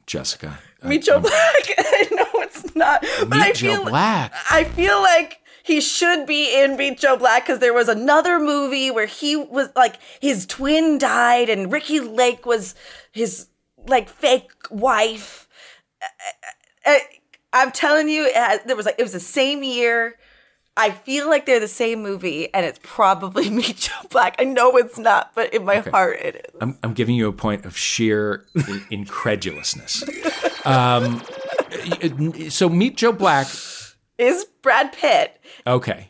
Jessica. 0.05 0.60
uh, 0.84 0.88
Meet 0.88 1.03
Joe 1.03 1.19
Black. 1.19 1.34
I 1.77 2.08
know 2.12 2.41
it's 2.41 2.75
not, 2.75 3.01
but 3.21 3.29
Meet 3.29 3.41
I 3.41 3.51
Joe 3.53 3.75
feel 3.75 3.86
Black. 3.86 4.34
I 4.51 4.65
feel 4.65 5.01
like 5.01 5.39
he 5.63 5.79
should 5.81 6.27
be 6.27 6.62
in 6.62 6.75
Meet 6.75 6.99
Joe 6.99 7.15
Black 7.17 7.45
because 7.45 7.60
there 7.60 7.73
was 7.73 7.88
another 7.88 8.39
movie 8.39 8.91
where 8.91 9.08
he 9.08 9.36
was 9.36 9.69
like 9.75 9.95
his 10.19 10.45
twin 10.45 10.97
died 10.97 11.49
and 11.49 11.71
Ricki 11.71 12.01
Lake 12.01 12.45
was 12.45 12.75
his 13.13 13.47
like 13.88 14.10
fake 14.10 14.51
wife. 14.69 15.47
Uh, 16.86 16.91
uh, 16.91 16.97
I'm 17.55 17.71
telling 17.71 18.07
you, 18.09 18.25
it 18.27 18.35
has, 18.35 18.59
there 18.65 18.75
was 18.75 18.85
like 18.85 18.95
it 18.99 19.03
was 19.03 19.13
the 19.13 19.19
same 19.19 19.63
year. 19.63 20.15
I 20.77 20.91
feel 20.91 21.29
like 21.29 21.45
they're 21.45 21.61
the 21.61 21.69
same 21.69 22.03
movie, 22.03 22.53
and 22.53 22.65
it's 22.65 22.79
probably 22.83 23.49
Meet 23.59 23.77
Joe 23.77 23.93
Black. 24.09 24.35
I 24.39 24.43
know 24.43 24.75
it's 24.77 24.97
not, 24.99 25.31
but 25.33 25.53
in 25.53 25.63
my 25.63 25.77
heart, 25.77 26.19
it 26.19 26.35
is. 26.53 26.59
I'm, 26.61 26.77
I'm 26.83 26.93
giving 26.93 27.15
you 27.15 27.29
a 27.29 27.33
point 27.33 27.63
of 27.65 27.77
sheer 27.77 28.45
incredulousness. 28.91 30.03
Um, 30.65 31.21
so 32.49 32.69
Meet 32.69 32.97
Joe 32.97 33.11
Black. 33.11 33.45
Is 34.17 34.45
Brad 34.63 34.93
Pitt 34.93 35.39
Okay. 35.67 36.09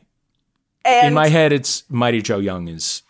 and 0.85 1.07
In 1.07 1.13
my 1.13 1.27
head, 1.27 1.51
it's 1.51 1.83
Mighty 1.89 2.21
Joe 2.21 2.39
Young 2.39 2.69
is 2.69 3.01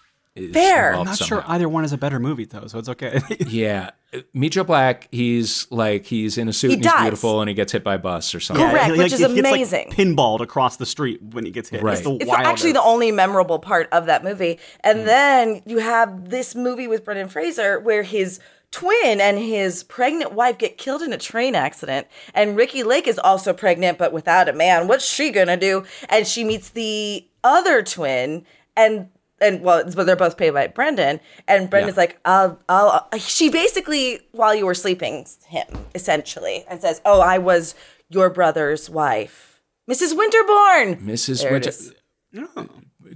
Fair. 0.52 0.94
I'm 0.94 1.06
not 1.06 1.16
somehow. 1.18 1.42
sure 1.42 1.44
either 1.48 1.70
one 1.70 1.86
is 1.86 1.94
a 1.94 1.98
better 1.98 2.20
movie 2.20 2.46
though, 2.46 2.68
so 2.68 2.78
it's 2.78 2.90
okay. 2.90 3.22
Yeah, 3.48 3.92
meet 4.34 4.52
Joe 4.52 4.66
Black. 4.66 5.08
He's 5.12 5.66
like 5.72 6.06
he's 6.06 6.38
in 6.38 6.50
a 6.50 6.54
suit 6.54 6.70
He 6.70 6.74
and 6.76 6.84
he's 6.84 6.92
dies. 6.92 7.02
beautiful, 7.04 7.42
and 7.42 7.48
he 7.48 7.56
gets 7.56 7.72
hit 7.72 7.84
by 7.86 7.96
a 7.96 8.00
bus 8.00 8.36
or 8.36 8.40
something. 8.42 8.68
Correct, 8.70 8.86
he, 8.94 8.98
which 8.98 9.14
is 9.14 9.20
he 9.20 9.28
gets, 9.28 9.40
amazing. 9.40 9.88
Like, 9.90 9.98
pinballed 9.98 10.42
across 10.42 10.76
the 10.78 10.86
street 10.86 11.22
when 11.24 11.46
he 11.46 11.52
gets 11.52 11.70
hit. 11.70 11.82
Right. 11.82 11.94
It's, 11.98 12.04
the 12.04 12.16
It's 12.18 12.32
actually 12.32 12.74
the 12.74 12.82
only 12.84 13.12
memorable 13.14 13.60
part 13.60 13.88
of 13.94 14.08
that 14.08 14.24
movie. 14.26 14.60
And 14.82 15.00
Hmm. 15.00 15.06
then 15.06 15.62
you 15.66 15.78
have 15.78 16.30
this 16.30 16.54
movie 16.54 16.88
with 16.88 17.06
Brendan 17.06 17.30
Fraser 17.30 17.80
where 17.80 18.04
his 18.04 18.40
twin 18.72 19.22
and 19.22 19.40
his 19.40 19.84
pregnant 19.84 20.34
wife 20.34 20.58
get 20.58 20.78
killed 20.78 21.02
in 21.02 21.14
a 21.14 21.18
train 21.18 21.56
accident. 21.56 22.08
And 22.34 22.58
Ricki 22.58 22.84
Lake 22.84 23.08
is 23.08 23.18
also 23.18 23.54
pregnant, 23.54 23.98
but 23.98 24.12
without 24.12 24.50
a 24.50 24.54
man. 24.54 24.90
What's 24.90 25.10
she 25.10 25.30
gonna 25.32 25.56
do? 25.56 25.86
And 26.10 26.28
she 26.28 26.44
meets 26.44 26.70
the 26.72 27.26
other 27.42 27.82
twin 27.84 28.46
and 28.76 29.08
and 29.42 29.62
well, 29.62 29.84
but 29.96 30.06
they're 30.06 30.16
both 30.16 30.38
paid 30.38 30.52
by 30.52 30.68
Brendan. 30.68 31.20
And 31.48 31.70
Brendan's 31.70 31.96
Yeah. 31.98 32.02
like, 32.02 32.20
I'll, 32.26 32.60
I'll, 32.70 33.08
she 33.18 33.50
basically, 33.50 34.20
while 34.32 34.56
you 34.56 34.66
were 34.66 34.74
sleeping, 34.76 35.26
him 35.48 35.68
essentially, 35.94 36.66
and 36.70 36.82
says, 36.82 37.02
Oh, 37.06 37.22
I 37.22 37.38
was 37.38 37.76
your 38.10 38.30
brother's 38.30 38.90
wife, 38.90 39.60
Mrs. 39.90 40.16
Winterbourne. 40.16 40.96
Mrs. 41.06 41.42
There 41.42 41.50
it 41.50 41.54
Winter. 41.54 41.70
is. 41.70 41.94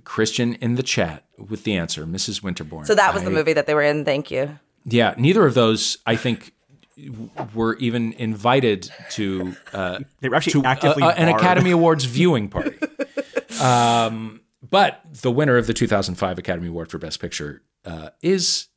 Christian 0.03 0.53
in 0.55 0.75
the 0.75 0.83
chat 0.83 1.25
with 1.37 1.63
the 1.63 1.75
answer, 1.75 2.05
Mrs. 2.05 2.43
Winterbourne. 2.43 2.85
So 2.85 2.95
that 2.95 3.13
was 3.13 3.23
the 3.23 3.31
movie 3.31 3.53
that 3.53 3.65
they 3.67 3.73
were 3.73 3.81
in. 3.81 4.05
Thank 4.05 4.29
you. 4.31 4.57
Yeah, 4.85 5.13
neither 5.17 5.45
of 5.45 5.53
those, 5.55 5.97
I 6.05 6.15
think, 6.15 6.53
w- 6.97 7.29
were 7.53 7.75
even 7.77 8.13
invited 8.13 8.89
to 9.11 9.55
uh, 9.73 9.99
They 10.21 10.29
were 10.29 10.35
actually 10.35 10.61
to 10.61 10.67
actively 10.67 11.03
uh, 11.03 11.09
uh, 11.09 11.13
an. 11.17 11.29
Academy 11.29 11.71
Awards 11.71 12.05
viewing 12.05 12.49
party. 12.49 12.77
um, 13.61 14.38
but 14.69 15.01
the 15.21 15.31
winner 15.31 15.57
of 15.57 15.67
the 15.67 15.73
2005 15.73 16.37
Academy 16.37 16.67
Award 16.67 16.89
for 16.91 16.97
Best 16.97 17.19
Picture 17.19 17.61
uh, 17.85 18.09
is 18.21 18.67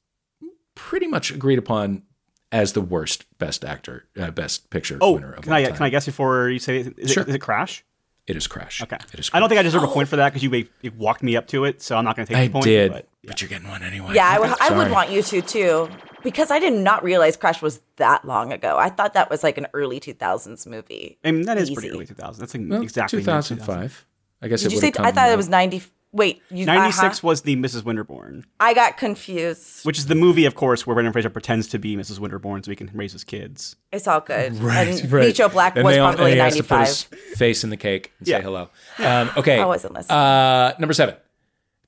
pretty 0.74 1.06
much 1.06 1.30
agreed 1.30 1.58
upon 1.58 2.02
as 2.50 2.72
the 2.74 2.80
worst 2.80 3.24
Best 3.38 3.64
Actor, 3.64 4.06
uh, 4.20 4.30
Best 4.30 4.70
Picture 4.70 4.98
Oh, 5.00 5.12
winner 5.12 5.32
of 5.32 5.42
can 5.42 5.52
all 5.52 5.58
I 5.58 5.64
time. 5.64 5.74
can 5.74 5.82
I 5.86 5.90
guess 5.90 6.06
before 6.06 6.48
you 6.50 6.58
say 6.58 6.78
it? 6.80 6.94
Is, 6.98 7.12
Sure. 7.12 7.22
it, 7.22 7.28
is 7.30 7.34
it 7.34 7.40
Crash? 7.40 7.84
It 8.26 8.36
is 8.36 8.46
Crash. 8.46 8.80
Okay. 8.82 8.98
It 9.12 9.18
is. 9.20 9.30
I 9.32 9.40
don't 9.40 9.48
think 9.48 9.58
I 9.58 9.62
Crash. 9.62 9.72
deserve 9.72 9.82
a 9.82 9.92
point 9.92 10.08
for 10.08 10.16
that 10.16 10.32
because 10.32 10.42
you, 10.44 10.66
you 10.82 10.92
walked 10.96 11.22
me 11.22 11.34
up 11.36 11.46
to 11.48 11.64
it, 11.64 11.82
so 11.82 11.96
I'm 11.96 12.04
not 12.04 12.14
going 12.14 12.26
to 12.26 12.32
take 12.32 12.40
I 12.42 12.46
the 12.46 12.52
point. 12.52 12.64
did, 12.66 12.92
But, 12.92 13.08
but, 13.24 13.40
you're 13.42 13.48
getting 13.48 13.68
one 13.68 13.82
anyway. 13.82 14.14
Yeah, 14.14 14.28
I 14.28 14.38
would- 14.38 14.54
I 14.60 14.70
would 14.76 14.90
want 14.92 15.10
you 15.10 15.22
to 15.22 15.42
too, 15.42 15.88
because 16.22 16.50
I 16.52 16.58
did 16.60 16.72
not 16.74 17.02
realize 17.02 17.36
Crash 17.36 17.60
was 17.62 17.80
that 17.96 18.24
long 18.24 18.52
ago. 18.52 18.76
I 18.78 18.90
thought 18.90 19.14
that 19.14 19.28
was 19.28 19.42
like 19.42 19.58
an 19.58 19.66
early 19.74 19.98
2000s 19.98 20.66
movie. 20.68 21.18
I 21.24 21.32
mean, 21.32 21.46
that 21.46 21.58
is 21.58 21.70
pretty 21.70 21.90
early 21.90 22.06
2000s. 22.06 22.36
That's 22.36 22.54
like 22.54 22.62
Well, 22.68 22.82
exactly 22.82 23.16
mid- 23.18 23.24
2005. 23.24 24.06
I 24.42 24.48
guess. 24.48 24.62
Did 24.62 24.72
it 24.72 24.74
you 24.74 24.80
say? 24.80 24.88
would've 24.88 25.04
I 25.06 25.12
thought 25.12 25.30
it 25.30 25.36
was 25.36 25.48
90. 25.48 25.82
Wait, 26.14 26.42
you, 26.50 26.66
96 26.66 26.98
uh-huh. 27.02 27.26
was 27.26 27.40
the 27.40 27.56
Mrs. 27.56 27.84
Winterbourne, 27.84 28.44
I 28.60 28.74
got 28.74 28.98
confused. 28.98 29.82
which 29.86 29.96
is 29.96 30.08
the 30.08 30.14
movie, 30.14 30.44
of 30.44 30.54
course, 30.54 30.86
where 30.86 30.92
Brendan 30.92 31.10
Fraser 31.14 31.30
pretends 31.30 31.68
to 31.68 31.78
be 31.78 31.96
Mrs. 31.96 32.18
Winterbourne 32.18 32.62
so 32.62 32.70
he 32.70 32.76
can 32.76 32.90
raise 32.92 33.12
his 33.14 33.24
kids. 33.24 33.76
It's 33.92 34.06
all 34.06 34.20
good. 34.20 34.54
Right, 34.58 34.88
and 35.02 35.10
right. 35.10 35.28
Meet 35.28 35.36
Joe 35.36 35.48
Black 35.48 35.74
And 35.74 35.86
was 35.86 35.94
they 35.94 36.00
all- 36.00 36.12
probably 36.12 36.32
and 36.32 36.34
he 36.34 36.40
has 36.40 36.56
to 36.56 36.64
put 36.64 36.70
95. 36.80 37.20
his 37.20 37.38
face 37.38 37.64
in 37.64 37.70
the 37.70 37.78
cake 37.78 38.12
and 38.18 38.28
Yeah. 38.28 38.38
say 38.38 38.42
hello. 38.42 38.68
Um, 38.98 39.30
okay. 39.38 39.58
I 39.58 39.64
wasn't 39.64 39.94
listening. 39.94 40.18
Uh, 40.18 40.74
number 40.78 40.92
seven, 40.92 41.16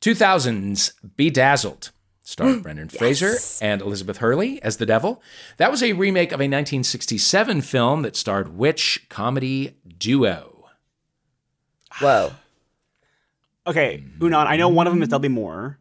2000's 0.01 0.95
Bedazzled. 1.19 1.91
Starred 2.23 2.63
Brendan 2.63 2.89
Fraser 2.89 3.35
and 3.61 3.83
Elizabeth 3.83 4.17
Hurley 4.17 4.63
as 4.63 4.79
the 4.79 4.87
devil. 4.87 5.23
That 5.59 5.71
was 5.71 5.83
a 5.83 5.93
remake 5.93 6.31
of 6.33 6.41
a 6.41 6.49
1967 6.49 7.61
film 7.61 8.01
that 8.01 8.17
starred 8.17 8.57
which 8.57 9.05
comedy 9.11 9.77
duo? 9.99 10.71
Whoa. 12.01 12.33
Okay, 13.67 14.05
Unan, 14.19 14.47
I 14.47 14.57
know 14.57 14.69
one 14.69 14.87
of 14.87 14.93
them 14.93 15.03
is 15.03 15.09
Dudley 15.09 15.29
Moore, 15.29 15.79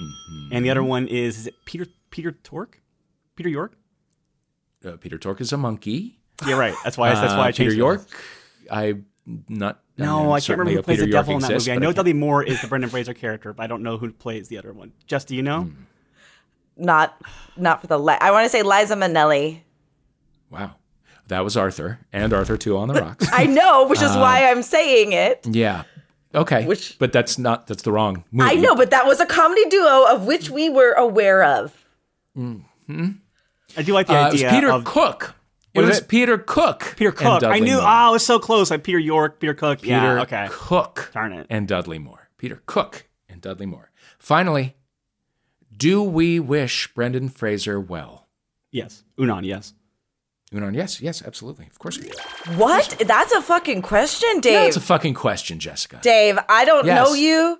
Mm-hmm. 0.00 0.48
and 0.56 0.64
the 0.64 0.70
other 0.70 0.82
one 0.82 1.06
is, 1.06 1.38
is 1.38 1.46
it 1.48 1.54
Peter 1.64 1.86
Peter 2.10 2.32
Tork? 2.32 2.80
Peter 3.36 3.48
York? 3.48 3.74
Uh, 4.84 4.96
Peter 4.96 5.16
Tork 5.18 5.40
is 5.40 5.52
a 5.52 5.56
monkey. 5.56 6.18
Yeah, 6.46 6.56
right. 6.58 6.74
That's 6.84 6.96
why. 6.98 7.14
that's 7.14 7.32
why 7.34 7.46
I 7.46 7.48
Uh, 7.48 7.52
changed 7.52 7.72
Peter. 7.72 7.74
York. 7.74 8.06
I 8.70 8.94
not. 9.48 9.80
No, 9.98 10.32
I 10.32 10.40
can't 10.40 10.58
remember 10.58 10.78
who 10.78 10.82
plays 10.82 10.96
Peter 10.96 11.06
the 11.06 11.12
York 11.12 11.24
devil 11.26 11.34
in 11.36 11.40
that 11.42 11.50
exists, 11.52 11.68
movie. 11.68 11.76
I 11.76 11.80
know 11.80 11.86
can't- 11.88 11.96
Dudley 11.96 12.12
Moore 12.14 12.42
is 12.42 12.60
the 12.60 12.66
Brendan 12.68 12.90
Fraser 12.90 13.14
character, 13.14 13.52
but 13.52 13.62
I 13.62 13.66
don't 13.66 13.82
know 13.82 13.96
who 13.98 14.10
plays 14.12 14.48
the 14.48 14.58
other 14.58 14.72
one. 14.72 14.92
Just 15.06 15.28
do 15.28 15.36
you 15.36 15.42
know? 15.42 15.62
Hmm. 15.64 15.82
Not 16.76 17.20
not 17.56 17.80
for 17.82 17.86
the 17.86 17.98
li- 17.98 18.16
I 18.20 18.30
want 18.30 18.44
to 18.44 18.48
say 18.48 18.62
Liza 18.62 18.96
Minnelli. 18.96 19.60
Wow, 20.50 20.76
that 21.28 21.44
was 21.44 21.56
Arthur 21.56 22.00
and 22.12 22.32
Arthur 22.32 22.56
too 22.56 22.76
on 22.78 22.88
the 22.88 22.94
rocks. 23.00 23.26
I 23.32 23.44
know, 23.46 23.86
which 23.86 24.00
is 24.02 24.10
Uh, 24.10 24.18
why 24.18 24.50
I'm 24.50 24.62
saying 24.62 25.12
it. 25.12 25.46
yeah. 25.46 25.84
Okay. 26.34 26.64
Which- 26.66 26.98
but 26.98 27.12
that's 27.12 27.38
not. 27.38 27.66
That's 27.66 27.82
the 27.82 27.92
wrong 27.92 28.24
movie. 28.32 28.50
I 28.50 28.54
know, 28.54 28.74
but 28.74 28.90
that 28.90 29.06
was 29.06 29.20
a 29.20 29.26
comedy 29.26 29.64
duo 29.68 30.06
of 30.08 30.24
which 30.26 30.50
we 30.50 30.68
were 30.70 30.92
aware 30.92 31.42
of. 31.44 31.72
I 32.36 33.82
do 33.84 33.92
like 33.92 34.06
the 34.06 34.14
Uh, 34.14 34.28
it 34.28 34.32
was 34.32 34.42
idea 34.42 34.50
Peter 34.50 34.70
of 34.72 34.84
Cook. 34.84 35.34
It 35.74 35.78
What 35.78 35.84
is 35.84 35.88
was 35.90 35.98
it? 36.00 36.08
Peter 36.08 36.36
Cook. 36.38 36.94
Peter 36.96 37.10
and 37.10 37.18
Cook. 37.18 37.26
I 37.26 37.38
Dudley 37.40 37.60
knew. 37.62 37.76
Moore. 37.76 37.82
Ah, 37.84 38.08
I 38.08 38.10
was 38.10 38.24
so 38.24 38.38
close. 38.38 38.70
Like 38.70 38.84
Peter 38.84 38.98
York, 38.98 39.40
Peter 39.40 39.54
Cook. 39.54 39.80
Peter 39.80 39.94
yeah. 39.94 40.22
Okay. 40.22 40.48
Cook. 40.50 41.10
Darn 41.14 41.32
it. 41.32 41.46
And 41.48 41.66
Dudley 41.66 41.98
Moore. 41.98 42.28
Peter 42.36 42.62
Cook 42.66 43.08
and 43.28 43.40
Dudley 43.40 43.64
Moore. 43.66 43.90
Finally, 44.18 44.74
do 45.74 46.02
we 46.02 46.38
wish 46.40 46.92
Brendan 46.94 47.28
Fraser 47.30 47.80
well? 47.80 48.26
Yes. 48.70 49.02
Unan. 49.18 49.44
Yes. 49.46 49.72
Unan, 50.52 50.74
yes, 50.74 51.00
yes, 51.00 51.22
absolutely. 51.22 51.66
Of 51.66 51.78
course 51.78 51.98
we 51.98 52.08
do. 52.08 52.12
What? 52.56 52.96
That's 53.06 53.32
a 53.32 53.40
fucking 53.42 53.82
question, 53.82 54.40
Dave. 54.40 54.52
That's 54.64 54.76
a 54.76 54.80
fucking 54.80 55.14
question, 55.14 55.58
Jessica. 55.58 55.98
Dave, 56.02 56.38
I 56.48 56.64
don't 56.64 56.84
Yes. 56.86 56.96
know 56.96 57.14
you. 57.14 57.58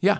Yeah. 0.00 0.18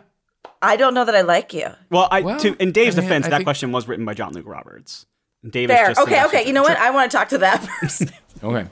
I 0.63 0.77
don't 0.77 0.95
know 0.95 1.05
that 1.05 1.15
I 1.15 1.21
like 1.21 1.53
you. 1.53 1.67
Well, 1.91 2.09
I, 2.11 2.23
Well, 2.23 2.39
to, 2.41 2.57
in 2.61 2.73
Dave's 2.73 2.97
I 2.97 3.01
mean, 3.03 3.09
defense, 3.09 3.27
I 3.27 3.31
that 3.31 3.37
think- 3.39 3.47
question 3.47 3.73
was 3.73 3.87
written 3.87 4.05
by 4.05 4.15
John-Luke 4.15 4.47
Roberts. 4.47 5.07
And 5.43 5.53
Dave 5.53 5.71
is 5.71 5.77
Fair. 5.77 5.89
just 5.89 6.01
Okay, 6.01 6.25
okay. 6.25 6.47
You 6.47 6.53
know 6.53 6.63
what? 6.63 6.77
I 6.79 6.91
want 6.91 7.11
to 7.11 7.17
talk 7.17 7.29
to 7.29 7.39
that 7.39 7.63
person. 7.81 8.11
Okay. 8.43 8.67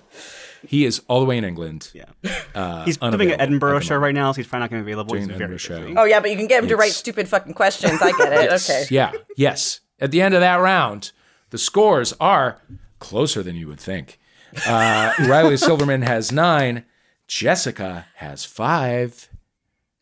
He 0.66 0.84
is 0.84 1.00
all 1.06 1.20
the 1.20 1.26
way 1.26 1.38
in 1.38 1.44
England. 1.44 1.90
Yeah. 1.94 2.06
Uh, 2.54 2.84
He's 2.84 2.96
doing 2.96 3.08
unavailable 3.12 3.34
an 3.34 3.40
Edinburgh 3.40 3.80
show 3.80 3.96
right 3.96 4.14
now, 4.14 4.32
so 4.32 4.36
he's 4.36 4.48
probably 4.48 4.64
not 4.64 4.70
going 4.70 4.82
to 4.82 4.86
be 4.86 4.90
available. 4.92 5.10
Doing 5.10 5.22
He's 5.24 5.28
an 5.30 5.38
very 5.38 5.54
Edinburgh 5.54 5.92
show. 5.94 6.00
oh 6.00 6.04
yeah, 6.04 6.18
but 6.18 6.30
you 6.30 6.36
can 6.36 6.48
get 6.48 6.60
him 6.62 6.68
to 6.70 6.76
write 6.76 6.90
stupid 6.92 7.28
fucking 7.28 7.54
questions. 7.54 8.00
I 8.02 8.10
get 8.12 8.32
it. 8.32 8.50
Yes. 8.50 8.68
Okay. 8.70 8.86
Yeah. 8.92 9.12
Yes. 9.36 9.80
At 10.00 10.10
the 10.10 10.22
end 10.22 10.34
of 10.34 10.40
that 10.40 10.56
round, 10.56 11.12
the 11.50 11.58
scores 11.58 12.14
are 12.18 12.60
closer 12.98 13.42
than 13.42 13.56
you 13.56 13.68
would 13.68 13.80
think. 13.80 14.18
Uh, 14.66 15.12
Riley 15.20 15.56
Silverman 15.56 16.02
has 16.02 16.32
nine. 16.32 16.84
Jessica 17.26 18.06
has 18.16 18.44
five. 18.44 19.28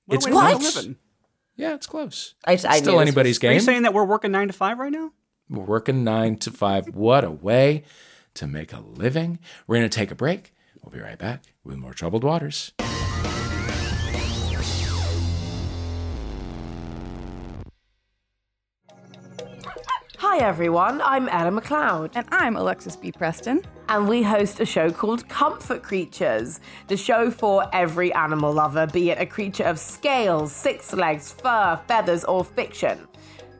it's 0.08 0.26
Wait, 0.26 0.32
wait, 0.32 0.34
What? 0.34 0.58
wait, 0.58 0.74
living. 0.74 0.96
Yeah, 1.56 1.74
it's 1.74 1.86
close. 1.86 2.34
I- 2.44 2.50
I 2.50 2.54
It's 2.54 2.64
knew 2.64 2.70
still 2.76 2.92
this 2.98 3.02
anybody's 3.02 3.42
Are 3.42 3.46
you 3.46 3.52
game. 3.54 3.60
saying 3.60 3.82
that 3.82 3.94
we're 3.94 4.04
working 4.04 4.32
nine 4.32 4.48
to 4.48 4.52
five 4.52 4.78
right 4.78 4.92
now? 4.92 5.12
We're 5.48 5.64
working 5.64 6.04
nine 6.04 6.36
to 6.38 6.50
five. 6.50 6.88
What 6.94 7.24
a 7.24 7.30
way 7.30 7.84
to 8.34 8.46
make 8.46 8.72
a 8.72 8.80
living. 8.80 9.38
We're 9.66 9.76
going 9.76 9.88
to 9.88 9.94
take 9.94 10.10
a 10.10 10.14
break. 10.16 10.52
We'll 10.82 10.92
be 10.92 11.00
right 11.00 11.18
back 11.18 11.42
with 11.64 11.76
more 11.76 11.94
Troubled 11.94 12.24
Waters. 12.24 12.72
Hi 20.26 20.38
everyone, 20.38 21.02
I'm 21.02 21.28
Ella 21.28 21.50
McLeod. 21.50 22.12
And 22.14 22.26
I'm 22.30 22.56
Alexis 22.56 22.96
B. 22.96 23.12
Preston. 23.12 23.62
and 23.90 24.08
we 24.08 24.22
host 24.22 24.58
a 24.58 24.64
show 24.64 24.90
called 24.90 25.28
Comfort 25.28 25.82
Creatures, 25.82 26.60
the 26.88 26.96
show 26.96 27.30
for 27.30 27.68
every 27.74 28.10
animal 28.14 28.50
lover, 28.50 28.86
be 28.86 29.10
it 29.10 29.20
a 29.20 29.26
creature 29.26 29.64
of 29.64 29.78
scales, 29.78 30.50
six 30.50 30.94
legs, 30.94 31.32
fur, 31.32 31.78
feathers, 31.86 32.24
or 32.24 32.42
fiction. 32.42 33.06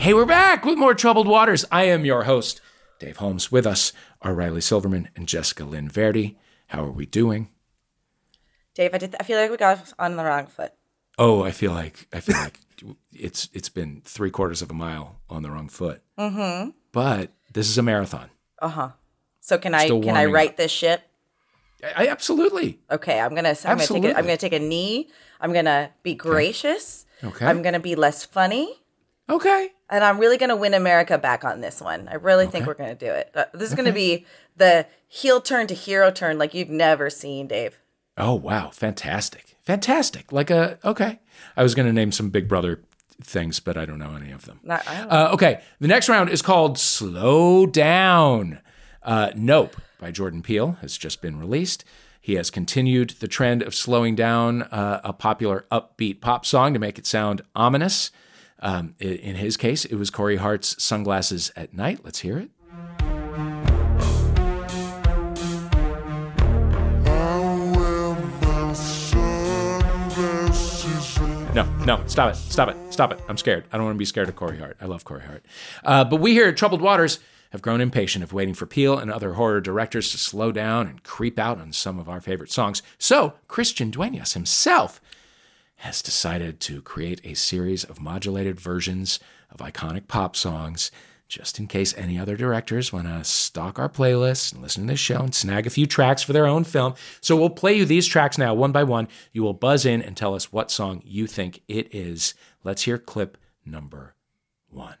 Hey, 0.00 0.14
we're 0.14 0.24
back 0.24 0.64
with 0.64 0.78
more 0.78 0.94
Troubled 0.94 1.28
Waters. 1.28 1.66
I 1.70 1.84
am 1.84 2.06
your 2.06 2.22
host, 2.22 2.62
Dave 2.98 3.18
Holmes. 3.18 3.52
With 3.52 3.66
us 3.66 3.92
are 4.22 4.32
Riley 4.32 4.62
Silverman 4.62 5.10
and 5.14 5.28
Jessica 5.28 5.62
Lynn 5.62 5.90
Verdi. 5.90 6.38
How 6.68 6.82
are 6.82 6.90
we 6.90 7.04
doing? 7.04 7.50
Dave, 8.74 8.94
I 8.94 8.96
did. 8.96 9.14
I 9.20 9.24
feel 9.24 9.38
like 9.38 9.50
we 9.50 9.58
got 9.58 9.92
on 9.98 10.16
the 10.16 10.24
wrong 10.24 10.46
foot. 10.46 10.72
Oh, 11.18 11.42
I 11.42 11.50
feel 11.50 11.72
like 11.72 12.08
I 12.14 12.20
feel 12.20 12.38
like 12.38 12.60
it's 13.12 13.50
it's 13.52 13.68
been 13.68 14.00
three 14.02 14.30
quarters 14.30 14.62
of 14.62 14.70
a 14.70 14.74
mile 14.74 15.20
on 15.28 15.42
the 15.42 15.50
wrong 15.50 15.68
foot. 15.68 16.00
Mm-hmm. 16.18 16.70
But 16.92 17.32
this 17.52 17.68
is 17.68 17.76
a 17.76 17.82
marathon. 17.82 18.30
Uh 18.58 18.68
huh. 18.68 18.88
So 19.42 19.58
can 19.58 19.74
I 19.74 19.86
can 19.86 20.16
I 20.16 20.24
write 20.24 20.52
up. 20.52 20.56
this 20.56 20.72
shit? 20.72 21.02
I, 21.84 22.04
I 22.04 22.08
absolutely. 22.08 22.80
Okay, 22.90 23.20
I'm 23.20 23.34
gonna 23.34 23.54
I'm 23.66 23.76
gonna 23.76 23.86
take 23.86 24.04
a. 24.04 24.16
I'm 24.16 24.24
gonna 24.24 24.38
take 24.38 24.54
a 24.54 24.60
knee. 24.60 25.10
I'm 25.42 25.52
gonna 25.52 25.90
be 26.02 26.14
gracious. 26.14 27.04
Okay. 27.22 27.44
I'm 27.44 27.60
gonna 27.60 27.80
be 27.80 27.96
less 27.96 28.24
funny. 28.24 28.79
Okay. 29.30 29.68
And 29.88 30.04
I'm 30.04 30.18
really 30.18 30.36
going 30.36 30.50
to 30.50 30.56
win 30.56 30.74
America 30.74 31.18
back 31.18 31.44
on 31.44 31.60
this 31.60 31.80
one. 31.80 32.08
I 32.08 32.14
really 32.14 32.46
think 32.46 32.66
we're 32.66 32.74
going 32.74 32.96
to 32.96 33.06
do 33.06 33.10
it. 33.10 33.30
Uh, 33.34 33.44
this 33.52 33.70
is 33.70 33.74
going 33.74 33.86
to 33.86 33.92
be 33.92 34.26
the 34.56 34.86
heel 35.08 35.40
turn 35.40 35.66
to 35.68 35.74
hero 35.74 36.10
turn 36.10 36.38
like 36.38 36.54
you've 36.54 36.68
never 36.68 37.10
seen, 37.10 37.46
Dave. 37.46 37.78
Oh 38.18 38.34
wow, 38.34 38.70
fantastic, 38.70 39.56
fantastic. 39.60 40.32
Like 40.32 40.50
a 40.50 40.78
okay. 40.84 41.20
I 41.56 41.62
was 41.62 41.74
going 41.74 41.86
to 41.86 41.92
name 41.92 42.12
some 42.12 42.28
Big 42.30 42.48
Brother 42.48 42.82
things, 43.22 43.60
but 43.60 43.76
I 43.76 43.86
don't 43.86 43.98
know 43.98 44.14
any 44.14 44.30
of 44.30 44.44
them. 44.44 44.60
Not, 44.62 44.86
Uh, 44.86 45.30
okay, 45.32 45.62
the 45.78 45.88
next 45.88 46.08
round 46.08 46.28
is 46.28 46.42
called 46.42 46.78
Slow 46.78 47.66
Down. 47.66 48.60
Uh, 49.02 49.30
nope 49.34 49.76
by 50.00 50.10
Jordan 50.10 50.42
Peele 50.42 50.78
has 50.80 50.96
just 50.96 51.20
been 51.20 51.38
released. 51.38 51.84
He 52.20 52.34
has 52.34 52.50
continued 52.50 53.10
the 53.20 53.28
trend 53.28 53.62
of 53.62 53.74
slowing 53.74 54.14
down 54.14 54.62
uh, 54.62 55.00
a 55.04 55.12
popular 55.12 55.66
upbeat 55.70 56.20
pop 56.20 56.44
song 56.44 56.74
to 56.74 56.80
make 56.80 56.98
it 56.98 57.06
sound 57.06 57.42
ominous. 57.54 58.10
Um, 58.60 58.94
in 58.98 59.36
his 59.36 59.56
case, 59.56 59.84
it 59.84 59.96
was 59.96 60.10
Corey 60.10 60.36
Hart's 60.36 60.82
Sunglasses 60.82 61.50
at 61.56 61.74
Night. 61.74 62.00
Let's 62.04 62.20
hear 62.20 62.38
it. 62.38 62.50
No, 71.52 71.64
no, 71.84 72.00
stop 72.06 72.32
it, 72.32 72.36
stop 72.36 72.68
it, 72.68 72.76
stop 72.90 73.12
it. 73.12 73.20
I'm 73.28 73.36
scared. 73.36 73.64
I 73.72 73.76
don't 73.76 73.86
want 73.86 73.96
to 73.96 73.98
be 73.98 74.04
scared 74.04 74.28
of 74.28 74.36
Corey 74.36 74.58
Hart. 74.58 74.76
I 74.80 74.84
love 74.84 75.04
Corey 75.04 75.22
Hart. 75.22 75.44
Uh, 75.82 76.04
but 76.04 76.20
we 76.20 76.32
here 76.32 76.46
at 76.46 76.56
Troubled 76.56 76.80
Waters 76.80 77.18
have 77.50 77.60
grown 77.60 77.80
impatient 77.80 78.22
of 78.22 78.32
waiting 78.32 78.54
for 78.54 78.66
Peele 78.66 78.96
and 78.96 79.10
other 79.10 79.32
horror 79.32 79.60
directors 79.60 80.12
to 80.12 80.18
slow 80.18 80.52
down 80.52 80.86
and 80.86 81.02
creep 81.02 81.38
out 81.38 81.60
on 81.60 81.72
some 81.72 81.98
of 81.98 82.08
our 82.08 82.20
favorite 82.20 82.52
songs. 82.52 82.82
So 82.98 83.34
Christian 83.48 83.90
Duenas 83.90 84.34
himself 84.34 85.00
has 85.80 86.02
decided 86.02 86.60
to 86.60 86.82
create 86.82 87.20
a 87.24 87.34
series 87.34 87.84
of 87.84 88.00
modulated 88.00 88.60
versions 88.60 89.18
of 89.50 89.58
iconic 89.60 90.06
pop 90.08 90.36
songs 90.36 90.90
just 91.26 91.58
in 91.58 91.66
case 91.66 91.94
any 91.96 92.18
other 92.18 92.36
directors 92.36 92.92
want 92.92 93.06
to 93.06 93.24
stalk 93.24 93.78
our 93.78 93.88
playlist 93.88 94.52
and 94.52 94.60
listen 94.60 94.86
to 94.86 94.92
this 94.92 95.00
show 95.00 95.20
and 95.20 95.34
snag 95.34 95.66
a 95.66 95.70
few 95.70 95.86
tracks 95.86 96.22
for 96.22 96.32
their 96.32 96.46
own 96.46 96.64
film. 96.64 96.92
So 97.20 97.36
we'll 97.36 97.50
play 97.50 97.74
you 97.74 97.84
these 97.84 98.06
tracks 98.06 98.36
now, 98.36 98.52
one 98.52 98.72
by 98.72 98.82
one. 98.82 99.08
You 99.32 99.42
will 99.42 99.54
buzz 99.54 99.86
in 99.86 100.02
and 100.02 100.16
tell 100.16 100.34
us 100.34 100.52
what 100.52 100.70
song 100.70 101.00
you 101.04 101.26
think 101.26 101.62
it 101.68 101.94
is. 101.94 102.34
Let's 102.62 102.82
hear 102.82 102.98
clip 102.98 103.38
number 103.64 104.16
one. 104.68 104.96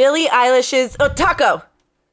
Billie 0.00 0.28
Eilish's 0.28 0.96
oh 0.98 1.10
Taco. 1.10 1.62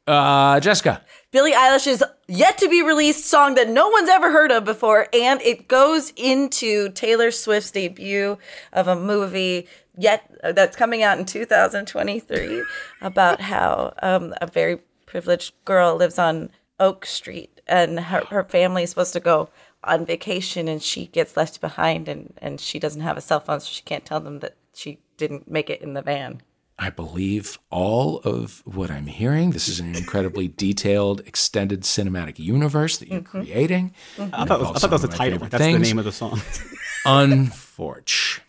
Uh, 0.06 0.60
Jessica. 0.60 1.02
Billie 1.32 1.54
Eilish's 1.54 2.04
yet 2.28 2.58
to 2.58 2.68
be 2.68 2.82
released 2.82 3.24
song 3.24 3.56
that 3.56 3.70
no 3.70 3.88
one's 3.88 4.10
ever 4.10 4.30
heard 4.30 4.52
of 4.52 4.66
before, 4.66 5.08
and 5.14 5.42
it 5.42 5.70
goes 5.70 6.12
into 6.18 6.90
Taylor 6.90 7.32
Swift's 7.32 7.72
debut 7.72 8.38
of 8.74 8.90
a 8.90 8.96
movie 8.98 9.70
yet 9.98 10.30
uh, 10.44 10.52
that's 10.52 10.76
coming 10.76 11.02
out 11.02 11.18
in 11.18 11.24
2023 11.24 12.62
about 13.00 13.40
how 13.40 13.94
um, 14.02 14.36
a 14.42 14.48
very 14.48 14.80
privileged 15.06 15.54
girl 15.64 15.96
lives 15.96 16.20
on 16.20 16.50
Oak 16.82 17.06
Street 17.06 17.62
and 17.68 18.02
her, 18.02 18.26
her 18.30 18.44
family 18.44 18.84
is 18.84 18.90
supposed 18.90 19.14
to 19.14 19.22
go 19.22 19.48
on 19.86 20.06
vacation 20.06 20.68
and 20.68 20.84
she 20.84 21.06
gets 21.06 21.38
left 21.38 21.62
behind 21.62 22.10
and, 22.10 22.34
and 22.40 22.60
she 22.60 22.80
doesn't 22.80 23.00
have 23.00 23.16
a 23.16 23.22
cell 23.22 23.40
phone 23.40 23.62
so 23.62 23.68
she 23.68 23.84
can't 23.84 24.06
tell 24.06 24.20
them 24.20 24.40
that 24.40 24.58
she 24.74 25.00
didn't 25.16 25.50
make 25.50 25.70
it 25.70 25.82
in 25.82 25.94
the 25.94 26.02
van. 26.02 26.42
I 26.80 26.92
believe 26.92 27.58
all 27.72 28.20
of 28.20 28.62
what 28.66 28.92
I'm 28.92 29.08
hearing. 29.08 29.50
This 29.52 29.68
is 29.68 29.80
an 29.80 29.96
incredibly 29.96 30.48
detailed, 30.58 31.22
extended 31.22 31.82
cinematic 31.82 32.38
universe 32.38 32.98
that 32.98 33.10
you're 33.10 33.22
creating. 33.22 33.94
I 34.20 34.28
thought, 34.28 34.42
I 34.42 34.46
thought 34.46 34.82
that 34.82 34.92
was 34.92 35.02
the 35.02 35.08
title. 35.08 35.40
That's 35.40 35.64
the 35.64 35.80
name 35.80 35.98
of 35.98 36.06
the 36.06 36.12
song. 36.12 36.40
Unforge. 37.06 38.42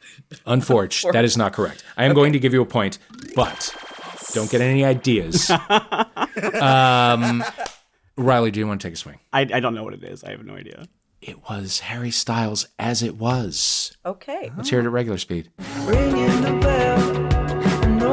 Unforge. 0.45 1.05
That 1.13 1.25
is 1.25 1.37
not 1.37 1.55
correct. 1.55 1.85
I 1.97 2.05
am 2.05 2.15
going 2.15 2.33
to 2.35 2.39
give 2.39 2.53
you 2.53 2.61
a 2.61 2.67
point, 2.67 2.99
but 3.35 3.75
don't 4.33 4.51
get 4.51 4.61
any 4.61 4.85
ideas. 4.85 5.51
um, 6.61 7.43
Riley, 8.17 8.51
do 8.51 8.61
you 8.61 8.67
want 8.67 8.81
to 8.81 8.87
take 8.87 8.95
a 8.95 8.99
swing? 8.99 9.21
I, 9.33 9.43
I 9.43 9.61
don't 9.61 9.75
know 9.75 9.85
what 9.85 9.95
it 9.95 10.05
is. 10.05 10.23
I 10.23 10.33
have 10.33 10.45
no 10.45 10.55
idea. 10.55 10.87
It 11.23 11.49
was 11.49 11.81
Harry 11.81 12.11
Styles 12.11 12.69
as 12.79 13.03
it 13.03 13.17
was. 13.17 13.97
Okay. 14.05 14.53
Let's 14.57 14.71
hear 14.71 14.81
it 14.81 14.85
at 14.85 14.93
regular 14.93 15.19
speed. 15.19 15.51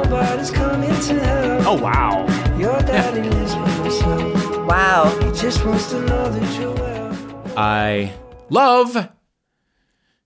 Nobody's 0.09 0.51
coming 0.51 0.89
to 0.89 1.19
help. 1.19 1.65
Oh 1.67 1.81
wow! 1.81 2.25
Your 2.57 2.79
daddy 2.81 3.29
lives 3.29 3.55
by 3.55 3.69
himself. 3.69 4.65
Wow. 4.67 5.17
He 5.21 5.39
just 5.39 5.65
wants 5.65 5.89
to 5.91 5.99
know 6.01 6.29
that 6.29 6.59
you're 6.59 6.73
well. 6.73 7.53
I 7.57 8.13
love 8.49 9.09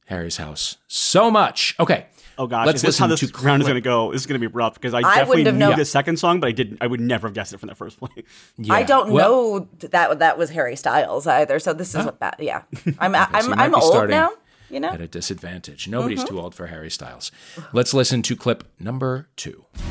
Harry's 0.05 0.37
house 0.37 0.77
so 0.87 1.29
much. 1.31 1.75
Okay. 1.79 2.07
Oh 2.37 2.47
gosh! 2.47 2.65
Let's 2.65 2.77
is 2.77 2.81
this 2.83 2.97
how 2.97 3.07
listen 3.07 3.27
this 3.27 3.37
to 3.37 3.45
round 3.45 3.61
is 3.61 3.67
going 3.67 3.75
to 3.75 3.81
go? 3.81 4.13
This 4.13 4.21
is 4.21 4.27
going 4.27 4.39
to 4.39 4.47
be 4.47 4.53
rough 4.53 4.75
because 4.75 4.93
I 4.93 4.99
I 4.99 5.15
definitely 5.17 5.43
have 5.43 5.55
knew 5.55 5.59
known. 5.59 5.77
the 5.77 5.83
second 5.83 6.17
song, 6.19 6.39
but 6.39 6.47
I 6.47 6.51
didn't. 6.53 6.77
I 6.81 6.87
would 6.87 7.01
never 7.01 7.27
have 7.27 7.33
guessed 7.35 7.51
it 7.51 7.57
from 7.59 7.67
the 7.67 7.75
first 7.75 7.99
place. 7.99 8.23
I 8.69 8.83
don't 8.83 9.11
Well, 9.11 9.59
know 9.59 9.67
that 9.79 10.19
that 10.19 10.37
was 10.37 10.49
Harry 10.51 10.77
Styles 10.77 11.27
either. 11.27 11.59
So 11.59 11.73
this 11.73 11.89
is 11.95 12.05
oh. 12.05 12.09
a 12.09 12.11
bad. 12.13 12.35
Yeah, 12.39 12.61
I'm 12.99 13.13
so 13.13 13.19
I'm 13.19 13.43
you 13.43 13.49
might 13.49 13.59
I'm 13.59 13.75
old 13.75 13.91
starting 13.91 14.15
now. 14.15 14.31
You 14.69 14.79
know. 14.79 14.89
At 14.89 15.01
a 15.01 15.07
disadvantage. 15.07 15.87
Nobody's 15.87 16.19
Mm-hmm. 16.19 16.27
too 16.35 16.39
old 16.41 16.53
for 16.55 16.67
Harry 16.67 16.91
Styles. 16.91 17.31
Let's 17.73 17.93
listen 17.93 18.21
to 18.23 18.35
clip 18.35 18.63
number 18.79 19.27
two. 19.35 19.65
He 19.75 19.83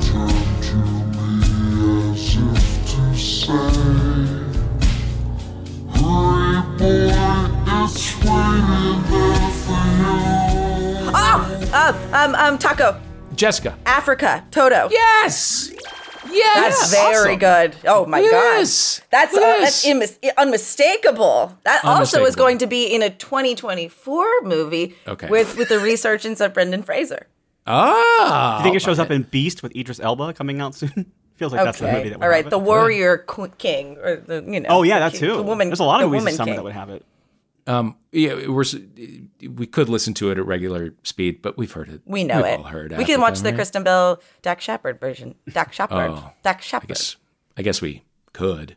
turned 0.00 0.62
to 0.64 0.76
me 1.14 2.10
as 2.12 2.36
if 2.36 2.86
to 2.90 3.16
say, 3.16 3.52
Hurry, 5.94 6.60
boy, 6.78 7.12
it's 7.84 8.16
waiting 8.24 9.02
there 9.10 9.50
for 9.64 9.84
you. 9.98 11.12
Oh, 11.14 12.10
um, 12.12 12.34
um, 12.34 12.58
Taco, 12.58 13.00
Jessica. 13.34 13.76
Africa, 13.86 14.44
Toto. 14.50 14.88
Yes. 14.90 15.72
Yes. 16.30 16.78
That's 16.78 16.92
very 16.92 17.36
Awesome. 17.36 17.38
good. 17.38 17.76
Oh 17.86 18.06
my 18.06 18.20
Yes. 18.20 19.00
god, 19.00 19.06
that's 19.10 19.36
uh, 19.36 19.40
that's 19.40 19.84
immis- 19.86 20.18
unmistakable. 20.36 21.56
That 21.64 21.84
also 21.84 22.24
is 22.24 22.36
going 22.36 22.58
to 22.58 22.66
be 22.66 22.86
in 22.86 23.02
a 23.02 23.10
2024 23.10 24.42
movie 24.42 24.94
Okay. 25.06 25.28
with 25.28 25.56
with 25.56 25.68
the 25.68 25.78
resurgence 25.78 26.40
of 26.40 26.54
Brendan 26.54 26.82
Fraser. 26.82 27.26
Ah. 27.66 28.58
You 28.58 28.62
think 28.64 28.76
it 28.76 28.82
shows 28.82 28.98
up 28.98 29.10
in 29.10 29.22
Beast 29.24 29.62
with 29.62 29.74
Idris 29.76 30.00
Elba 30.00 30.32
coming 30.34 30.60
out 30.60 30.74
soon? 30.74 31.12
Feels 31.34 31.52
like 31.52 31.64
that's 31.64 31.78
the 31.78 31.84
movie 31.86 31.98
Okay, 31.98 32.08
that 32.10 32.18
would 32.18 32.24
all 32.24 32.30
right, 32.30 32.44
have 32.44 32.50
the 32.50 32.58
it. 32.58 32.62
Warrior 32.64 33.18
Qu- 33.18 33.48
King, 33.58 33.96
or 34.02 34.16
the 34.16 34.42
you 34.46 34.58
know. 34.60 34.68
Oh 34.70 34.82
yeah, 34.82 34.98
the 34.98 35.10
that 35.10 35.18
too. 35.18 35.36
The 35.36 35.42
woman. 35.42 35.68
There's 35.68 35.78
a 35.80 35.84
lot 35.84 36.00
of 36.02 36.06
the 36.06 36.06
movies 36.08 36.20
woman 36.22 36.30
this 36.32 36.36
summer 36.36 36.46
king. 36.46 36.56
that 36.56 36.64
would 36.64 36.72
have 36.72 36.90
it. 36.90 37.04
Um, 37.68 37.96
yeah, 38.12 38.48
we're 38.48 38.64
we 39.46 39.66
could 39.66 39.90
listen 39.90 40.14
to 40.14 40.30
it 40.30 40.38
at 40.38 40.46
regular 40.46 40.94
speed, 41.02 41.42
but 41.42 41.58
we've 41.58 41.70
heard 41.72 41.90
it. 41.90 42.00
We 42.06 42.24
know 42.24 42.38
We've 42.38 42.46
it. 42.46 42.58
All 42.58 42.64
heard 42.64 42.96
we 42.96 43.04
can 43.04 43.20
watch 43.20 43.40
the 43.40 43.50
right? 43.50 43.54
Kristen 43.56 43.82
Bell, 43.84 44.22
Dax 44.40 44.64
Shepard 44.64 44.98
version. 44.98 45.34
Dax 45.52 45.76
Shepard. 45.76 46.10
Oh, 46.12 46.32
Dax 46.42 46.64
I 46.64 46.66
Shepard. 46.66 46.88
guess. 46.88 47.16
I 47.58 47.62
guess 47.62 47.82
we 47.82 48.04
could. 48.32 48.76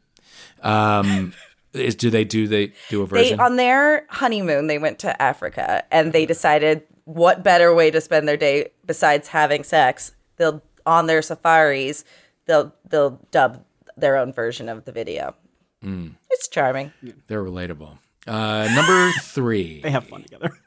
Um, 0.61 1.33
is, 1.73 1.95
do 1.95 2.09
they 2.09 2.25
do 2.25 2.47
they 2.47 2.73
do 2.89 3.01
a 3.01 3.07
They 3.07 3.21
version? 3.23 3.39
on 3.39 3.55
their 3.55 4.05
honeymoon, 4.09 4.67
they 4.67 4.77
went 4.77 4.99
to 4.99 5.21
Africa, 5.21 5.85
and 5.89 6.11
they 6.11 6.25
decided 6.25 6.83
what 7.05 7.43
better 7.43 7.73
way 7.73 7.91
to 7.91 8.01
spend 8.01 8.27
their 8.27 8.37
day 8.37 8.71
besides 8.85 9.29
having 9.29 9.63
sex. 9.63 10.11
They'll 10.35 10.61
on 10.85 11.07
their 11.07 11.21
safaris, 11.21 12.03
they'll 12.45 12.75
they'll 12.89 13.21
dub 13.31 13.63
their 13.95 14.17
own 14.17 14.33
version 14.33 14.67
of 14.67 14.83
the 14.83 14.91
video. 14.91 15.33
Mm. 15.81 16.15
It's 16.29 16.49
charming. 16.49 16.91
They're 17.27 17.43
relatable. 17.43 17.97
Uh, 18.27 18.67
number 18.75 19.11
three. 19.21 19.81
They 19.83 19.91
have 19.91 20.05
fun 20.07 20.23
together. 20.23 20.57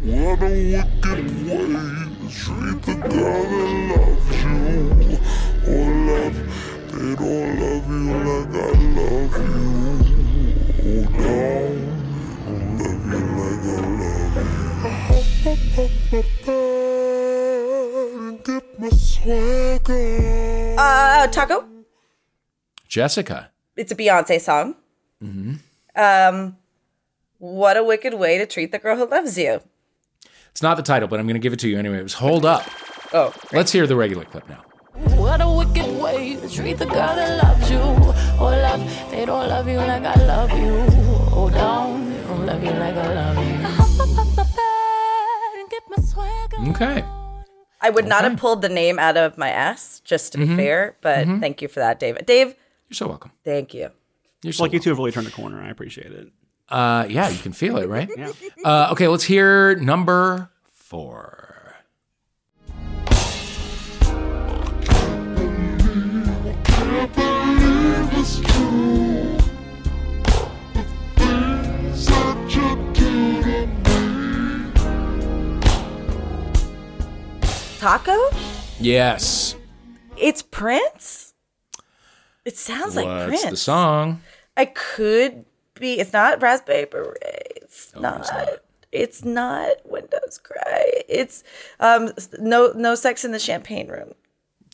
What 0.00 0.42
a 0.42 0.44
wicked 0.50 1.46
way 1.46 1.66
to 1.66 2.28
treat 2.30 2.82
the 2.82 2.94
girl 3.08 3.42
that 3.42 3.70
loves 3.96 4.28
you. 4.44 5.18
Oh, 5.68 5.70
love, 6.06 6.36
they 6.92 7.14
don't 7.14 7.52
love 7.60 7.88
you 7.88 8.02
like 8.26 8.54
I 8.54 8.58
love 8.96 9.36
you. 9.38 10.22
Oh, 10.82 11.04
down, 11.16 11.76
love 12.78 13.04
you 13.06 13.20
like 13.38 13.64
I 13.66 13.78
love 13.96 14.36
you. 16.92 18.26
And 18.26 18.44
get 18.44 18.64
my 18.80 18.88
swag 18.90 19.90
on. 19.90 20.78
Uh, 20.78 21.26
Taco. 21.28 21.58
Jessica. 22.88 23.50
It's 23.76 23.92
a 23.92 23.94
Beyonce 23.94 24.40
song. 24.40 24.74
Mm-hmm. 25.22 25.54
Um, 25.96 26.56
what 27.38 27.76
a 27.76 27.84
wicked 27.84 28.14
way 28.14 28.38
to 28.38 28.46
treat 28.46 28.72
the 28.72 28.78
girl 28.78 28.96
who 28.96 29.06
loves 29.06 29.36
you. 29.38 29.60
It's 30.50 30.62
not 30.62 30.76
the 30.76 30.82
title, 30.82 31.08
but 31.08 31.20
I'm 31.20 31.26
going 31.26 31.34
to 31.34 31.40
give 31.40 31.52
it 31.52 31.58
to 31.60 31.68
you 31.68 31.78
anyway. 31.78 31.98
It 31.98 32.02
was 32.02 32.14
Hold 32.14 32.46
Up. 32.46 32.66
Oh, 33.12 33.34
Let's 33.52 33.72
hear 33.72 33.86
the 33.86 33.96
regular 33.96 34.24
clip 34.24 34.48
now. 34.48 34.64
What 35.16 35.42
a 35.42 35.50
wicked 35.50 36.00
way 36.00 36.36
to 36.36 36.48
treat 36.48 36.78
the 36.78 36.86
girl 36.86 37.14
that 37.14 37.44
loves 37.44 37.70
you. 37.70 37.78
Oh, 37.78 38.44
love, 38.44 39.10
they 39.10 39.26
don't 39.26 39.48
love 39.48 39.68
you 39.68 39.76
like 39.76 40.02
I 40.02 40.14
love 40.24 40.50
you. 40.50 40.86
Oh, 41.30 41.50
down, 41.52 42.10
they 42.10 42.22
don't 42.22 42.46
love 42.46 42.64
you 42.64 42.70
like 42.70 42.94
I 42.94 43.14
love 43.14 43.36
you. 43.36 43.54
I 43.54 43.70
hop 43.70 44.00
up 44.00 44.18
off 44.18 44.36
my 44.36 44.42
bed 44.42 45.60
and 45.60 45.70
get 45.70 45.82
my 45.90 46.02
swag 46.02 46.54
on. 46.54 46.70
Okay. 46.70 47.04
I 47.82 47.90
would 47.90 48.06
not 48.06 48.24
have 48.24 48.38
pulled 48.38 48.62
the 48.62 48.70
name 48.70 48.98
out 48.98 49.18
of 49.18 49.36
my 49.36 49.50
ass, 49.50 50.00
just 50.00 50.32
to 50.32 50.38
be 50.38 50.44
mm-hmm. 50.44 50.56
fair, 50.56 50.96
but 51.02 51.26
mm-hmm. 51.26 51.40
thank 51.40 51.60
you 51.60 51.68
for 51.68 51.80
that, 51.80 52.00
David. 52.00 52.24
Dave, 52.24 52.54
You're 52.88 52.94
so 52.94 53.08
welcome. 53.08 53.32
thank 53.44 53.74
you. 53.74 53.90
You're 54.42 54.54
so 54.54 54.62
Like 54.62 54.72
you 54.72 54.80
two 54.80 54.90
have 54.90 54.98
really 54.98 55.12
turned 55.12 55.26
a 55.26 55.30
corner. 55.30 55.60
I 55.60 55.68
appreciate 55.68 56.12
it. 56.12 56.28
Uh, 56.68 57.06
yeah, 57.08 57.28
you 57.28 57.38
can 57.38 57.52
feel 57.52 57.76
it, 57.78 57.88
right? 57.88 58.08
Yeah. 58.16 58.32
Uh, 58.64 58.88
okay, 58.92 59.06
let's 59.08 59.24
hear 59.24 59.76
number 59.76 60.50
four. 60.72 61.74
Can't 66.64 67.14
believe 67.14 68.12
it's 68.18 68.38
true. 68.40 69.36
The 70.74 70.84
things 71.16 72.06
that 72.06 72.36
you 72.54 72.68
do 72.94 73.42
to 73.84 73.96
me. 74.72 74.80
Taco? 77.78 78.16
Yes. 78.80 79.54
It's 80.16 80.42
Prince? 80.42 81.34
It 82.44 82.56
sounds 82.56 82.96
like 82.96 83.06
What's 83.06 83.26
Prince. 83.42 83.50
the 83.50 83.56
song? 83.56 84.22
I 84.56 84.64
could 84.66 85.44
be. 85.80 85.98
It's 86.00 86.12
not 86.12 86.40
Raspberry 86.42 86.86
Beret. 86.86 87.52
It's 87.62 87.92
not. 87.94 88.20
it's 88.20 88.32
not. 88.32 88.48
It's 88.92 89.24
not 89.24 89.70
When 89.84 90.06
Doves 90.06 90.38
Cry. 90.38 91.02
It's 91.08 91.42
um 91.80 92.12
no 92.38 92.72
no 92.74 92.94
sex 92.94 93.24
in 93.24 93.32
the 93.32 93.38
champagne 93.38 93.88
room. 93.88 94.14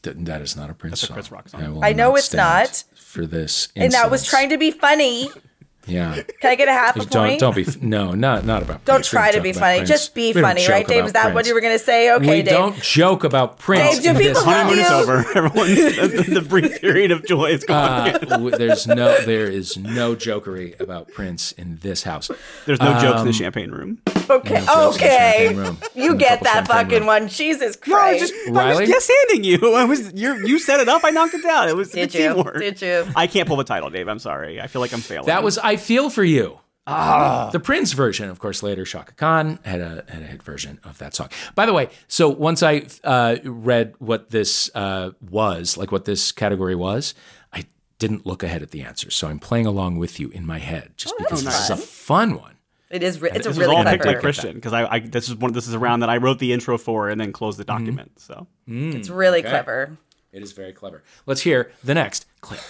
Th- 0.03 0.17
that 0.21 0.41
is 0.43 0.57
not 0.57 0.69
a 0.71 0.75
Prince 0.75 1.01
That's 1.01 1.11
a 1.19 1.23
song. 1.23 1.37
Rock 1.37 1.49
song. 1.49 1.83
I, 1.83 1.91
I 1.91 1.93
know 1.93 2.11
not 2.11 2.19
it's 2.19 2.35
not. 2.35 2.85
for 2.97 3.27
this. 3.27 3.69
And 3.77 3.93
that 3.93 4.11
was 4.11 4.27
trying 4.27 4.51
to 4.51 4.59
be 4.59 4.71
funny. 4.71 5.29
Yeah. 5.87 6.23
Can 6.41 6.51
I 6.51 6.55
get 6.55 6.69
a 6.69 6.73
half 6.73 6.95
a 6.97 7.01
don't 7.07 7.11
point? 7.11 7.41
don't 7.41 7.57
be 7.57 7.67
no 7.81 8.13
not 8.15 8.45
not 8.45 8.63
about. 8.63 8.85
Prince. 8.85 8.87
Don't 8.87 8.95
Prince. 8.97 9.09
Try 9.09 9.33
to 9.33 9.41
be 9.41 9.53
funny. 9.53 9.79
Prince. 9.79 9.89
Just 9.91 10.15
be 10.15 10.33
We 10.33 10.41
funny, 10.41 10.67
right, 10.69 10.87
Dave? 10.87 11.05
Is 11.07 11.13
that 11.15 11.35
what 11.35 11.47
you 11.47 11.55
were 11.55 11.61
gonna 11.61 11.79
say? 11.79 12.13
Okay, 12.13 12.27
we 12.27 12.43
Dave. 12.43 12.47
don't 12.47 12.77
joke 12.83 13.25
about 13.25 13.59
Prince. 13.59 13.99
Dave, 13.99 14.15
do 14.17 14.23
people 14.23 14.43
Honeymoon 14.45 14.79
is 14.79 14.91
over. 14.91 15.19
Everyone, 15.35 15.69
the, 15.69 16.27
the 16.35 16.41
brief 16.43 16.81
period 16.81 17.11
of 17.11 17.27
joy 17.27 17.47
is 17.47 17.65
gone. 17.65 18.11
Uh, 18.33 18.51
there's 18.59 18.87
no 18.87 19.21
there 19.25 19.47
is 19.51 19.77
no 19.77 20.15
jokery 20.15 20.79
about 20.79 21.09
Prince 21.11 21.51
in 21.53 21.79
this 21.83 22.05
house. 22.05 22.31
There's 22.67 22.81
no 22.81 22.93
jokes 23.01 23.15
um, 23.17 23.21
in 23.23 23.27
the 23.27 23.33
champagne 23.33 23.71
room. 23.73 23.99
Okay, 24.31 24.61
No 24.65 24.93
jokes 24.93 24.97
okay. 24.97 25.53
room. 25.55 25.79
You 25.95 26.15
get 26.17 26.43
that 26.45 26.67
fucking 26.69 26.99
room. 26.99 27.07
one. 27.07 27.29
Jesus 27.29 27.77
No, 27.87 27.97
I 27.97 27.99
Christ. 28.19 28.21
was 28.23 28.31
just, 28.31 28.57
I 28.57 28.81
was 28.81 28.89
just 28.89 29.11
handing 29.31 29.45
you. 29.45 29.75
I 29.75 29.85
was 29.85 30.13
you. 30.15 30.47
You 30.47 30.59
set 30.59 30.81
it 30.81 30.89
up. 30.89 31.03
I 31.05 31.11
knocked 31.11 31.35
it 31.35 31.43
down. 31.43 31.69
It 31.69 31.77
was 31.77 31.91
Did 31.91 32.15
you? 32.15 32.33
teamwork. 32.35 32.59
Did 32.59 32.81
you? 32.81 33.07
I 33.17 33.27
can't 33.27 33.47
pull 33.49 33.57
the 33.57 33.65
title, 33.65 33.91
Dave. 33.91 34.09
I'm 34.09 34.19
sorry. 34.21 34.61
I 34.61 34.69
feel 34.69 34.81
like 34.81 34.93
I'm 34.93 35.01
failing. 35.01 35.27
That 35.27 35.43
was 35.43 35.59
I 35.59 35.72
Feel 35.77 36.11
for 36.11 36.25
You. 36.25 36.59
Ah. 36.87 37.49
The 37.53 37.61
Prince 37.61 37.93
version, 37.93 38.29
of 38.29 38.41
course, 38.41 38.61
later 38.63 38.85
Chaka 38.85 39.13
Khan 39.15 39.61
had 39.65 39.81
a 39.81 40.05
had 40.09 40.23
a 40.23 40.27
hit 40.27 40.43
version 40.43 40.81
of 40.83 40.99
that 40.99 41.15
song. 41.15 41.29
By 41.55 41.65
the 41.65 41.73
way, 41.73 41.91
so 42.09 42.29
once 42.29 42.61
I 42.63 42.87
uh, 43.05 43.37
read 43.45 43.95
what 43.99 44.31
this 44.31 44.69
uh, 44.75 45.13
was, 45.31 45.77
like 45.77 45.93
what 45.93 46.07
this 46.07 46.33
category 46.33 46.75
was, 46.75 47.15
I 47.53 47.67
didn't 48.01 48.27
look 48.27 48.43
ahead 48.43 48.63
at 48.63 48.73
the 48.73 48.83
answers. 48.83 49.15
So 49.15 49.29
I'm 49.29 49.39
playing 49.39 49.67
along 49.67 49.99
with 49.99 50.19
you 50.19 50.31
in 50.31 50.45
my 50.45 50.59
head, 50.59 50.93
just 50.97 51.15
because 51.19 51.45
this 51.45 51.61
is 51.61 51.71
a 51.71 51.77
fun 51.77 52.35
one. 52.35 52.57
It 52.91 53.05
is. 53.05 53.21
Re- 53.21 53.31
it's 53.33 53.47
a 53.47 53.51
this 53.51 53.59
really 53.59 53.69
was 53.69 53.77
all 53.77 53.83
clever. 53.85 53.99
picked 54.03 54.15
by 54.17 54.21
Christian 54.21 54.55
because 54.57 54.73
I, 54.73 54.87
I 54.95 54.99
this 54.99 55.29
is 55.29 55.37
one. 55.37 55.53
This 55.53 55.69
is 55.69 55.75
a 55.75 55.79
round 55.79 56.03
that 56.03 56.11
I 56.11 56.17
wrote 56.17 56.41
the 56.41 56.53
intro 56.53 56.77
for 56.79 57.09
and 57.09 57.21
then 57.21 57.31
closed 57.33 57.59
the 57.61 57.65
document. 57.65 58.19
So 58.19 58.49
It's 58.67 59.09
really 59.09 59.39
Okay. 59.39 59.51
clever. 59.51 59.97
It 60.33 60.43
is 60.43 60.51
very 60.51 60.73
clever. 60.73 61.05
Let's 61.27 61.43
hear 61.43 61.71
the 61.85 61.95
next 61.95 62.27
clip. 62.41 62.61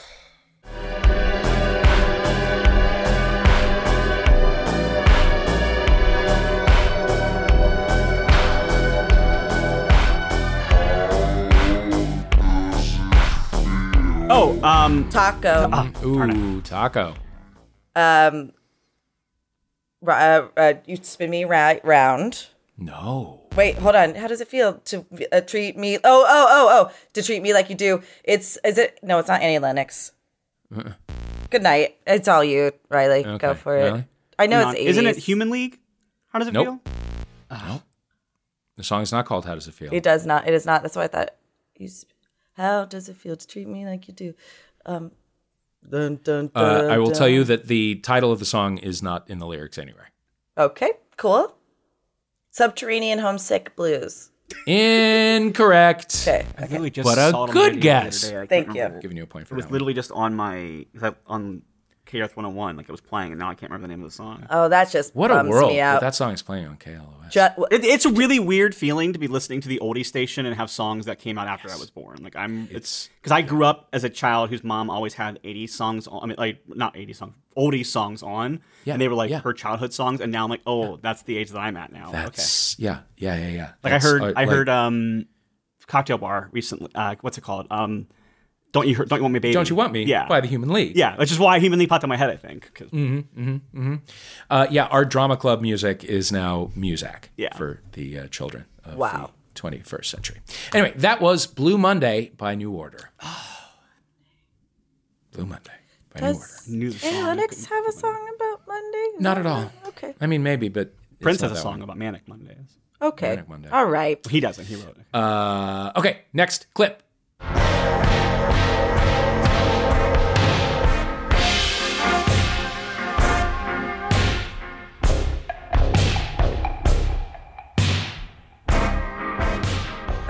Um 14.82 15.08
Taco. 15.10 15.70
Ooh, 16.04 16.60
taco. 16.62 17.14
Um. 17.94 18.52
Uh, 20.04 20.48
uh, 20.56 20.74
you 20.86 20.96
spin 21.00 21.30
me 21.30 21.44
right 21.44 21.84
round. 21.84 22.46
No. 22.76 23.42
Wait, 23.54 23.76
hold 23.76 23.94
on. 23.94 24.14
How 24.16 24.26
does 24.26 24.40
it 24.40 24.48
feel 24.48 24.74
to 24.86 25.06
uh, 25.30 25.40
treat 25.42 25.76
me? 25.76 25.98
Oh, 25.98 26.00
oh, 26.04 26.46
oh, 26.50 26.68
oh! 26.90 26.94
To 27.12 27.22
treat 27.22 27.42
me 27.42 27.52
like 27.54 27.70
you 27.70 27.76
do. 27.76 28.02
It's 28.24 28.58
is 28.64 28.78
it? 28.78 28.98
No, 29.02 29.18
it's 29.20 29.28
not 29.28 29.40
Annie 29.42 29.58
Lennox. 29.60 30.12
Good 31.50 31.62
night. 31.62 31.98
It's 32.06 32.26
all 32.26 32.42
you, 32.42 32.72
Riley. 32.88 33.22
Go 33.22 33.48
Uh-uh. 33.50 33.54
For 33.54 33.76
it. 33.76 33.82
Riley? 33.90 34.04
I 34.38 34.46
know 34.46 34.62
non- 34.62 34.74
it's 34.74 34.80
80s. 34.84 34.86
isn't 34.88 35.06
it 35.06 35.16
Human 35.18 35.50
League? 35.50 35.78
How 36.28 36.38
does 36.40 36.48
it 36.48 36.54
Nope. 36.54 36.64
feel? 36.66 36.92
No. 37.50 37.82
The 38.76 38.82
song 38.82 39.02
is 39.02 39.12
not 39.12 39.26
called 39.26 39.44
How 39.44 39.54
Does 39.54 39.68
It 39.68 39.74
Feel? 39.74 39.92
It 39.92 40.02
does 40.02 40.24
not. 40.24 40.48
It 40.48 40.54
is 40.54 40.64
not. 40.64 40.82
That's 40.82 40.96
why 40.96 41.04
I 41.04 41.08
thought. 41.08 41.30
You 41.76 41.88
sp- 41.92 42.08
How 42.56 42.86
does 42.86 43.10
it 43.10 43.16
feel 43.16 43.36
to 43.36 43.46
treat 43.46 43.68
me 43.68 43.84
like 43.84 44.08
you 44.08 44.14
do? 44.14 44.34
Um. 44.86 45.12
Dun, 45.88 46.20
dun, 46.22 46.50
Uh, 46.54 46.86
I 46.90 46.98
will 46.98 47.10
tell 47.10 47.28
you 47.28 47.42
that 47.44 47.66
the 47.66 47.96
title 47.96 48.30
of 48.30 48.38
the 48.38 48.44
song 48.44 48.78
is 48.78 49.02
not 49.02 49.28
in 49.28 49.38
the 49.40 49.46
lyrics 49.46 49.78
anywhere. 49.78 50.10
Okay. 50.56 50.92
Cool. 51.16 51.54
Subterranean 52.52 53.18
homesick 53.18 53.74
blues. 53.74 54.30
Incorrect. 54.66 56.20
Okay. 56.22 56.46
I 56.56 56.62
literally 56.62 56.90
just 56.90 57.04
But 57.08 57.18
a 57.18 57.30
saw 57.30 57.44
it 57.46 57.52
good 57.52 57.80
guess. 57.80 58.24
other 58.24 58.32
day. 58.32 58.36
I 58.42 58.46
can't 58.46 58.66
Thank 58.74 58.94
you. 58.94 59.00
Giving 59.00 59.16
you 59.16 59.24
a 59.24 59.26
point 59.26 59.48
for 59.48 59.54
It 59.54 59.56
was 59.56 59.64
that 59.64 59.70
one. 59.70 59.72
literally 59.72 59.94
just 59.94 60.12
on 60.12 60.34
my 60.36 60.86
on 61.26 61.62
K-EARTH 62.12 62.36
101, 62.36 62.76
like 62.76 62.88
it 62.88 62.92
was 62.92 63.00
playing, 63.00 63.32
and 63.32 63.38
now 63.38 63.48
I 63.48 63.54
can't 63.54 63.70
remember 63.72 63.88
the 63.88 63.94
name 63.94 64.04
of 64.04 64.10
the 64.10 64.14
song. 64.14 64.46
Oh, 64.50 64.68
that 64.68 64.90
just 64.90 65.14
What 65.16 65.30
a 65.30 65.42
world! 65.48 65.70
me 65.70 65.78
that 65.78 65.94
out. 65.96 66.00
That 66.02 66.14
song 66.14 66.32
is 66.32 66.42
playing 66.42 66.66
on 66.66 66.76
KLOS. 66.76 67.30
Ju- 67.30 67.64
It, 67.70 67.84
it's 67.84 68.04
a 68.04 68.10
really 68.12 68.38
weird 68.38 68.74
feeling 68.74 69.14
to 69.14 69.18
be 69.18 69.26
listening 69.28 69.62
to 69.62 69.68
the 69.68 69.78
oldie 69.82 70.04
station 70.04 70.44
and 70.44 70.54
have 70.54 70.68
songs 70.70 71.06
that 71.06 71.18
came 71.18 71.38
out 71.38 71.46
after 71.48 71.70
I 71.70 71.76
was 71.76 71.88
born. 71.90 72.18
Like 72.22 72.36
I'm, 72.36 72.68
it's 72.70 73.08
because 73.20 73.32
I 73.32 73.40
grew 73.40 73.64
up 73.64 73.88
as 73.94 74.04
a 74.04 74.10
child 74.10 74.50
whose 74.50 74.62
mom 74.62 74.90
always 74.90 75.14
had 75.14 75.40
80 75.42 75.66
songs. 75.68 76.06
On, 76.06 76.22
I 76.22 76.26
mean, 76.26 76.36
like 76.38 76.58
not 76.68 76.94
80 76.96 77.12
songs, 77.14 77.34
oldie 77.56 77.86
songs 77.86 78.22
on, 78.22 78.60
Yeah, 78.84 78.92
and 78.92 79.00
they 79.00 79.08
were 79.08 79.14
like 79.14 79.30
yeah. 79.30 79.40
her 79.40 79.54
childhood 79.54 79.94
songs. 79.94 80.20
And 80.20 80.30
now 80.30 80.44
I'm 80.44 80.50
like, 80.50 80.60
oh, 80.66 80.98
that's 80.98 81.22
the 81.22 81.38
age 81.38 81.50
that 81.50 81.58
I'm 81.58 81.78
at 81.78 81.92
now. 81.92 82.08
okay, 82.10 82.22
That's 82.22 82.78
yeah, 82.78 83.00
yeah, 83.16 83.36
yeah, 83.38 83.48
yeah. 83.48 83.70
like 83.82 83.92
That's, 83.94 84.04
I 84.04 84.08
heard, 84.08 84.22
uh, 84.22 84.26
I 84.26 84.44
like, 84.44 84.48
heard, 84.50 84.68
um, 84.68 85.26
cocktail 85.86 86.18
bar 86.18 86.48
recently. 86.52 86.90
Uh, 86.94 87.14
what's 87.22 87.38
it 87.38 87.42
called? 87.44 87.66
Um, 87.70 88.06
don't 88.72 88.88
you, 88.88 88.94
don't 88.96 89.18
you 89.18 89.22
want 89.22 89.32
me, 89.34 89.38
baby? 89.38 89.52
"Don't 89.54 89.68
You 89.70 89.76
Want 89.76 89.92
Me" 89.92 90.02
Yeah, 90.04 90.26
by 90.28 90.40
the 90.40 90.48
Human 90.48 90.70
League. 90.70 90.96
yeah, 90.96 91.16
which 91.16 91.30
is 91.30 91.38
why 91.38 91.58
Human 91.58 91.78
League 91.78 91.88
popped 91.90 92.04
in 92.04 92.08
my 92.08 92.16
head. 92.16 92.30
I 92.30 92.36
think. 92.36 92.72
'cause- 92.74 92.88
uh, 94.50 94.66
yeah. 94.70 94.86
Our 94.86 95.04
drama 95.04 95.36
club 95.36 95.60
music 95.60 96.04
is 96.04 96.32
now 96.32 96.70
Muzak 96.76 97.24
Yeah. 97.36 97.54
for 97.56 97.80
the 97.92 98.18
uh, 98.20 98.26
children 98.28 98.64
of 98.84 98.96
Wow. 98.96 99.30
the 99.54 99.60
21st 99.60 100.06
century. 100.06 100.40
Anyway, 100.72 100.92
that 100.96 101.20
was 101.20 101.46
Blue 101.46 101.76
Monday 101.78 102.32
by 102.36 102.54
New 102.54 102.70
Order. 102.72 103.10
Oh. 103.22 103.48
Blue 105.32 105.46
Monday 105.46 105.70
by 106.12 106.20
New 106.20 106.26
Order. 106.28 106.38
Does 106.38 106.68
Knew 106.68 106.90
the 106.90 107.06
Annie 107.06 107.16
song. 107.16 107.26
Lennox 107.28 107.64
have 107.66 107.86
a 107.86 107.92
song 107.92 108.28
about 108.36 108.60
Monday? 108.68 109.06
Not 109.18 109.38
at 109.38 109.46
all. 109.46 109.72
Okay. 109.88 110.14
I 110.20 110.26
mean, 110.26 110.42
maybe, 110.42 110.68
but 110.68 110.92
Prince 111.20 111.40
has 111.40 111.52
a 111.52 111.56
song 111.56 111.74
one. 111.74 111.82
about 111.82 111.96
Manic 111.98 112.26
Mondays. 112.28 112.56
Okay. 113.00 113.28
Manic 113.30 113.48
Monday. 113.48 113.68
All 113.70 113.86
right. 113.86 114.24
He 114.28 114.40
doesn't. 114.40 114.64
He 114.66 114.76
wrote 114.76 114.96
it. 114.98 115.04
Uh, 115.14 115.92
okay, 115.96 116.20
next 116.32 116.66
clip. 116.74 117.01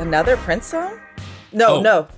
Another 0.03 0.37
Prince 0.39 0.67
song? 0.67 0.99
No, 1.53 1.77
Oh. 1.77 1.81
no. 1.81 2.09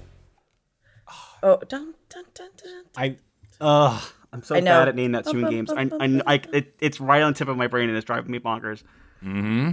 Oh, 1.42 1.58
dun, 1.68 1.92
dun, 2.08 2.24
dun, 2.32 2.48
dun. 2.56 2.84
I, 2.96 3.16
ugh, 3.60 4.02
I'm 4.32 4.42
so 4.42 4.54
I 4.54 4.60
know. 4.60 4.70
bad 4.80 4.88
at 4.88 4.96
naming 4.96 5.12
that 5.12 5.26
tune 5.26 5.48
games. 5.50 5.70
I, 5.70 5.90
I, 6.00 6.20
I, 6.26 6.40
it, 6.54 6.74
it's 6.80 6.98
right 6.98 7.20
on 7.20 7.34
the 7.34 7.38
tip 7.38 7.48
of 7.48 7.58
my 7.58 7.66
brain 7.66 7.90
and 7.90 7.98
it's 7.98 8.06
driving 8.06 8.30
me 8.30 8.38
bonkers. 8.38 8.82
Mm-hmm. 9.22 9.72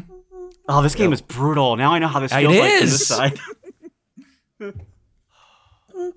Oh, 0.67 0.81
this 0.81 0.93
game 0.95 1.13
is 1.13 1.21
brutal. 1.21 1.77
Now 1.77 1.93
I 1.93 1.99
know 1.99 2.09
how 2.09 2.19
this 2.19 2.33
It 2.33 2.39
feels 2.39 2.57
like 2.57 2.69
to 2.69 2.75
is. 2.83 2.91
this 2.91 3.07
side. 3.07 3.39
Oh, 6.01 6.13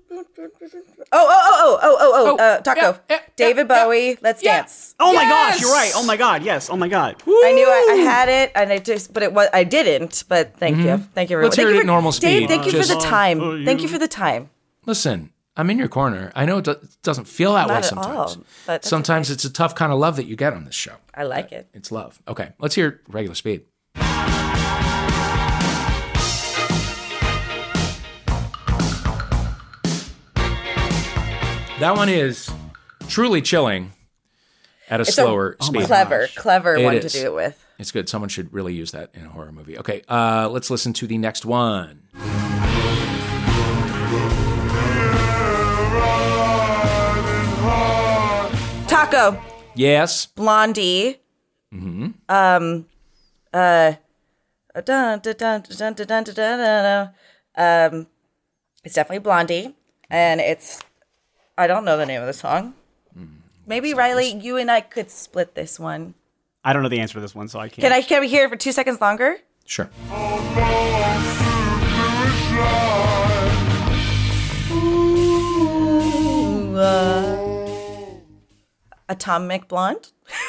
oh, 1.11 1.11
oh, 1.11 1.27
oh, 1.31 1.79
oh, 1.81 1.97
oh, 1.99 2.11
oh, 2.13 2.37
Oh, 2.39 2.43
uh, 2.43 2.61
Taco. 2.61 2.81
yeah, 2.81 2.97
yeah, 3.09 3.19
David 3.35 3.67
yeah, 3.69 3.83
Bowie, 3.85 4.17
Let's 4.21 4.43
yeah. 4.43 4.57
Dance. 4.61 4.95
Oh 4.99 5.13
my 5.13 5.21
Yes! 5.21 5.53
gosh, 5.55 5.61
you're 5.61 5.71
right. 5.71 5.91
Oh 5.95 6.05
my 6.05 6.17
god, 6.17 6.43
yes. 6.43 6.69
Oh 6.69 6.75
my 6.77 6.87
god. 6.87 7.21
I 7.27 7.51
knew 7.53 7.67
I, 7.67 7.87
I 7.93 7.95
had 7.97 8.29
it, 8.29 8.51
and 8.55 8.71
I 8.71 8.79
just, 8.79 9.13
but 9.13 9.23
it 9.23 9.33
was, 9.33 9.47
I 9.53 9.63
didn't. 9.63 10.23
But 10.27 10.55
thank 10.57 10.77
you, 10.77 10.97
thank 11.13 11.29
you, 11.29 11.35
everyone. 11.35 11.43
Let's 11.49 11.55
thank 11.55 11.67
hear 11.67 11.73
you 11.75 11.75
it 11.75 11.79
for, 11.79 11.83
at 11.83 11.85
normal 11.87 12.11
Dave, 12.11 12.19
speed. 12.43 12.47
thank 12.49 12.65
you 12.65 12.71
for 12.71 12.87
the 12.87 12.93
Just- 12.95 13.05
time. 13.07 13.41
Oh, 13.41 13.63
Thank 13.63 13.79
you 13.81 13.87
you- 13.87 13.93
for 13.93 13.99
the 13.99 14.07
time. 14.07 14.49
Listen, 14.85 15.31
I'm 15.57 15.69
in 15.69 15.77
your 15.77 15.87
corner. 15.87 16.31
I 16.35 16.45
know 16.45 16.57
it 16.57 16.65
do- 16.65 16.75
doesn't 17.03 17.25
feel 17.25 17.53
that 17.53 17.67
way 17.67 17.75
Not 17.75 17.83
at 17.83 17.89
sometimes. 17.89 18.17
all, 18.17 18.35
but 18.35 18.45
that's 18.65 18.89
sometimes 18.89 19.29
it's 19.31 19.45
a 19.45 19.49
tough 19.51 19.73
kind 19.75 19.91
of 19.91 19.99
love 19.99 20.15
that 20.17 20.25
you 20.25 20.35
get 20.35 20.53
on 20.53 20.65
this 20.65 20.75
show. 20.75 20.95
I 21.13 21.23
like 21.23 21.51
it. 21.51 21.67
It's 21.73 21.91
love. 21.91 22.19
Okay, 22.27 22.51
let's 22.59 22.75
hear 22.75 23.01
regular 23.07 23.35
speed. 23.35 23.63
That 31.79 31.97
one 31.97 32.07
is 32.07 32.49
truly 33.09 33.41
chilling 33.41 33.91
at 34.89 35.01
a 35.01 35.03
it's 35.03 35.13
slower 35.13 35.57
oh 35.59 35.63
a, 35.63 35.65
speed. 35.65 35.81
Oh 35.83 35.87
clever, 35.87 36.27
clever 36.33 36.75
it 36.75 36.85
one 36.85 36.95
is. 36.95 37.11
to 37.11 37.19
do 37.19 37.25
it 37.25 37.33
with. 37.33 37.65
It's 37.77 37.91
good. 37.91 38.07
Someone 38.07 38.29
should 38.29 38.53
really 38.53 38.73
use 38.73 38.91
that 38.91 39.09
in 39.13 39.25
a 39.25 39.29
horror 39.29 39.51
movie. 39.51 39.77
Okay, 39.79 40.01
uh, 40.07 40.47
let's 40.49 40.69
listen 40.69 40.93
to 40.93 41.05
the 41.05 41.17
next 41.17 41.43
one. 41.43 42.03
Taco. 48.87 49.37
Yes. 49.75 50.27
Blondie. 50.27 51.19
Mm-hmm. 51.73 52.07
Um. 52.29 52.85
Uh. 53.53 53.95
Um. 57.57 58.07
It's 58.85 58.93
definitely 58.93 59.19
Blondie, 59.19 59.75
and 60.09 60.39
it's 60.39 60.79
I 61.57 61.67
don't 61.67 61.85
know 61.85 61.97
the 61.97 62.05
name 62.05 62.21
of 62.21 62.27
the 62.27 62.33
song. 62.33 62.73
Mm, 63.17 63.27
Maybe 63.65 63.93
Riley, 63.93 64.27
you 64.33 64.57
and 64.57 64.69
I 64.69 64.81
could 64.81 65.09
split 65.09 65.55
this 65.55 65.79
one. 65.79 66.13
I 66.63 66.73
don't 66.73 66.83
know 66.83 66.89
the 66.89 66.99
answer 66.99 67.13
to 67.15 67.21
this 67.21 67.35
one, 67.35 67.47
so 67.47 67.59
I 67.59 67.69
can't. 67.69 67.81
Can 67.81 67.91
I 67.93 68.01
can 68.01 68.21
we 68.21 68.27
hear 68.27 68.45
it 68.45 68.49
for 68.49 68.55
two 68.57 68.71
seconds 68.71 68.99
longer? 68.99 69.37
Sure. 69.65 69.89
Ooh, 75.45 76.75
uh, 76.77 78.17
Atomic 79.09 79.67
Blonde. 79.67 80.11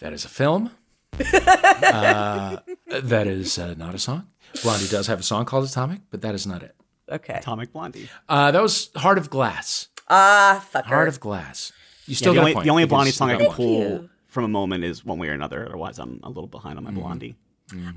That 0.00 0.14
is 0.14 0.24
a 0.24 0.30
film. 0.30 0.70
uh, 1.12 2.56
that 2.86 3.26
is 3.26 3.58
uh, 3.58 3.74
not 3.76 3.94
a 3.94 3.98
song. 3.98 4.28
Blondie 4.62 4.88
does 4.88 5.08
have 5.08 5.20
a 5.20 5.22
song 5.22 5.44
called 5.44 5.66
Atomic, 5.66 6.00
but 6.10 6.22
that 6.22 6.34
is 6.34 6.46
not 6.46 6.62
it. 6.62 6.74
Okay. 7.10 7.34
Atomic 7.34 7.72
Blondie. 7.72 8.08
Uh, 8.28 8.50
that 8.52 8.62
was 8.62 8.90
Heart 8.96 9.18
of 9.18 9.30
Glass. 9.30 9.88
Ah, 10.08 10.64
fucker. 10.72 10.84
Heart 10.86 11.08
of 11.08 11.20
Glass. 11.20 11.72
You 12.06 12.12
Yeah, 12.12 12.16
still 12.16 12.32
the 12.32 12.36
got 12.36 12.40
only, 12.42 12.52
a 12.52 12.54
point. 12.54 12.64
the 12.64 12.70
only 12.70 12.84
Blondie 12.86 13.10
song 13.10 13.30
I 13.30 13.36
can 13.36 13.52
pull 13.52 13.78
you. 13.80 14.10
from 14.26 14.44
a 14.44 14.48
moment 14.48 14.84
is 14.84 15.04
one 15.04 15.18
way 15.18 15.28
or 15.28 15.32
another. 15.32 15.66
Otherwise, 15.66 15.98
I'm 15.98 16.20
a 16.22 16.28
little 16.28 16.46
behind 16.48 16.78
on 16.78 16.84
my 16.84 16.90
Mm-hmm. 16.90 17.00
Blondie. 17.00 17.36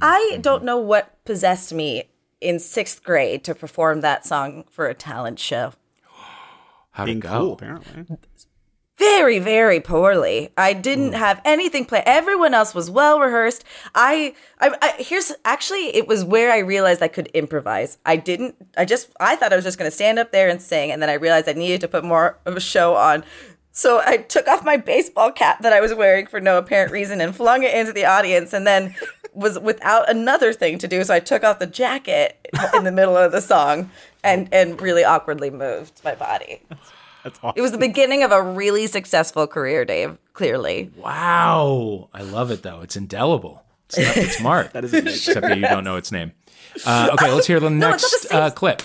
I 0.01 0.37
don't 0.41 0.63
know 0.63 0.77
what 0.77 1.23
possessed 1.25 1.73
me 1.73 2.03
in 2.41 2.59
sixth 2.59 3.03
grade 3.03 3.43
to 3.45 3.55
perform 3.55 4.01
that 4.01 4.25
song 4.25 4.65
for 4.69 4.87
a 4.87 4.93
talent 4.93 5.39
show. 5.39 5.73
How'd 6.91 7.05
Being 7.07 7.17
it 7.17 7.21
go? 7.21 7.29
cool, 7.39 7.53
apparently. 7.53 8.05
Very, 9.03 9.39
very 9.39 9.79
poorly. 9.79 10.49
I 10.57 10.73
Hmm. 10.73 10.81
didn't 10.81 11.13
have 11.13 11.41
anything 11.43 11.85
planned. 11.85 12.05
Everyone 12.07 12.53
else 12.53 12.73
was 12.73 12.89
well 12.89 13.19
rehearsed. 13.19 13.63
I, 13.95 14.33
I, 14.61 14.75
I, 14.81 14.93
here's 15.01 15.31
actually, 15.43 15.95
it 15.95 16.07
was 16.07 16.23
where 16.23 16.51
I 16.51 16.59
realized 16.59 17.01
I 17.01 17.07
could 17.09 17.27
improvise. 17.27 17.97
I 18.05 18.15
didn't. 18.15 18.55
I 18.77 18.85
just, 18.85 19.09
I 19.19 19.35
thought 19.35 19.51
I 19.51 19.55
was 19.55 19.65
just 19.65 19.77
going 19.77 19.89
to 19.89 19.95
stand 19.95 20.19
up 20.19 20.31
there 20.31 20.47
and 20.47 20.61
sing, 20.61 20.91
and 20.91 21.01
then 21.01 21.09
I 21.09 21.13
realized 21.13 21.49
I 21.49 21.53
needed 21.53 21.81
to 21.81 21.87
put 21.87 22.03
more 22.03 22.37
of 22.45 22.55
a 22.55 22.59
show 22.61 22.95
on. 22.95 23.23
So 23.71 24.01
I 24.05 24.17
took 24.17 24.47
off 24.47 24.63
my 24.63 24.77
baseball 24.77 25.31
cap 25.31 25.61
that 25.63 25.73
I 25.73 25.81
was 25.81 25.93
wearing 25.93 26.27
for 26.27 26.39
no 26.39 26.57
apparent 26.59 26.91
reason 26.91 27.19
and 27.21 27.35
flung 27.35 27.63
it 27.63 27.73
into 27.73 27.91
the 27.91 28.05
audience, 28.05 28.53
and 28.53 28.65
then 28.67 28.95
was 29.33 29.57
without 29.59 30.09
another 30.09 30.53
thing 30.53 30.77
to 30.77 30.87
do. 30.87 31.03
So 31.03 31.13
I 31.13 31.19
took 31.19 31.43
off 31.43 31.59
the 31.59 31.65
jacket 31.67 32.37
in 32.75 32.83
the 32.83 32.91
middle 32.91 33.17
of 33.17 33.31
the 33.31 33.41
song 33.41 33.89
and 34.23 34.47
and 34.53 34.79
really 34.81 35.03
awkwardly 35.03 35.49
moved 35.49 36.01
my 36.05 36.13
body. 36.15 36.61
That's 36.69 36.92
awesome. 37.25 37.53
It 37.55 37.61
was 37.61 37.71
the 37.71 37.77
beginning 37.77 38.23
of 38.23 38.31
a 38.31 38.41
really 38.41 38.87
successful 38.87 39.47
career, 39.47 39.85
Dave. 39.85 40.17
Clearly, 40.33 40.91
Wow. 40.97 42.09
I 42.13 42.21
love 42.23 42.51
it, 42.51 42.63
though. 42.63 42.81
It's 42.81 42.95
indelible. 42.95 43.63
It's 43.89 43.97
not 43.99 44.17
it's 44.17 44.37
smart. 44.37 44.73
That 44.73 44.83
is 44.83 44.93
amazing. 44.93 45.07
Except 45.31 45.41
that 45.47 45.57
you 45.57 45.67
don't 45.67 45.83
know 45.83 45.95
its 45.97 46.11
name. 46.11 46.31
Uh, 46.85 47.09
okay, 47.13 47.31
let's 47.31 47.47
hear 47.47 47.59
the 47.59 47.69
No, 47.71 47.89
next 47.91 48.29
the 48.29 48.35
uh, 48.35 48.49
clip. 48.49 48.81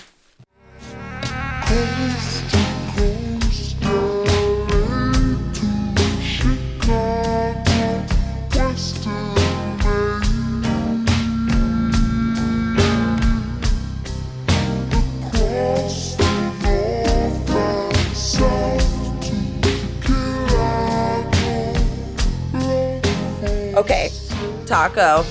Taco. 24.69 25.21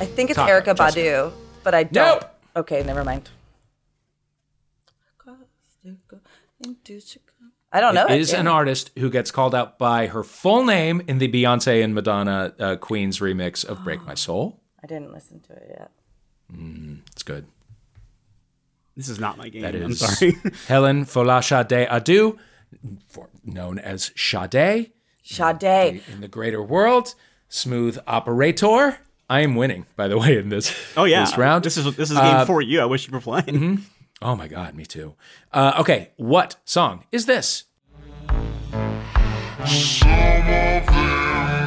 I 0.00 0.04
think 0.04 0.30
it's 0.30 0.36
Taco, 0.36 0.50
Erykah 0.50 0.76
Jessica. 0.76 1.00
Badu, 1.00 1.32
but 1.62 1.74
I 1.76 1.84
don't. 1.84 2.20
Nope. 2.20 2.34
Okay, 2.56 2.82
never 2.82 3.04
mind. 3.04 3.30
I 7.70 7.80
don't 7.80 7.94
know. 7.94 8.06
It 8.06 8.12
it, 8.12 8.20
is 8.20 8.32
an 8.32 8.48
artist 8.48 8.90
who 8.98 9.10
gets 9.10 9.30
called 9.30 9.54
out 9.54 9.78
by 9.78 10.08
her 10.08 10.24
full 10.24 10.64
name 10.64 11.02
in 11.06 11.18
the 11.18 11.28
Beyonce 11.28 11.84
and 11.84 11.94
Madonna 11.94 12.52
uh, 12.58 12.76
Queen's 12.76 13.20
remix 13.20 13.64
of 13.64 13.84
Break 13.84 14.04
My 14.04 14.14
Soul. 14.14 14.60
I 14.82 14.88
didn't 14.88 15.12
listen 15.12 15.38
to 15.40 15.52
it 15.52 15.76
yet. 15.78 15.90
It's 17.12 17.22
good. 17.22 17.46
This 18.96 19.08
is 19.08 19.20
not 19.20 19.38
my 19.38 19.50
game. 19.50 19.62
That 19.62 19.76
I'm 19.76 19.94
sorry. 19.94 20.36
Helen 20.66 21.04
Folashade 21.04 21.88
Adu, 21.88 22.36
known 23.44 23.78
as 23.78 24.10
Sade 24.16 24.90
Sade. 25.22 26.02
in 26.12 26.20
the 26.20 26.28
greater 26.28 26.62
world. 26.62 27.14
Smooth 27.48 27.98
operator. 28.06 28.98
I 29.30 29.40
am 29.40 29.54
winning, 29.56 29.86
by 29.96 30.08
the 30.08 30.16
way, 30.18 30.38
in 30.38 30.48
this, 30.48 30.74
oh 30.96 31.04
yeah, 31.04 31.24
this 31.24 31.36
round. 31.36 31.64
This 31.64 31.76
is 31.76 31.84
this 31.96 32.10
is 32.10 32.16
a 32.16 32.20
game 32.20 32.34
Uh, 32.36 32.44
for 32.46 32.62
you. 32.62 32.80
I 32.80 32.84
wish 32.86 33.06
you 33.06 33.12
were 33.12 33.20
playing. 33.20 33.84
Oh 34.22 34.34
my 34.36 34.48
God, 34.48 34.74
me 34.74 34.84
too. 34.86 35.14
Uh, 35.52 35.74
okay, 35.80 36.10
what 36.16 36.56
song 36.64 37.04
is 37.12 37.26
this? 37.26 37.64
Some 38.28 38.36
of 38.36 38.62
them 38.64 38.88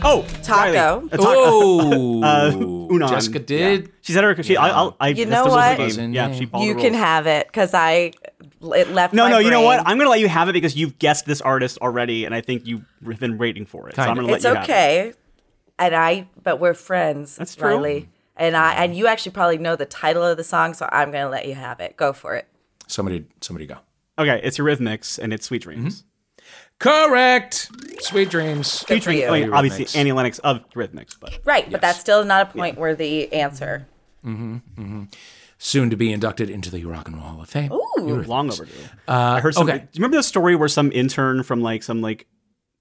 Oh, 0.06 0.22
Taco. 0.42 1.06
Uh, 1.06 1.16
Taco. 1.16 1.22
Oh, 1.26 2.22
Uh, 2.24 2.50
Unan. 2.52 3.08
Jessica 3.08 3.38
did. 3.38 3.82
Yeah. 3.82 3.88
She 4.02 4.12
said 4.12 4.22
her. 4.24 4.42
She, 4.42 4.56
I, 4.56 4.68
I'll, 4.68 4.96
I, 5.00 5.08
You 5.08 5.24
know 5.26 5.46
what? 5.46 5.76
the 5.78 5.84
Was 5.84 5.96
game. 5.96 6.04
in 6.06 6.12
Yeah, 6.12 6.30
she 6.32 6.48
You 6.60 6.74
can 6.74 6.92
have 6.94 7.26
it 7.26 7.46
because 7.46 7.72
I 7.72 8.12
it 8.72 8.90
left. 8.90 9.14
No, 9.14 9.24
my 9.24 9.30
no. 9.30 9.38
You 9.38 9.50
know 9.50 9.62
what? 9.62 9.80
I'm 9.86 9.98
gonna 9.98 10.10
let 10.10 10.20
you 10.20 10.28
have 10.28 10.48
it 10.48 10.52
because 10.52 10.76
you've 10.76 10.98
guessed 10.98 11.26
this 11.26 11.40
artist 11.40 11.78
already, 11.78 12.24
and 12.24 12.34
I 12.34 12.40
think 12.40 12.66
you've 12.66 12.84
been 13.02 13.38
waiting 13.38 13.66
for 13.66 13.88
it. 13.88 13.96
So 13.96 14.02
I'm 14.02 14.14
gonna 14.14 14.26
let 14.26 14.36
It's 14.36 14.44
you 14.44 14.54
have 14.54 14.68
it. 14.68 14.70
okay. 14.70 15.12
And 15.78 15.94
I, 15.94 16.28
but 16.42 16.60
we're 16.60 16.74
friends. 16.74 17.36
That's 17.36 17.54
true. 17.54 17.68
Riley. 17.68 18.08
And 18.36 18.56
I, 18.56 18.74
and 18.74 18.96
you 18.96 19.06
actually 19.06 19.32
probably 19.32 19.58
know 19.58 19.76
the 19.76 19.86
title 19.86 20.24
of 20.24 20.36
the 20.36 20.44
song, 20.44 20.74
so 20.74 20.88
I'm 20.90 21.10
gonna 21.12 21.28
let 21.28 21.46
you 21.46 21.54
have 21.54 21.80
it. 21.80 21.96
Go 21.96 22.12
for 22.12 22.34
it. 22.34 22.48
Somebody, 22.86 23.24
somebody 23.40 23.66
go. 23.66 23.78
Okay, 24.18 24.40
it's 24.42 24.58
Eurythmics 24.58 25.18
and 25.18 25.32
it's 25.32 25.46
Sweet 25.46 25.62
Dreams. 25.62 26.02
Mm-hmm. 26.02 26.08
Correct. 26.78 27.70
Sweet 28.00 28.30
dreams. 28.30 28.84
Good 28.86 29.02
for 29.02 29.10
Featuring, 29.10 29.18
you. 29.18 29.26
I 29.28 29.40
mean, 29.40 29.52
obviously 29.52 29.84
Eurythmics. 29.84 29.96
Annie 29.96 30.12
Lennox 30.12 30.38
of 30.40 30.68
Eurythmics, 30.70 31.16
but 31.18 31.38
Right, 31.44 31.70
but 31.70 31.80
that's 31.80 32.00
still 32.00 32.24
not 32.24 32.48
a 32.48 32.52
point 32.52 32.78
where 32.78 32.94
the 32.94 33.32
answer. 33.32 33.86
Mm-hmm, 34.24 34.54
mm-hmm. 34.54 35.04
Soon 35.66 35.88
to 35.88 35.96
be 35.96 36.12
inducted 36.12 36.50
into 36.50 36.70
the 36.70 36.84
Rock 36.84 37.08
and 37.08 37.16
Roll 37.16 37.24
Hall 37.24 37.40
of 37.40 37.48
Fame. 37.48 37.70
Eurythmics. 37.70 38.26
long 38.26 38.50
overdue. 38.50 38.72
I 39.08 39.40
heard 39.40 39.54
some. 39.54 39.66
okay. 39.66 39.78
Do 39.78 39.84
you 39.92 39.98
remember 40.00 40.18
the 40.18 40.22
story 40.22 40.54
where 40.56 40.68
some 40.68 40.92
intern 40.92 41.42
from 41.42 41.62
like 41.62 41.82
some 41.82 42.02
like 42.02 42.26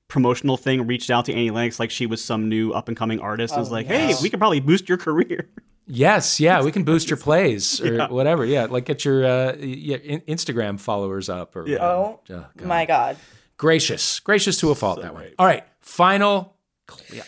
promotional 0.10 0.58
thing 0.58 0.86
reached 0.86 1.10
out 1.10 1.24
to 1.26 1.32
Annie 1.32 1.50
Lennox 1.50 1.80
like 1.80 1.92
she 1.92 2.06
was 2.06 2.22
some 2.22 2.50
new 2.50 2.74
up 2.74 2.90
and 2.90 2.98
coming 2.98 3.22
artist 3.22 3.54
and 3.54 3.62
was 3.62 3.72
like, 3.72 3.86
"Hey, 3.88 4.14
we 4.22 4.30
could 4.30 4.38
probably 4.38 4.60
boost 4.60 4.90
your 4.90 4.98
career." 4.98 5.48
Yes, 5.88 6.42
yeah, 6.42 6.62
we 6.62 6.74
can 6.74 6.84
boost 6.84 7.10
your 7.10 7.16
plays 7.28 7.80
or 7.80 8.08
whatever. 8.08 8.44
Yeah, 8.44 8.66
like 8.66 8.84
get 8.84 9.06
your 9.06 9.24
uh, 9.26 9.56
yeah, 9.60 9.98
in- 9.98 10.22
Instagram 10.22 10.78
followers 10.78 11.30
up 11.30 11.56
or 11.56 11.66
yeah. 11.66 11.86
Oh, 11.86 12.20
God. 12.28 12.48
my 12.66 12.86
God. 12.86 13.16
gracious, 13.56 14.20
gracious 14.20 14.58
to 14.60 14.72
a 14.72 14.76
fault 14.76 15.02
that 15.02 15.14
one. 15.14 15.30
All 15.40 15.46
right, 15.46 15.64
final 15.80 16.58
clip. 16.86 17.24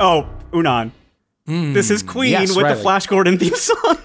Oh, 0.00 0.28
Unan. 0.52 0.92
this 1.46 1.90
is 1.90 2.02
hmm. 2.02 2.08
Queen 2.08 2.30
yes, 2.32 2.48
with 2.54 2.64
Riley. 2.64 2.76
the 2.76 2.82
Flash 2.82 3.06
Gordon 3.06 3.38
theme 3.38 3.54
song. 3.54 3.98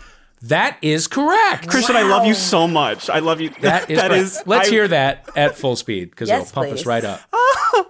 That 0.43 0.77
is 0.81 1.07
correct. 1.07 1.69
Christian, 1.69 1.95
I 1.95 2.01
love 2.03 2.25
you 2.25 2.33
so 2.33 2.67
much. 2.67 3.09
I 3.09 3.19
love 3.19 3.39
you. 3.39 3.49
That 3.61 3.89
is. 3.89 3.97
that 3.99 4.09
correct. 4.09 4.23
is- 4.23 4.43
Let's 4.45 4.67
I- 4.67 4.71
hear 4.71 4.87
that 4.89 5.29
at 5.37 5.55
full 5.55 5.75
speed 5.75 6.09
because 6.09 6.27
Yes, 6.29 6.49
it'll 6.49 6.63
pump 6.63 6.73
us 6.73 6.85
right 6.85 7.03
up. 7.03 7.21
Oh. 7.75 7.89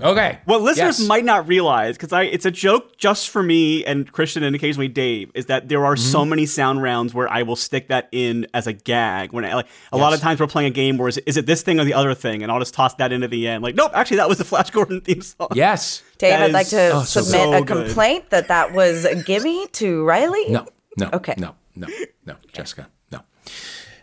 Okay. 0.00 0.38
What 0.44 0.62
listeners 0.62 1.00
Yes. 1.00 1.08
might 1.08 1.24
not 1.24 1.48
realize, 1.48 1.96
because 1.96 2.12
I 2.12 2.22
it's 2.22 2.44
a 2.46 2.50
joke 2.50 2.96
just 2.98 3.30
for 3.30 3.42
me 3.42 3.84
and 3.84 4.10
Christian 4.10 4.42
and 4.42 4.54
occasionally 4.54 4.88
Dave, 4.88 5.30
is 5.34 5.46
that 5.46 5.68
there 5.68 5.84
are 5.84 5.96
so 5.96 6.20
Mm-hmm. 6.20 6.30
many 6.30 6.46
sound 6.46 6.82
rounds 6.82 7.14
where 7.14 7.28
I 7.28 7.42
will 7.42 7.56
stick 7.56 7.88
that 7.88 8.08
in 8.12 8.46
as 8.54 8.66
a 8.66 8.72
gag. 8.72 9.32
When 9.32 9.44
I, 9.44 9.54
like 9.54 9.66
a 9.92 9.96
lot 9.96 10.12
of 10.14 10.20
times 10.20 10.38
we're 10.40 10.46
playing 10.46 10.68
a 10.68 10.74
game 10.74 10.98
where 10.98 11.08
is 11.08 11.16
it, 11.16 11.24
is 11.26 11.36
it 11.36 11.46
this 11.46 11.62
thing 11.62 11.80
or 11.80 11.84
the 11.84 11.94
other 11.94 12.14
thing, 12.14 12.42
and 12.42 12.52
I'll 12.52 12.58
just 12.60 12.74
toss 12.74 12.94
that 12.96 13.12
into 13.12 13.28
the 13.28 13.48
end. 13.48 13.62
Like, 13.64 13.74
nope, 13.74 13.92
actually 13.94 14.18
that 14.18 14.28
was 14.28 14.38
the 14.38 14.44
Flash 14.44 14.70
Gordon 14.70 15.00
theme 15.00 15.20
song. 15.22 15.48
Yes. 15.54 16.02
Dave, 16.18 16.30
That 16.30 16.42
I'd 16.42 16.52
like 16.52 16.68
to 16.68 16.90
oh, 16.94 17.02
so 17.02 17.20
submit 17.22 17.42
so 17.42 17.52
a 17.54 17.60
good. 17.64 17.86
complaint 17.86 18.30
that 18.30 18.48
that 18.48 18.72
was 18.72 19.04
a 19.04 19.14
gimme 19.16 19.66
to 19.72 20.04
Riley. 20.04 20.48
No. 20.48 20.66
No. 20.96 21.10
Okay. 21.12 21.34
No. 21.38 21.54
no, 21.76 21.86
no, 22.26 22.34
Jessica, 22.52 22.88
no. 23.12 23.20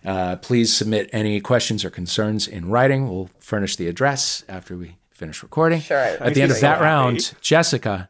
Uh, 0.06 0.36
please 0.38 0.72
submit 0.76 1.10
any 1.12 1.42
questions 1.42 1.84
or 1.84 1.90
concerns 1.90 2.48
in 2.48 2.70
writing. 2.70 3.10
We'll 3.10 3.30
furnish 3.40 3.76
the 3.76 3.88
address 3.88 4.44
after 4.48 4.78
we 4.78 4.96
finish 5.16 5.42
recording. 5.42 5.80
Sure. 5.82 5.98
At 5.98 6.34
the 6.34 6.42
end 6.42 6.52
of 6.52 6.58
so 6.58 6.62
that 6.62 6.74
happy. 6.76 6.84
round, 6.84 7.34
Jessica, 7.42 8.10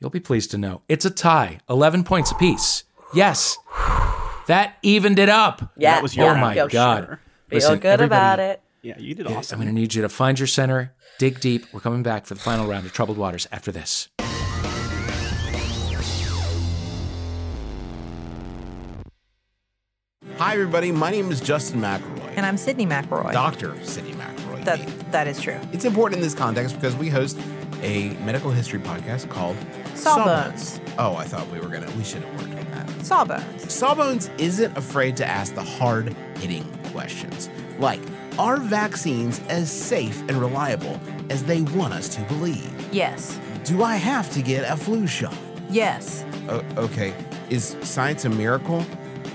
you'll 0.00 0.10
be 0.10 0.20
pleased 0.20 0.50
to 0.52 0.58
know 0.58 0.82
it's 0.88 1.04
a 1.04 1.10
tie, 1.10 1.58
11 1.68 2.04
points 2.04 2.30
apiece. 2.30 2.84
Yes, 3.12 3.58
that 4.46 4.76
evened 4.82 5.18
it 5.18 5.28
up. 5.28 5.72
Yeah. 5.76 5.94
That 5.96 6.02
was 6.02 6.16
your 6.16 6.30
Oh 6.36 6.38
my 6.40 6.54
feel 6.54 6.68
God. 6.68 7.04
sure. 7.06 7.20
Feel 7.48 7.56
Listen, 7.58 7.78
good 7.78 8.00
about 8.00 8.40
it. 8.40 8.62
Yeah, 8.82 8.98
you 8.98 9.14
did 9.14 9.26
eh, 9.26 9.34
awesome. 9.34 9.56
I'm 9.60 9.64
going 9.64 9.74
to 9.74 9.80
need 9.80 9.94
you 9.94 10.02
to 10.02 10.08
find 10.08 10.38
your 10.38 10.46
center, 10.46 10.94
dig 11.18 11.40
deep. 11.40 11.66
We're 11.72 11.80
coming 11.80 12.02
back 12.02 12.26
for 12.26 12.34
the 12.34 12.40
final 12.40 12.66
round 12.66 12.86
of 12.86 12.92
Troubled 12.92 13.18
Waters 13.18 13.46
after 13.50 13.72
this. 13.72 14.08
Hi, 20.38 20.52
everybody. 20.54 20.92
My 20.92 21.10
name 21.10 21.30
is 21.30 21.40
Justin 21.40 21.80
McElroy. 21.80 22.34
And 22.36 22.44
I'm 22.44 22.56
Sydnee 22.56 22.86
McElroy. 22.86 23.32
Dr. 23.32 23.70
Sydnee 23.76 24.14
McElroy. 24.14 24.35
That 24.66 25.12
that 25.12 25.26
is 25.26 25.40
true. 25.40 25.58
It's 25.72 25.84
important 25.84 26.18
in 26.18 26.22
this 26.22 26.34
context 26.34 26.74
because 26.74 26.94
we 26.96 27.08
host 27.08 27.38
a 27.82 28.10
medical 28.24 28.50
history 28.50 28.78
podcast 28.80 29.28
called 29.30 29.56
Sawbones. 29.94 30.80
Oh, 30.98 31.16
I 31.16 31.24
thought 31.24 31.48
we 31.50 31.60
were 31.60 31.68
gonna. 31.68 31.90
We 31.96 32.04
should 32.04 32.22
have 32.22 32.40
worked 32.40 32.54
on 32.58 32.70
that. 32.72 33.04
Sawbones. 33.06 33.72
Sawbones 33.72 34.30
isn't 34.38 34.76
afraid 34.76 35.16
to 35.18 35.26
ask 35.26 35.54
the 35.54 35.62
hard-hitting 35.62 36.64
questions, 36.92 37.48
like, 37.78 38.00
are 38.38 38.56
vaccines 38.56 39.40
as 39.48 39.70
safe 39.70 40.20
and 40.28 40.32
reliable 40.32 41.00
as 41.30 41.44
they 41.44 41.62
want 41.62 41.94
us 41.94 42.08
to 42.16 42.22
believe? 42.22 42.72
Yes. 42.92 43.38
Do 43.64 43.82
I 43.82 43.96
have 43.96 44.30
to 44.32 44.42
get 44.42 44.70
a 44.70 44.76
flu 44.76 45.06
shot? 45.06 45.36
Yes. 45.70 46.24
O- 46.48 46.62
okay, 46.76 47.14
is 47.50 47.76
science 47.82 48.24
a 48.24 48.28
miracle? 48.28 48.84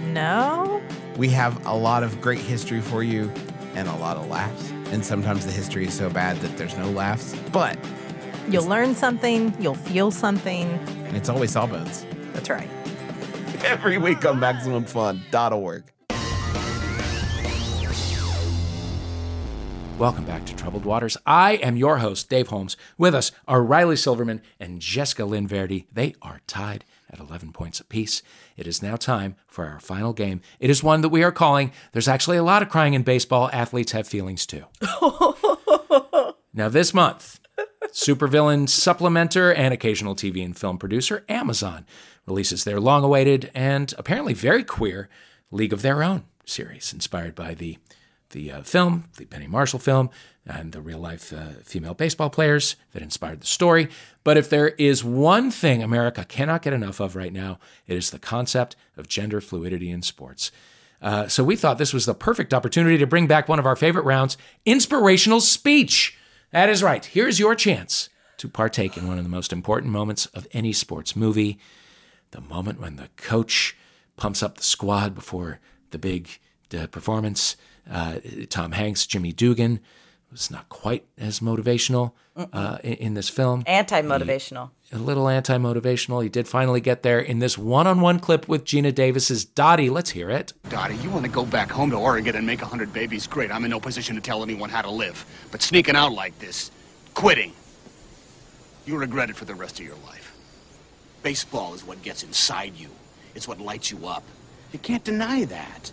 No. 0.01 0.81
We 1.17 1.29
have 1.29 1.65
a 1.65 1.75
lot 1.75 2.03
of 2.03 2.19
great 2.21 2.39
history 2.39 2.81
for 2.81 3.03
you 3.03 3.31
and 3.75 3.87
a 3.87 3.95
lot 3.97 4.17
of 4.17 4.27
laughs. 4.27 4.71
And 4.91 5.03
sometimes 5.05 5.45
the 5.45 5.51
history 5.51 5.87
is 5.87 5.93
so 5.93 6.09
bad 6.09 6.37
that 6.37 6.57
there's 6.57 6.77
no 6.77 6.89
laughs. 6.91 7.35
But 7.51 7.77
You'll 8.49 8.65
learn 8.65 8.95
something. 8.95 9.53
You'll 9.59 9.75
feel 9.75 10.11
something. 10.11 10.67
And 11.05 11.15
it's 11.15 11.29
always 11.29 11.51
Sawbones. 11.51 12.05
That's 12.33 12.49
right. 12.49 12.67
Every 13.63 13.97
week 13.97 14.25
on 14.25 14.39
MaximumFun.org. 14.39 15.83
Welcome 19.97 20.25
back 20.25 20.45
to 20.45 20.55
Troubled 20.55 20.83
Waters. 20.83 21.15
I 21.27 21.53
am 21.57 21.77
your 21.77 21.99
host, 21.99 22.27
Dave 22.27 22.47
Holmes. 22.47 22.75
With 22.97 23.13
us 23.13 23.31
are 23.47 23.63
Riley 23.63 23.95
Silverman 23.95 24.41
and 24.59 24.81
Jessica 24.81 25.25
Lynn 25.25 25.47
Verdi. 25.47 25.85
They 25.93 26.15
are 26.23 26.41
tied 26.47 26.83
at 27.11 27.19
11 27.19 27.51
points 27.51 27.79
apiece. 27.79 28.21
It 28.57 28.67
is 28.67 28.81
now 28.81 28.95
time 28.95 29.35
for 29.47 29.65
our 29.65 29.79
final 29.79 30.13
game. 30.13 30.41
It 30.59 30.69
is 30.69 30.83
one 30.83 31.01
that 31.01 31.09
we 31.09 31.23
are 31.23 31.31
calling 31.31 31.71
There's 31.91 32.07
Actually 32.07 32.37
a 32.37 32.43
Lot 32.43 32.61
of 32.61 32.69
Crying 32.69 32.93
in 32.93 33.03
Baseball. 33.03 33.49
Athletes 33.51 33.91
Have 33.91 34.07
Feelings 34.07 34.45
Too. 34.45 34.65
now, 36.53 36.69
this 36.69 36.93
month, 36.93 37.39
supervillain 37.87 38.67
supplementer 38.67 39.53
and 39.55 39.73
occasional 39.73 40.15
TV 40.15 40.43
and 40.43 40.57
film 40.57 40.77
producer 40.77 41.25
Amazon 41.27 41.85
releases 42.25 42.63
their 42.63 42.79
long 42.79 43.03
awaited 43.03 43.51
and 43.53 43.93
apparently 43.97 44.33
very 44.33 44.63
queer 44.63 45.09
League 45.51 45.73
of 45.73 45.81
Their 45.81 46.01
Own 46.01 46.23
series, 46.45 46.93
inspired 46.93 47.35
by 47.35 47.53
the 47.53 47.77
the 48.31 48.51
uh, 48.51 48.63
film, 48.63 49.05
the 49.17 49.25
Penny 49.25 49.47
Marshall 49.47 49.79
film, 49.79 50.09
and 50.45 50.71
the 50.71 50.81
real 50.81 50.99
life 50.99 51.31
uh, 51.31 51.49
female 51.63 51.93
baseball 51.93 52.29
players 52.29 52.75
that 52.93 53.01
inspired 53.01 53.41
the 53.41 53.47
story. 53.47 53.87
But 54.23 54.37
if 54.37 54.49
there 54.49 54.69
is 54.69 55.03
one 55.03 55.51
thing 55.51 55.83
America 55.83 56.25
cannot 56.25 56.63
get 56.63 56.73
enough 56.73 56.99
of 56.99 57.15
right 57.15 57.33
now, 57.33 57.59
it 57.87 57.95
is 57.95 58.09
the 58.09 58.19
concept 58.19 58.75
of 58.97 59.07
gender 59.07 59.39
fluidity 59.39 59.91
in 59.91 60.01
sports. 60.01 60.51
Uh, 61.01 61.27
so 61.27 61.43
we 61.43 61.55
thought 61.55 61.77
this 61.77 61.93
was 61.93 62.05
the 62.05 62.13
perfect 62.13 62.53
opportunity 62.53 62.97
to 62.97 63.07
bring 63.07 63.27
back 63.27 63.47
one 63.47 63.59
of 63.59 63.65
our 63.65 63.75
favorite 63.75 64.05
rounds 64.05 64.37
inspirational 64.65 65.41
speech. 65.41 66.17
That 66.51 66.69
is 66.69 66.83
right. 66.83 67.03
Here's 67.03 67.39
your 67.39 67.55
chance 67.55 68.09
to 68.37 68.47
partake 68.47 68.97
in 68.97 69.07
one 69.07 69.17
of 69.17 69.23
the 69.23 69.29
most 69.29 69.53
important 69.53 69.91
moments 69.91 70.25
of 70.27 70.47
any 70.51 70.73
sports 70.73 71.15
movie 71.15 71.59
the 72.31 72.41
moment 72.41 72.79
when 72.79 72.95
the 72.95 73.09
coach 73.17 73.75
pumps 74.17 74.41
up 74.41 74.57
the 74.57 74.63
squad 74.63 75.13
before 75.13 75.59
the 75.91 75.99
big 75.99 76.39
uh, 76.77 76.87
performance. 76.87 77.55
Uh, 77.89 78.17
Tom 78.49 78.73
Hanks, 78.73 79.05
Jimmy 79.05 79.31
Dugan 79.31 79.79
was 80.31 80.49
not 80.49 80.69
quite 80.69 81.05
as 81.17 81.41
motivational 81.41 82.13
uh, 82.37 82.77
in, 82.83 82.93
in 82.93 83.13
this 83.13 83.29
film. 83.29 83.63
Anti 83.67 84.01
motivational. 84.01 84.69
A 84.93 84.97
little 84.97 85.27
anti 85.27 85.57
motivational. 85.57 86.23
He 86.23 86.29
did 86.29 86.47
finally 86.47 86.81
get 86.81 87.03
there 87.03 87.19
in 87.19 87.39
this 87.39 87.57
one 87.57 87.87
on 87.87 88.01
one 88.01 88.19
clip 88.19 88.47
with 88.47 88.63
Geena 88.63 88.93
Davis's 88.93 89.45
Dottie. 89.45 89.89
Let's 89.89 90.11
hear 90.11 90.29
it. 90.29 90.53
Dottie, 90.69 90.95
you 90.97 91.09
want 91.09 91.25
to 91.25 91.31
go 91.31 91.45
back 91.45 91.69
home 91.69 91.89
to 91.91 91.97
Oregon 91.97 92.35
and 92.35 92.45
make 92.45 92.61
a 92.61 92.65
hundred 92.65 92.93
babies? 92.93 93.27
Great. 93.27 93.51
I'm 93.51 93.63
in 93.65 93.71
no 93.71 93.79
position 93.79 94.15
to 94.15 94.21
tell 94.21 94.43
anyone 94.43 94.69
how 94.69 94.81
to 94.81 94.91
live. 94.91 95.25
But 95.51 95.61
sneaking 95.61 95.95
out 95.95 96.13
like 96.13 96.37
this, 96.39 96.71
quitting, 97.13 97.53
you 98.85 98.97
regret 98.97 99.29
it 99.29 99.35
for 99.35 99.45
the 99.45 99.55
rest 99.55 99.79
of 99.79 99.85
your 99.85 99.95
life. 100.07 100.33
Baseball 101.23 101.73
is 101.73 101.85
what 101.85 102.01
gets 102.01 102.23
inside 102.23 102.75
you. 102.75 102.89
It's 103.35 103.47
what 103.47 103.59
lights 103.59 103.91
you 103.91 104.07
up. 104.07 104.23
You 104.71 104.79
can't 104.79 105.03
deny 105.03 105.45
that. 105.45 105.91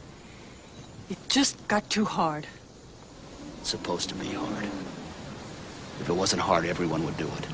It 1.10 1.16
just 1.28 1.66
got 1.68 1.88
too 1.88 2.04
hard. 2.04 2.46
It's 3.60 3.70
supposed 3.70 4.10
to 4.10 4.14
be 4.14 4.26
hard. 4.26 4.64
If 6.00 6.08
it 6.08 6.12
wasn't 6.12 6.42
hard, 6.42 6.66
everyone 6.66 7.04
would 7.04 7.16
do 7.16 7.26
it. 7.26 7.46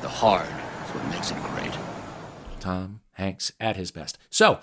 The 0.00 0.08
hard 0.08 0.48
is 0.48 0.94
what 0.94 1.06
makes 1.10 1.30
it 1.30 1.36
great. 1.42 1.72
Tom 2.60 3.00
Hanks 3.12 3.52
at 3.60 3.76
his 3.76 3.90
best. 3.90 4.16
So, 4.30 4.60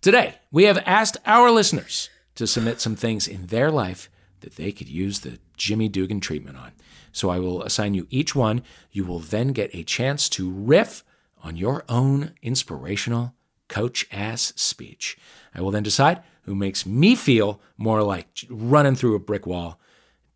today 0.00 0.36
we 0.52 0.64
have 0.64 0.82
asked 0.86 1.16
our 1.26 1.50
listeners 1.50 2.10
to 2.36 2.46
submit 2.46 2.80
some 2.80 2.96
things 2.96 3.26
in 3.26 3.46
their 3.46 3.70
life 3.70 4.08
that 4.40 4.56
they 4.56 4.70
could 4.70 4.88
use 4.88 5.20
the 5.20 5.38
Jimmy 5.56 5.88
Dugan 5.88 6.20
treatment 6.20 6.56
on. 6.56 6.72
So, 7.12 7.28
I 7.28 7.38
will 7.38 7.62
assign 7.62 7.94
you 7.94 8.06
each 8.10 8.36
one. 8.36 8.62
You 8.92 9.04
will 9.04 9.20
then 9.20 9.48
get 9.48 9.74
a 9.74 9.82
chance 9.82 10.28
to 10.30 10.50
riff 10.50 11.02
on 11.42 11.56
your 11.56 11.84
own 11.88 12.34
inspirational 12.40 13.34
coach 13.68 14.06
ass 14.12 14.52
speech. 14.54 15.18
I 15.54 15.60
will 15.60 15.70
then 15.70 15.82
decide 15.82 16.22
who 16.44 16.54
makes 16.54 16.86
me 16.86 17.14
feel 17.14 17.60
more 17.76 18.02
like 18.02 18.28
running 18.48 18.94
through 18.94 19.14
a 19.14 19.20
brick 19.20 19.46
wall, 19.46 19.80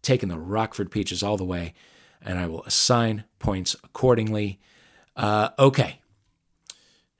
taking 0.03 0.29
the 0.29 0.39
Rockford 0.39 0.91
Peaches 0.91 1.23
all 1.23 1.37
the 1.37 1.45
way, 1.45 1.75
and 2.23 2.39
I 2.39 2.47
will 2.47 2.65
assign 2.65 3.25
points 3.39 3.77
accordingly. 3.85 4.59
Uh, 5.17 5.51
okay. 5.59 6.01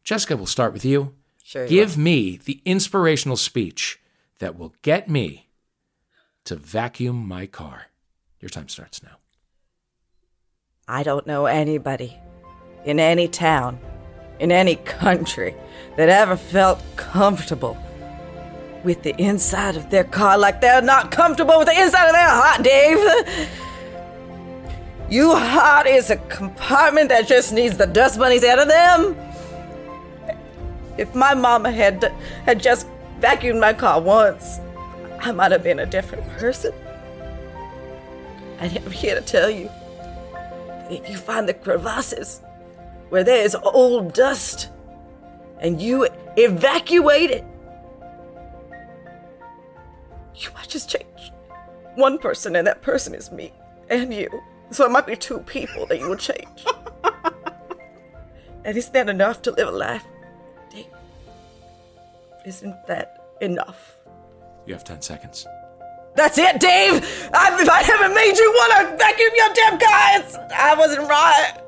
Jessica, 0.05 0.37
we'll 0.37 0.47
start 0.47 0.73
with 0.73 0.85
you. 0.85 1.15
Sure. 1.45 1.65
you 1.65 1.69
Give 1.69 1.97
me 1.97 2.39
the 2.43 2.61
inspirational 2.65 3.37
speech 3.37 4.01
that 4.39 4.59
will 4.59 4.75
get 4.83 5.09
me 5.09 5.49
to 6.45 6.57
vacuum 6.57 7.29
my 7.29 7.47
car. 7.47 7.87
Your 8.41 8.49
time 8.49 8.69
starts 8.69 9.03
now. 9.03 9.17
I 10.87 11.03
don't 11.03 11.27
know 11.27 11.45
anybody 11.47 12.17
in 12.85 12.99
any 12.99 13.29
town, 13.29 13.79
in 14.39 14.51
any 14.51 14.77
country, 14.77 15.55
that 15.97 16.09
ever 16.09 16.37
felt 16.37 16.83
comfortable 16.97 17.77
with 18.89 19.03
the 19.03 19.15
inside 19.23 19.77
of 19.77 19.91
their 19.91 20.05
car 20.05 20.39
like 20.39 20.63
they're 20.63 20.81
not 20.81 21.11
comfortable 21.11 21.59
with 21.59 21.69
the 21.69 21.79
inside 21.79 22.07
of 22.07 22.15
their 22.15 22.27
heart, 22.27 22.63
Dave. 22.63 22.99
You 25.11 25.35
heart 25.35 25.87
is 25.87 26.09
a 26.09 26.17
compartment 26.29 27.11
that 27.11 27.29
just 27.29 27.53
needs 27.53 27.77
the 27.77 27.87
dust 27.87 28.19
bunnies 28.19 28.45
out 28.45 28.59
of 28.59 28.67
them. 28.67 29.15
If 30.97 31.15
my 31.15 31.35
mama 31.35 31.71
had 31.71 32.03
had 32.47 32.63
just 32.63 32.87
vacuumed 33.21 33.61
my 33.61 33.75
car 33.75 34.01
once, 34.01 34.59
I 35.21 35.33
might 35.33 35.53
have 35.53 35.63
been 35.63 35.81
a 35.81 35.87
different 35.87 36.27
person. 36.39 36.73
I 38.59 38.69
am 38.69 38.91
here 38.91 39.15
to 39.15 39.21
tell 39.21 39.51
you 39.51 39.71
that 40.33 40.93
if 40.93 41.11
you 41.11 41.19
find 41.19 41.47
the 41.47 41.53
crevasses 41.53 42.41
where 43.11 43.23
there 43.23 43.45
is 43.45 43.55
old 43.55 44.15
dust 44.15 44.71
and 45.61 45.79
you 45.79 46.09
evacuate 46.39 47.31
it, 47.31 47.45
you 50.39 50.51
might 50.55 50.69
just 50.69 50.89
change 50.89 51.33
one 51.99 52.19
person, 52.19 52.57
and 52.57 52.67
that 52.67 52.81
person 52.81 53.15
is 53.15 53.31
me 53.33 53.53
and 53.91 54.15
you. 54.15 54.29
So 54.71 54.87
it 54.87 54.91
might 54.91 55.07
be 55.07 55.17
two 55.17 55.41
people 55.41 55.87
that 55.87 55.99
you 55.99 56.09
will 56.09 56.17
change. 56.17 56.65
and 58.65 58.77
is 58.77 58.89
that 58.91 59.09
enough 59.09 59.43
to 59.43 59.51
live 59.51 59.69
a 59.69 59.73
life? 59.73 60.05
Dave? 60.71 60.87
Isn't 62.47 62.77
that 62.87 63.37
enough? 63.41 63.97
You 64.67 64.75
have 64.75 64.85
10 64.85 65.03
seconds. 65.03 65.47
That's 66.15 66.39
it, 66.39 66.61
Dave! 66.61 66.97
I, 67.33 67.63
if 67.63 67.69
I 67.69 67.83
haven't 67.83 68.15
made 68.15 68.37
you 68.37 68.51
want 68.53 68.73
to 68.91 68.97
vacuum 68.97 69.31
your 69.37 69.55
damn 69.55 69.79
guys! 69.79 70.37
I 70.55 70.75
wasn't 70.77 71.09
right. 71.09 71.59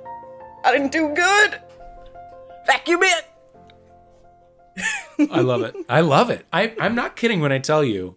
I 0.64 0.72
didn't 0.72 0.92
do 0.92 1.08
good. 1.14 1.60
Vacuum 2.66 3.00
it. 3.02 3.24
I 5.30 5.40
love 5.40 5.62
it. 5.62 5.74
I 5.88 6.00
love 6.00 6.30
it. 6.30 6.46
I, 6.52 6.74
I'm 6.80 6.94
not 6.94 7.16
kidding 7.16 7.40
when 7.40 7.52
I 7.52 7.58
tell 7.58 7.84
you 7.84 8.16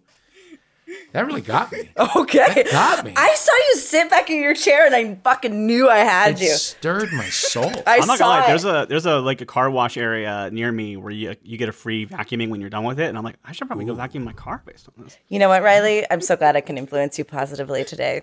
That 1.12 1.26
really 1.26 1.40
got 1.40 1.72
me. 1.72 1.90
Okay. 2.16 2.64
got 2.70 3.04
me. 3.04 3.12
I 3.16 3.34
saw 3.34 3.52
you 3.52 3.76
sit 3.80 4.10
back 4.10 4.28
in 4.30 4.40
your 4.42 4.54
chair 4.54 4.84
and 4.86 4.94
I 4.94 5.14
fucking 5.16 5.66
knew 5.66 5.88
I 5.88 5.98
had 5.98 6.34
It 6.34 6.42
you. 6.42 6.50
stirred 6.50 7.12
my 7.12 7.28
soul. 7.30 7.72
I 7.86 7.98
I'm 7.98 8.06
not 8.06 8.18
saw 8.18 8.24
gonna 8.26 8.40
lie. 8.40 8.44
it. 8.44 8.46
There's 8.48 8.64
a 8.64 8.86
there's 8.88 9.06
a 9.06 9.18
like 9.20 9.40
a 9.40 9.46
car 9.46 9.70
wash 9.70 9.96
area 9.96 10.50
near 10.52 10.70
me 10.72 10.96
where 10.96 11.10
you 11.12 11.34
you 11.42 11.56
get 11.56 11.68
a 11.68 11.72
free 11.72 12.06
vacuuming 12.06 12.50
when 12.50 12.60
you're 12.60 12.70
done 12.70 12.84
with 12.84 13.00
it, 13.00 13.08
and 13.08 13.16
I'm 13.16 13.24
like, 13.24 13.36
I 13.44 13.52
should 13.52 13.66
probably 13.66 13.84
go 13.86 13.94
vacuum 13.94 14.24
my 14.24 14.32
car 14.32 14.62
based 14.66 14.88
on 14.96 15.04
this. 15.04 15.16
You 15.28 15.38
know 15.38 15.48
what, 15.48 15.62
Riley? 15.62 16.04
I'm 16.10 16.20
so 16.20 16.36
glad 16.36 16.56
I 16.56 16.60
can 16.60 16.76
influence 16.78 17.18
you 17.18 17.24
positively 17.24 17.84
today. 17.84 18.22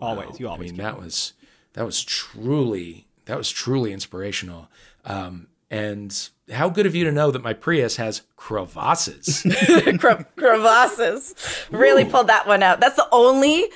Always, 0.00 0.38
you 0.38 0.46
always 0.48 0.48
I 0.48 0.48
always. 0.48 0.72
mean, 0.72 0.80
that 0.82 0.98
was 0.98 1.32
that 1.72 1.84
was 1.84 2.04
truly 2.04 3.06
that 3.24 3.36
was 3.36 3.50
truly 3.50 3.92
inspirational. 3.92 4.68
Um, 5.04 5.48
and 5.70 6.28
how 6.50 6.68
good 6.68 6.86
of 6.86 6.94
you 6.94 7.04
to 7.04 7.12
know 7.12 7.30
that 7.30 7.42
my 7.42 7.52
Prius 7.52 7.96
has 7.96 8.22
crevasses. 8.36 9.42
Cre- 10.00 10.22
crevasses. 10.36 11.34
Really 11.70 12.04
pulled 12.04 12.26
that 12.28 12.46
one 12.46 12.62
out. 12.62 12.80
That's 12.80 12.96
the 12.96 13.08
only 13.12 13.66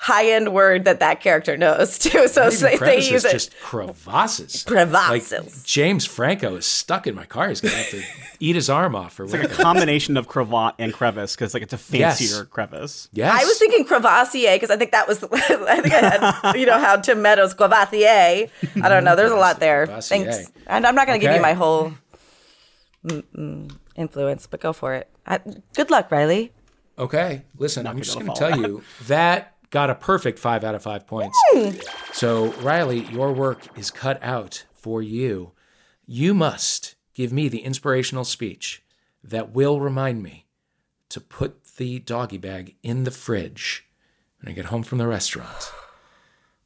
high 0.00 0.30
end 0.30 0.52
word 0.52 0.84
that 0.84 1.00
that 1.00 1.20
character 1.20 1.56
knows 1.56 1.98
too. 1.98 2.28
So 2.28 2.50
they, 2.50 2.76
they 2.76 2.96
use 2.98 3.24
it. 3.24 3.32
just 3.32 3.52
crevasses. 3.60 4.64
Crevasses. 4.64 5.32
Like 5.56 5.64
James 5.64 6.04
Franco 6.04 6.54
is 6.56 6.66
stuck 6.66 7.06
in 7.08 7.14
my 7.16 7.24
car. 7.24 7.48
He's 7.48 7.60
gonna 7.60 7.74
have 7.74 7.90
to 7.90 8.02
eat 8.38 8.54
his 8.54 8.70
arm 8.70 8.94
off 8.94 9.18
or 9.18 9.24
It's 9.24 9.32
like 9.32 9.42
a 9.42 9.48
combination 9.48 10.16
of 10.16 10.28
cravat 10.28 10.74
and 10.78 10.92
crevice 10.92 11.34
because 11.34 11.52
like 11.52 11.64
it's 11.64 11.72
a 11.72 11.96
Yes. 11.96 12.18
fancier 12.20 12.44
crevice. 12.44 13.08
Yes. 13.12 13.42
I 13.42 13.44
was 13.44 13.58
thinking 13.58 13.84
crevassier 13.86 14.54
because 14.54 14.70
I 14.70 14.76
think 14.76 14.92
that 14.92 15.08
was 15.08 15.24
I 15.32 15.80
think 15.80 15.92
I 15.94 16.00
had 16.42 16.56
you 16.56 16.66
know 16.66 16.78
how 16.78 16.96
Tim 16.96 17.20
Meadows 17.20 17.54
crevassier. 17.54 18.50
I 18.82 18.88
don't 18.88 19.02
know. 19.02 19.16
There's 19.16 19.32
a 19.32 19.36
lot 19.36 19.58
there. 19.58 19.86
Crevassier. 19.88 20.08
Thanks. 20.08 20.52
And 20.68 20.86
I'm 20.86 20.94
not 20.94 21.06
going 21.08 21.18
to 21.18 21.26
give 21.26 21.34
you 21.34 21.40
my 21.42 21.54
whole 21.54 21.92
influence, 23.96 24.46
but 24.46 24.60
go 24.60 24.72
for 24.72 24.94
it. 24.94 25.08
I, 25.26 25.40
good 25.74 25.90
luck, 25.90 26.10
Riley. 26.10 26.52
Okay, 26.98 27.42
listen, 27.56 27.86
I'm 27.86 27.94
gonna 27.94 28.04
just 28.04 28.18
going 28.18 28.26
to 28.26 28.34
follow 28.34 28.50
tell 28.50 28.60
you 28.60 28.82
that 29.06 29.54
got 29.70 29.90
a 29.90 29.94
perfect 29.94 30.38
five 30.38 30.64
out 30.64 30.74
of 30.74 30.82
five 30.82 31.06
points. 31.06 31.38
Hmm. 31.50 31.70
So, 32.12 32.52
Riley, 32.54 33.00
your 33.06 33.32
work 33.32 33.78
is 33.78 33.90
cut 33.90 34.22
out 34.22 34.64
for 34.72 35.02
you. 35.02 35.52
You 36.06 36.34
must 36.34 36.96
give 37.14 37.32
me 37.32 37.48
the 37.48 37.60
inspirational 37.60 38.24
speech 38.24 38.82
that 39.22 39.52
will 39.52 39.80
remind 39.80 40.22
me 40.22 40.46
to 41.10 41.20
put 41.20 41.64
the 41.76 41.98
doggy 41.98 42.38
bag 42.38 42.76
in 42.82 43.04
the 43.04 43.10
fridge 43.10 43.86
when 44.40 44.50
I 44.50 44.54
get 44.54 44.66
home 44.66 44.82
from 44.82 44.98
the 44.98 45.06
restaurant 45.06 45.72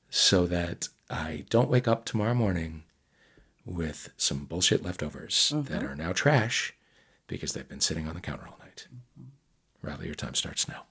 so 0.08 0.46
that 0.46 0.88
I 1.10 1.44
don't 1.50 1.70
wake 1.70 1.88
up 1.88 2.04
tomorrow 2.04 2.34
morning 2.34 2.84
with 3.64 4.10
some 4.16 4.44
bullshit 4.44 4.82
leftovers 4.82 5.52
that 5.54 5.80
mm-hmm. 5.80 5.86
are 5.86 5.94
now 5.94 6.12
trash 6.12 6.74
because 7.26 7.52
they've 7.52 7.68
been 7.68 7.80
sitting 7.80 8.08
on 8.08 8.14
the 8.14 8.20
counter 8.20 8.46
all 8.46 8.58
night. 8.60 8.88
Mm-hmm. 8.88 9.86
Riley, 9.86 10.06
your 10.06 10.14
time 10.14 10.34
starts 10.34 10.68
now. 10.68 10.84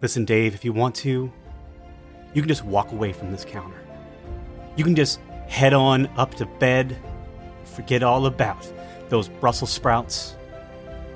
Listen, 0.00 0.24
Dave, 0.24 0.54
if 0.54 0.64
you 0.64 0.72
want 0.72 0.94
to, 0.96 1.32
you 2.34 2.42
can 2.42 2.48
just 2.48 2.64
walk 2.64 2.92
away 2.92 3.12
from 3.12 3.32
this 3.32 3.44
counter. 3.44 3.80
You 4.76 4.84
can 4.84 4.94
just 4.94 5.20
head 5.48 5.74
on 5.74 6.06
up 6.16 6.34
to 6.36 6.46
bed, 6.46 6.96
forget 7.64 8.02
all 8.02 8.26
about 8.26 8.70
those 9.08 9.28
Brussels 9.28 9.70
sprouts 9.70 10.36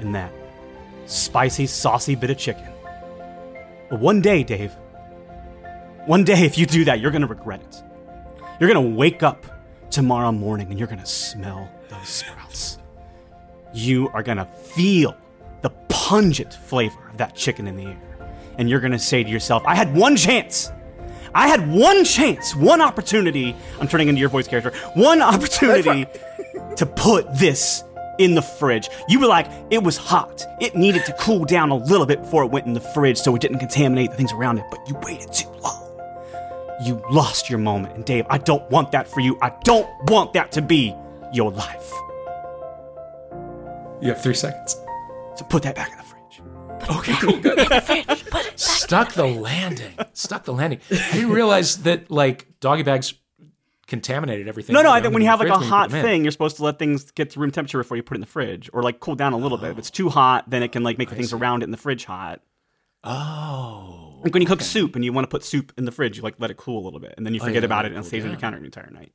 and 0.01 0.15
that 0.15 0.33
spicy, 1.07 1.67
saucy 1.67 2.15
bit 2.15 2.31
of 2.31 2.39
chicken. 2.39 2.69
But 3.89 4.01
one 4.01 4.21
day, 4.21 4.43
Dave, 4.43 4.73
one 6.07 6.25
day, 6.25 6.45
if 6.45 6.59
you 6.59 6.67
do 6.67 6.85
that, 6.87 6.99
you're 6.99 7.13
going 7.13 7.23
to 7.23 7.29
regret 7.29 7.61
it. 7.63 7.83
You're 8.63 8.73
going 8.73 8.93
to 8.93 8.97
wake 8.97 9.25
up 9.25 9.45
tomorrow 9.91 10.31
morning 10.31 10.69
and 10.71 10.79
you're 10.79 10.87
going 10.87 11.01
to 11.01 11.05
smell 11.05 11.69
those 11.89 12.07
sprouts. 12.07 12.79
You 13.75 14.09
are 14.11 14.23
going 14.23 14.37
to 14.37 14.45
feel 14.45 15.17
the 15.63 15.71
pungent 15.89 16.55
flavor 16.55 17.09
of 17.11 17.17
that 17.17 17.35
chicken 17.35 17.67
in 17.67 17.75
the 17.75 17.87
air. 17.87 18.01
And 18.59 18.71
you're 18.71 18.79
going 18.79 18.93
to 18.93 19.01
say 19.01 19.25
to 19.25 19.29
yourself, 19.29 19.65
I 19.67 19.75
had 19.75 19.97
one 19.97 20.15
chance. 20.15 20.71
I 21.35 21.49
had 21.49 21.73
one 21.73 22.05
chance, 22.05 22.55
one 22.55 22.81
opportunity. 22.81 23.57
I'm 23.81 23.89
turning 23.89 24.07
into 24.07 24.21
your 24.21 24.29
voice 24.29 24.47
character. 24.47 24.71
One 24.95 25.23
opportunity 25.23 26.07
to 26.77 26.87
put 26.87 27.35
this 27.35 27.83
in 28.21 28.37
the 28.37 28.43
fridge. 28.43 28.89
You 29.09 29.19
were 29.19 29.27
like, 29.27 29.49
it 29.71 29.83
was 29.83 29.97
hot. 29.97 30.47
It 30.61 30.77
needed 30.77 31.05
to 31.07 31.13
cool 31.15 31.45
down 31.47 31.71
a 31.71 31.77
little 31.77 32.07
bit 32.07 32.21
before 32.21 32.45
it 32.45 32.53
went 32.53 32.67
in 32.67 32.75
the 32.75 32.81
fridge 32.81 33.19
so 33.19 33.35
it 33.35 33.43
didn't 33.43 33.59
contaminate 33.59 34.13
the 34.13 34.17
things 34.17 34.33
around 34.33 34.59
it, 34.59 34.67
but 34.71 34.89
you 34.89 34.95
waited 35.03 35.33
too. 35.33 35.52
You 36.83 37.03
lost 37.11 37.49
your 37.49 37.59
moment. 37.59 37.95
And 37.95 38.05
Dave, 38.05 38.27
I 38.29 38.39
don't 38.39 38.69
want 38.71 38.93
that 38.93 39.09
for 39.09 39.21
you. 39.21 39.39
I 39.41 39.51
don't 39.65 39.89
want 40.11 40.33
that 40.33 40.53
to 40.53 40.63
be 40.63 40.95
your 41.33 41.51
life. 41.51 41.93
You 44.01 44.09
have 44.09 44.23
three 44.23 44.35
seconds. 44.35 44.75
So 45.37 45.45
put 45.49 45.63
that 45.63 45.77
back 45.77 45.93
in 45.93 45.99
the 45.99 46.05
fridge. 46.05 46.99
Okay, 46.99 47.15
cool, 47.21 47.39
good. 47.39 48.59
Stuck 48.59 49.13
the 49.13 49.27
landing. 49.27 49.95
Stuck 50.13 50.45
the 50.45 50.53
landing. 50.53 50.81
I 50.91 51.13
didn't 51.13 51.31
realize 51.31 51.83
that 51.85 52.11
like 52.11 52.49
doggy 52.61 52.83
bags 52.83 53.15
contaminated 53.87 54.49
everything. 54.49 54.75
No, 54.75 54.83
no, 54.83 54.91
I 54.91 54.95
around 54.95 55.03
think 55.03 55.15
when 55.15 55.23
you 55.23 55.29
have 55.29 55.39
like 55.39 55.49
a 55.49 55.53
fridge 55.53 55.61
when 55.61 55.65
you 55.65 55.71
hot 55.71 55.91
put 55.91 55.97
them 55.97 55.99
in. 56.01 56.05
thing, 56.05 56.25
you're 56.25 56.33
supposed 56.33 56.57
to 56.57 56.65
let 56.65 56.79
things 56.79 57.11
get 57.13 57.31
to 57.31 57.41
room 57.41 57.51
temperature 57.51 57.79
before 57.79 57.97
you 57.97 58.03
put 58.03 58.17
it 58.17 58.19
in 58.19 58.21
the 58.23 58.27
fridge, 58.27 58.69
or 58.73 58.83
like 58.83 59.01
cool 59.01 59.15
down 59.15 59.33
a 59.33 59.37
little 59.37 59.59
bit. 59.59 59.71
If 59.71 59.79
it's 59.79 59.91
oh. 59.91 59.95
too 59.95 60.09
hot, 60.09 60.51
then 60.51 60.63
it 60.63 60.73
can 60.73 60.83
like 60.83 60.99
make 60.99 61.11
the 61.11 61.15
things 61.15 61.33
around 61.33 61.63
it 61.63 61.67
in 61.67 61.71
the 61.71 61.77
fridge 61.77 62.05
hot. 62.05 62.41
Oh. 63.05 64.12
Like 64.23 64.33
when 64.35 64.43
you 64.43 64.49
cook 64.49 64.61
soup 64.63 64.95
and 64.97 65.05
you 65.05 65.13
want 65.13 65.25
to 65.25 65.29
put 65.29 65.45
soup 65.45 65.73
in 65.77 65.85
the 65.85 65.93
fridge, 65.93 66.17
you 66.17 66.23
like 66.23 66.35
let 66.39 66.51
it 66.51 66.57
cool 66.57 66.83
a 66.83 66.85
little 66.85 67.01
bit, 67.01 67.15
and 67.17 67.27
then 67.27 67.35
you 67.35 67.41
Oh, 67.41 67.45
forget 67.45 67.63
yeah, 67.63 67.67
about 67.67 67.85
it 67.85 67.93
it 67.93 67.95
and 67.95 67.99
it 67.99 68.01
cool 68.03 68.09
stays 68.09 68.25
on 68.25 68.31
your 68.31 68.41
counter 68.41 68.59
the 68.59 68.65
entire 68.65 68.91
night. 68.91 69.13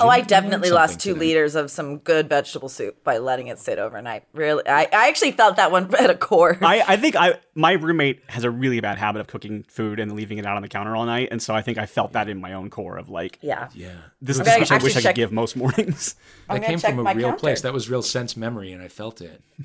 Oh, 0.00 0.08
I 0.08 0.22
definitely 0.22 0.70
lost 0.70 0.98
two 0.98 1.12
today. 1.12 1.26
liters 1.26 1.54
of 1.54 1.70
some 1.70 1.98
good 1.98 2.26
vegetable 2.26 2.70
soup 2.70 3.04
by 3.04 3.18
letting 3.18 3.48
it 3.48 3.58
sit 3.58 3.78
overnight. 3.78 4.24
Really, 4.32 4.66
I, 4.66 4.84
I 4.90 5.08
actually 5.08 5.32
felt 5.32 5.56
that 5.56 5.70
one 5.70 5.94
at 5.98 6.08
a 6.08 6.14
core. 6.14 6.56
I, 6.62 6.82
I 6.88 6.96
think 6.96 7.16
I 7.16 7.34
my 7.54 7.72
roommate 7.72 8.22
has 8.28 8.44
a 8.44 8.50
really 8.50 8.80
bad 8.80 8.96
habit 8.96 9.20
of 9.20 9.26
cooking 9.26 9.62
food 9.68 10.00
and 10.00 10.12
leaving 10.12 10.38
it 10.38 10.46
out 10.46 10.56
on 10.56 10.62
the 10.62 10.68
counter 10.68 10.96
all 10.96 11.04
night, 11.04 11.28
and 11.30 11.42
so 11.42 11.54
I 11.54 11.60
think 11.60 11.76
I 11.76 11.84
felt 11.84 12.14
that 12.14 12.30
in 12.30 12.40
my 12.40 12.54
own 12.54 12.70
core 12.70 12.96
of 12.96 13.10
like, 13.10 13.38
yeah. 13.42 13.68
Yeah. 13.74 13.90
this 14.22 14.36
is 14.36 14.40
I'm 14.40 14.44
the 14.46 14.50
gonna 14.52 14.64
speech 14.64 14.72
I 14.72 14.82
wish 14.82 14.96
actually 14.96 15.08
I 15.08 15.12
could 15.12 15.16
give 15.16 15.32
most 15.32 15.54
mornings. 15.64 16.14
I'm 16.48 16.62
That 16.62 16.66
came 16.66 16.78
from 16.78 17.06
a 17.06 17.14
real 17.14 17.28
counter. 17.28 17.38
place. 17.40 17.60
That 17.60 17.74
was 17.74 17.90
real 17.90 18.00
sense 18.02 18.38
memory, 18.38 18.72
and 18.72 18.82
I 18.82 18.88
felt 18.88 19.20
it. 19.20 19.42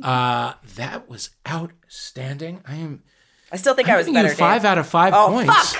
Uh, 0.00 0.54
that 0.76 1.08
was 1.08 1.30
outstanding. 1.48 2.62
I 2.66 2.76
am. 2.76 3.02
I 3.52 3.56
still 3.56 3.74
think 3.74 3.88
I'm 3.88 3.94
I 3.94 3.98
was 3.98 4.08
better. 4.10 4.28
five 4.34 4.64
out 4.64 4.78
of 4.78 4.86
five 4.86 5.12
Oh, 5.14 5.28
points. 5.28 5.76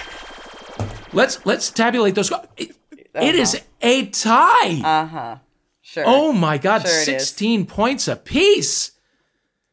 Let's 1.14 1.44
let's 1.46 1.70
tabulate 1.70 2.14
those. 2.14 2.30
It, 2.56 2.76
it 3.14 3.34
is 3.34 3.60
a 3.80 4.06
tie. 4.06 4.80
Uh 4.84 5.06
huh. 5.06 5.36
Sure. 5.80 6.04
Oh 6.06 6.32
my 6.32 6.58
God, 6.58 6.82
Sure. 6.82 6.90
16 6.90 7.66
points 7.66 8.08
apiece 8.08 8.92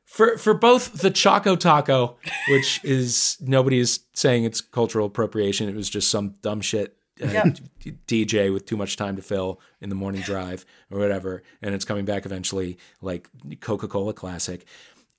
for 0.06 0.38
for 0.38 0.54
both 0.54 0.94
the 1.02 1.12
Choco 1.12 1.56
Taco, 1.56 2.18
which 2.50 2.80
is 2.84 3.38
nobody 3.42 3.80
is 3.80 4.02
saying 4.14 4.44
it's 4.44 4.60
cultural 4.62 5.06
appropriation. 5.08 5.70
It 5.70 5.76
was 5.76 5.90
just 5.90 6.10
some 6.10 6.36
dumb 6.42 6.62
shit 6.62 6.98
uh, 7.24 7.28
Yep. 7.28 7.58
d- 7.80 8.26
DJ 8.26 8.52
with 8.52 8.66
too 8.66 8.76
much 8.78 8.96
time 8.98 9.16
to 9.18 9.22
fill 9.22 9.60
in 9.82 9.90
the 9.90 9.96
morning 9.96 10.22
drive 10.22 10.66
or 10.90 11.00
whatever, 11.00 11.44
and 11.62 11.74
it's 11.76 11.86
coming 11.86 12.06
back 12.06 12.26
eventually 12.26 12.78
like 13.02 13.30
Coca 13.62 13.88
Cola 13.88 14.14
Classic 14.14 14.66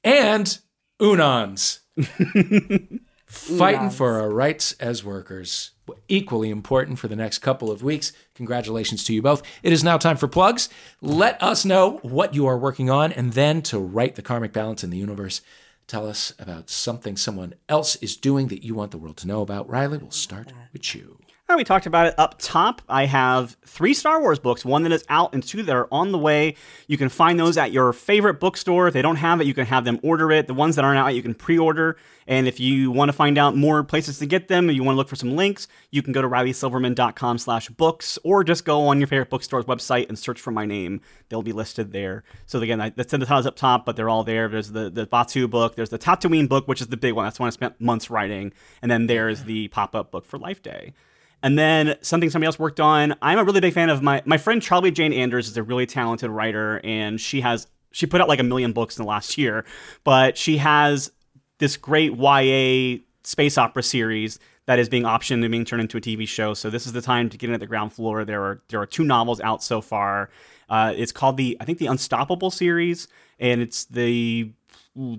and 0.04 0.58
Unons. 1.00 1.79
Fighting 3.26 3.90
for 3.90 4.20
our 4.20 4.28
rights 4.28 4.72
as 4.80 5.04
workers. 5.04 5.70
Equally 6.08 6.50
important 6.50 6.98
for 6.98 7.06
the 7.06 7.14
next 7.14 7.38
couple 7.38 7.70
of 7.70 7.82
weeks. 7.82 8.12
Congratulations 8.34 9.04
to 9.04 9.14
you 9.14 9.22
both. 9.22 9.42
It 9.62 9.72
is 9.72 9.84
now 9.84 9.98
time 9.98 10.16
for 10.16 10.26
plugs. 10.26 10.68
Let 11.00 11.40
us 11.40 11.64
know 11.64 12.00
what 12.02 12.34
you 12.34 12.46
are 12.46 12.58
working 12.58 12.90
on, 12.90 13.12
and 13.12 13.32
then 13.32 13.62
to 13.62 13.78
right 13.78 14.14
the 14.14 14.22
karmic 14.22 14.52
balance 14.52 14.82
in 14.82 14.90
the 14.90 14.98
universe, 14.98 15.42
tell 15.86 16.08
us 16.08 16.32
about 16.40 16.70
something 16.70 17.16
someone 17.16 17.54
else 17.68 17.94
is 17.96 18.16
doing 18.16 18.48
that 18.48 18.64
you 18.64 18.74
want 18.74 18.90
the 18.90 18.98
world 18.98 19.16
to 19.18 19.28
know 19.28 19.42
about. 19.42 19.68
Riley, 19.68 19.98
we'll 19.98 20.10
start 20.10 20.52
with 20.72 20.94
you. 20.94 21.19
We 21.56 21.64
talked 21.64 21.86
about 21.86 22.06
it 22.06 22.14
up 22.16 22.36
top. 22.38 22.80
I 22.88 23.04
have 23.04 23.56
three 23.66 23.92
Star 23.92 24.20
Wars 24.20 24.38
books, 24.38 24.64
one 24.64 24.82
that 24.84 24.92
is 24.92 25.04
out 25.10 25.34
and 25.34 25.42
two 25.42 25.62
that 25.64 25.76
are 25.76 25.88
on 25.92 26.10
the 26.10 26.16
way. 26.16 26.54
You 26.86 26.96
can 26.96 27.10
find 27.10 27.38
those 27.38 27.58
at 27.58 27.70
your 27.70 27.92
favorite 27.92 28.40
bookstore. 28.40 28.88
If 28.88 28.94
they 28.94 29.02
don't 29.02 29.16
have 29.16 29.42
it, 29.42 29.46
you 29.46 29.52
can 29.52 29.66
have 29.66 29.84
them 29.84 30.00
order 30.02 30.32
it. 30.32 30.46
The 30.46 30.54
ones 30.54 30.76
that 30.76 30.86
aren't 30.86 30.98
out, 30.98 31.14
you 31.14 31.22
can 31.22 31.34
pre-order. 31.34 31.98
And 32.26 32.48
if 32.48 32.60
you 32.60 32.90
want 32.90 33.10
to 33.10 33.12
find 33.12 33.36
out 33.36 33.56
more 33.56 33.84
places 33.84 34.18
to 34.20 34.26
get 34.26 34.48
them, 34.48 34.70
you 34.70 34.82
want 34.82 34.94
to 34.94 34.98
look 34.98 35.08
for 35.08 35.16
some 35.16 35.36
links, 35.36 35.68
you 35.90 36.02
can 36.02 36.12
go 36.12 36.22
to 36.22 36.28
rileysilverman.com 36.28 37.38
slash 37.38 37.68
books, 37.68 38.18
or 38.24 38.42
just 38.42 38.64
go 38.64 38.86
on 38.86 38.98
your 38.98 39.06
favorite 39.06 39.28
bookstore's 39.30 39.66
website 39.66 40.08
and 40.08 40.18
search 40.18 40.40
for 40.40 40.52
my 40.52 40.64
name. 40.64 41.02
They'll 41.28 41.42
be 41.42 41.52
listed 41.52 41.92
there. 41.92 42.24
So 42.46 42.60
again, 42.60 42.80
I, 42.80 42.90
that's 42.90 43.12
in 43.12 43.20
the 43.20 43.26
titles 43.26 43.46
up 43.46 43.56
top, 43.56 43.84
but 43.84 43.96
they're 43.96 44.08
all 44.08 44.24
there. 44.24 44.48
There's 44.48 44.72
the, 44.72 44.88
the 44.88 45.06
Batuu 45.06 45.50
book, 45.50 45.74
there's 45.74 45.90
the 45.90 45.98
Tatooine 45.98 46.48
book, 46.48 46.68
which 46.68 46.80
is 46.80 46.86
the 46.86 46.96
big 46.96 47.14
one. 47.14 47.26
That's 47.26 47.38
one 47.38 47.48
I 47.48 47.50
spent 47.50 47.80
months 47.80 48.08
writing. 48.08 48.52
And 48.80 48.90
then 48.90 49.08
there's 49.08 49.44
the 49.44 49.68
pop-up 49.68 50.10
book 50.10 50.24
for 50.24 50.38
Life 50.38 50.62
Day. 50.62 50.94
And 51.42 51.58
then 51.58 51.96
something 52.02 52.28
somebody 52.30 52.46
else 52.46 52.58
worked 52.58 52.80
on. 52.80 53.14
I'm 53.22 53.38
a 53.38 53.44
really 53.44 53.60
big 53.60 53.74
fan 53.74 53.88
of 53.88 54.02
my 54.02 54.22
my 54.24 54.36
friend 54.36 54.60
Charlie 54.60 54.90
Jane 54.90 55.12
Anders 55.12 55.48
is 55.48 55.56
a 55.56 55.62
really 55.62 55.86
talented 55.86 56.30
writer, 56.30 56.80
and 56.84 57.20
she 57.20 57.40
has 57.40 57.66
she 57.92 58.06
put 58.06 58.20
out 58.20 58.28
like 58.28 58.40
a 58.40 58.44
million 58.44 58.72
books 58.72 58.98
in 58.98 59.04
the 59.04 59.08
last 59.08 59.38
year, 59.38 59.64
but 60.04 60.36
she 60.36 60.58
has 60.58 61.10
this 61.58 61.76
great 61.76 62.12
YA 62.16 62.98
space 63.24 63.58
opera 63.58 63.82
series 63.82 64.38
that 64.66 64.78
is 64.78 64.88
being 64.88 65.02
optioned 65.02 65.42
and 65.42 65.50
being 65.50 65.64
turned 65.64 65.82
into 65.82 65.96
a 65.96 66.00
TV 66.00 66.28
show. 66.28 66.54
So 66.54 66.70
this 66.70 66.86
is 66.86 66.92
the 66.92 67.02
time 67.02 67.28
to 67.30 67.36
get 67.36 67.48
in 67.48 67.54
at 67.54 67.60
the 67.60 67.66
ground 67.66 67.92
floor. 67.92 68.24
There 68.24 68.42
are 68.42 68.62
there 68.68 68.80
are 68.80 68.86
two 68.86 69.04
novels 69.04 69.40
out 69.40 69.62
so 69.62 69.80
far. 69.80 70.30
Uh, 70.68 70.92
it's 70.96 71.12
called 71.12 71.36
the 71.36 71.56
I 71.60 71.64
think 71.64 71.78
the 71.78 71.86
Unstoppable 71.86 72.50
series, 72.50 73.08
and 73.38 73.60
it's 73.60 73.84
the 73.86 74.52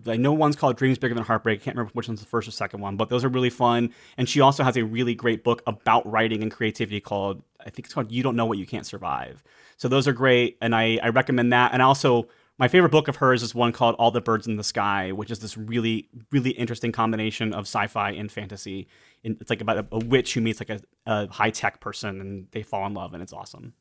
I 0.07 0.17
know 0.17 0.33
one's 0.33 0.57
called 0.57 0.75
Dreams 0.75 0.97
Bigger 0.97 1.15
Than 1.15 1.23
Heartbreak. 1.23 1.61
I 1.61 1.63
can't 1.63 1.77
remember 1.77 1.91
which 1.93 2.07
one's 2.07 2.19
the 2.19 2.27
first 2.27 2.47
or 2.47 2.51
second 2.51 2.81
one, 2.81 2.97
but 2.97 3.09
those 3.09 3.23
are 3.23 3.29
really 3.29 3.49
fun. 3.49 3.93
And 4.17 4.27
she 4.27 4.41
also 4.41 4.63
has 4.63 4.75
a 4.75 4.83
really 4.83 5.15
great 5.15 5.43
book 5.43 5.63
about 5.65 6.09
writing 6.09 6.41
and 6.41 6.51
creativity 6.51 6.99
called 6.99 7.41
I 7.65 7.69
think 7.69 7.85
it's 7.85 7.93
called 7.93 8.11
You 8.11 8.23
Don't 8.23 8.35
Know 8.35 8.45
What 8.45 8.57
You 8.57 8.65
Can't 8.65 8.85
Survive. 8.85 9.43
So 9.77 9.87
those 9.87 10.07
are 10.07 10.13
great, 10.13 10.57
and 10.61 10.75
I, 10.75 10.99
I 11.01 11.09
recommend 11.09 11.53
that. 11.53 11.73
And 11.73 11.81
also 11.81 12.27
my 12.57 12.67
favorite 12.67 12.91
book 12.91 13.07
of 13.07 13.15
hers 13.17 13.43
is 13.43 13.55
one 13.55 13.71
called 13.71 13.95
All 13.95 14.11
the 14.11 14.21
Birds 14.21 14.45
in 14.45 14.57
the 14.57 14.63
Sky, 14.63 15.11
which 15.11 15.31
is 15.31 15.39
this 15.39 15.57
really, 15.57 16.09
really 16.31 16.51
interesting 16.51 16.91
combination 16.91 17.53
of 17.53 17.61
sci-fi 17.61 18.11
and 18.11 18.31
fantasy. 18.31 18.87
And 19.23 19.37
it's 19.39 19.49
like 19.49 19.61
about 19.61 19.77
a, 19.77 19.87
a 19.91 19.99
witch 19.99 20.33
who 20.33 20.41
meets 20.41 20.59
like 20.59 20.69
a, 20.69 20.81
a 21.05 21.27
high-tech 21.31 21.79
person, 21.79 22.19
and 22.19 22.47
they 22.51 22.63
fall 22.63 22.85
in 22.87 22.93
love, 22.93 23.13
and 23.13 23.23
it's 23.23 23.33
awesome. 23.33 23.73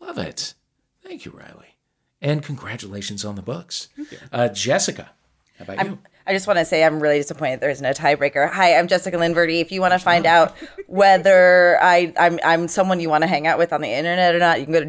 Love 0.00 0.18
it. 0.18 0.54
Thank 1.02 1.24
you, 1.24 1.32
Riley. 1.32 1.75
And 2.20 2.42
congratulations 2.42 3.24
on 3.24 3.34
the 3.34 3.42
books. 3.42 3.88
Uh, 4.32 4.48
Jessica, 4.48 5.10
how 5.58 5.64
about 5.64 5.84
you? 5.84 5.92
I'm, 5.92 5.98
I 6.26 6.32
just 6.32 6.46
want 6.46 6.58
to 6.58 6.64
say 6.64 6.82
I'm 6.82 7.00
really 7.00 7.18
disappointed 7.18 7.60
there's 7.60 7.82
no 7.82 7.92
tiebreaker. 7.92 8.50
Hi, 8.50 8.76
I'm 8.76 8.88
Jessica 8.88 9.16
Lynn 9.16 9.34
Verdi. 9.34 9.60
If 9.60 9.70
you 9.70 9.80
want 9.80 9.92
to 9.92 9.98
find 9.98 10.26
out 10.26 10.56
whether 10.86 11.78
I, 11.82 12.12
I'm, 12.18 12.40
I'm 12.44 12.68
someone 12.68 13.00
you 13.00 13.10
want 13.10 13.22
to 13.22 13.28
hang 13.28 13.46
out 13.46 13.58
with 13.58 13.72
on 13.72 13.80
the 13.80 13.90
internet 13.90 14.34
or 14.34 14.38
not, 14.38 14.58
you 14.58 14.66
can 14.66 14.72
go 14.72 14.80
to 14.80 14.86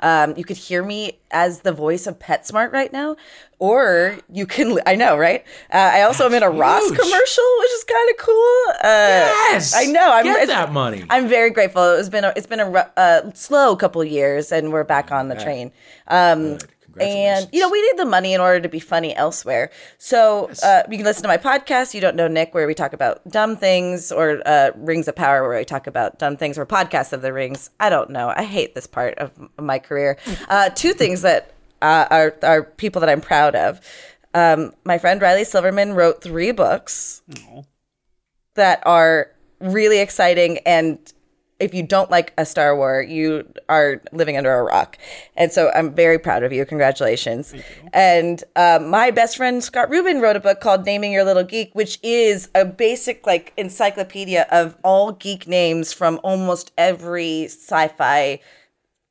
Um, 0.00 0.34
you 0.36 0.44
could 0.44 0.56
hear 0.56 0.82
me 0.84 1.18
as 1.30 1.60
the 1.60 1.72
voice 1.72 2.06
of 2.06 2.18
PetSmart 2.18 2.72
right 2.72 2.92
now, 2.92 3.16
or 3.58 4.18
you 4.32 4.46
can, 4.46 4.78
I 4.86 4.94
know, 4.94 5.16
right? 5.16 5.44
Uh, 5.72 5.76
I 5.94 6.02
also 6.02 6.26
am 6.26 6.34
in 6.34 6.42
a 6.42 6.50
Ross 6.50 6.82
commercial, 6.88 7.44
which 7.58 7.70
is 7.72 7.84
kind 7.84 8.10
of 8.10 8.16
cool. 8.18 8.62
Uh, 8.82 9.32
Yes! 9.52 9.74
I 9.76 9.84
know. 9.86 10.12
I'm, 10.12 10.24
Get 10.24 10.48
that 10.48 10.72
money. 10.72 11.04
I'm 11.10 11.28
very 11.28 11.50
grateful. 11.50 11.82
It's 11.94 12.08
been 12.08 12.24
a, 12.24 12.32
it's 12.36 12.46
been 12.46 12.60
a 12.60 12.70
uh, 12.96 13.30
slow 13.34 13.76
couple 13.76 14.02
years, 14.04 14.52
and 14.52 14.72
we're 14.72 14.84
back 14.84 15.10
on 15.12 15.28
the 15.28 15.34
train. 15.36 15.72
Um, 16.08 16.58
and 17.00 17.48
you 17.52 17.60
know, 17.60 17.68
we 17.68 17.80
need 17.82 17.98
the 17.98 18.04
money 18.04 18.32
in 18.34 18.40
order 18.40 18.60
to 18.60 18.68
be 18.68 18.80
funny 18.80 19.14
elsewhere. 19.14 19.70
So 19.98 20.50
uh, 20.62 20.82
you 20.90 20.96
can 20.96 21.04
listen 21.04 21.22
to 21.22 21.28
my 21.28 21.36
podcast. 21.36 21.94
You 21.94 22.00
don't 22.00 22.16
know 22.16 22.28
Nick, 22.28 22.54
where 22.54 22.66
we 22.66 22.74
talk 22.74 22.92
about 22.92 23.26
dumb 23.28 23.56
things, 23.56 24.10
or 24.12 24.42
uh, 24.46 24.70
Rings 24.76 25.08
of 25.08 25.16
Power, 25.16 25.46
where 25.48 25.58
we 25.58 25.64
talk 25.64 25.86
about 25.86 26.18
dumb 26.18 26.36
things, 26.36 26.58
or 26.58 26.66
podcasts 26.66 27.12
of 27.12 27.22
the 27.22 27.32
Rings. 27.32 27.70
I 27.80 27.90
don't 27.90 28.10
know. 28.10 28.32
I 28.34 28.44
hate 28.44 28.74
this 28.74 28.86
part 28.86 29.18
of 29.18 29.30
my 29.58 29.78
career. 29.78 30.18
Uh, 30.48 30.68
two 30.70 30.92
things 30.92 31.22
that 31.22 31.52
uh, 31.82 32.06
are 32.10 32.36
are 32.42 32.62
people 32.62 33.00
that 33.00 33.08
I'm 33.10 33.20
proud 33.20 33.56
of. 33.56 33.80
Um, 34.32 34.72
my 34.84 34.98
friend 34.98 35.20
Riley 35.20 35.44
Silverman 35.44 35.94
wrote 35.94 36.22
three 36.22 36.52
books 36.52 37.22
that 38.54 38.82
are 38.86 39.30
really 39.60 39.98
exciting 40.00 40.58
and 40.58 40.98
if 41.58 41.72
you 41.72 41.82
don't 41.82 42.10
like 42.10 42.34
a 42.36 42.44
Star 42.44 42.76
Wars, 42.76 43.08
you 43.08 43.50
are 43.68 44.02
living 44.12 44.36
under 44.36 44.52
a 44.52 44.62
rock. 44.62 44.98
And 45.36 45.50
so 45.50 45.70
I'm 45.74 45.94
very 45.94 46.18
proud 46.18 46.42
of 46.42 46.52
you. 46.52 46.64
Congratulations. 46.66 47.54
And 47.92 48.44
um, 48.56 48.88
my 48.88 49.10
best 49.10 49.36
friend 49.36 49.64
Scott 49.64 49.88
Rubin 49.88 50.20
wrote 50.20 50.36
a 50.36 50.40
book 50.40 50.60
called 50.60 50.84
Naming 50.84 51.12
Your 51.12 51.24
Little 51.24 51.44
Geek, 51.44 51.74
which 51.74 51.98
is 52.02 52.48
a 52.54 52.64
basic 52.64 53.26
like 53.26 53.52
encyclopedia 53.56 54.46
of 54.50 54.76
all 54.84 55.12
geek 55.12 55.48
names 55.48 55.92
from 55.92 56.20
almost 56.22 56.72
every 56.76 57.44
sci-fi 57.44 58.38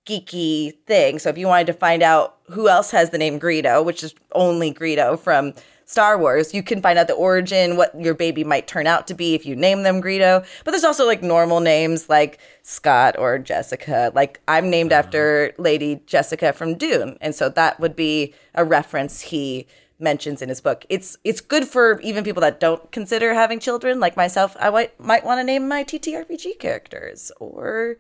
geeky 0.05 0.73
thing. 0.85 1.17
So 1.17 1.29
if 1.29 1.37
you 1.37 1.47
wanted 1.47 1.67
to 1.67 1.73
find 1.73 2.03
out 2.03 2.37
who 2.51 2.69
else 2.69 2.91
has 2.91 3.09
the 3.09 3.17
name 3.17 3.39
Greedo, 3.39 3.83
which 3.83 4.03
is 4.03 4.13
only 4.33 4.71
Greedo 4.71 5.17
from 5.17 5.53
Star 5.86 6.17
Wars, 6.17 6.53
you 6.53 6.63
can 6.63 6.81
find 6.81 6.97
out 6.97 7.07
the 7.07 7.13
origin, 7.13 7.77
what 7.77 7.99
your 7.99 8.13
baby 8.13 8.43
might 8.43 8.67
turn 8.67 8.88
out 8.88 9.07
to 9.07 9.13
be 9.13 9.36
if 9.36 9.45
you 9.45 9.55
name 9.55 9.83
them 9.83 10.01
Greedo. 10.01 10.45
But 10.63 10.71
there's 10.71 10.83
also 10.83 11.05
like 11.05 11.21
normal 11.21 11.59
names 11.59 12.09
like 12.09 12.39
Scott 12.63 13.17
or 13.17 13.38
Jessica. 13.38 14.11
Like 14.15 14.41
I'm 14.47 14.69
named 14.69 14.91
mm-hmm. 14.91 14.99
after 14.99 15.53
Lady 15.57 16.01
Jessica 16.05 16.53
from 16.53 16.75
Dune, 16.75 17.17
and 17.21 17.36
so 17.36 17.49
that 17.49 17.79
would 17.79 17.95
be 17.95 18.33
a 18.55 18.65
reference 18.65 19.21
he 19.21 19.67
mentions 19.99 20.41
in 20.41 20.49
his 20.49 20.61
book. 20.61 20.86
It's 20.89 21.17
it's 21.23 21.41
good 21.41 21.65
for 21.65 21.99
even 22.01 22.23
people 22.23 22.41
that 22.41 22.59
don't 22.59 22.91
consider 22.91 23.33
having 23.33 23.59
children, 23.59 23.99
like 23.99 24.17
myself. 24.17 24.55
I 24.59 24.69
might 24.69 24.99
might 24.99 25.25
want 25.25 25.39
to 25.39 25.43
name 25.43 25.67
my 25.67 25.83
TTRPG 25.83 26.59
characters 26.59 27.31
or 27.39 27.97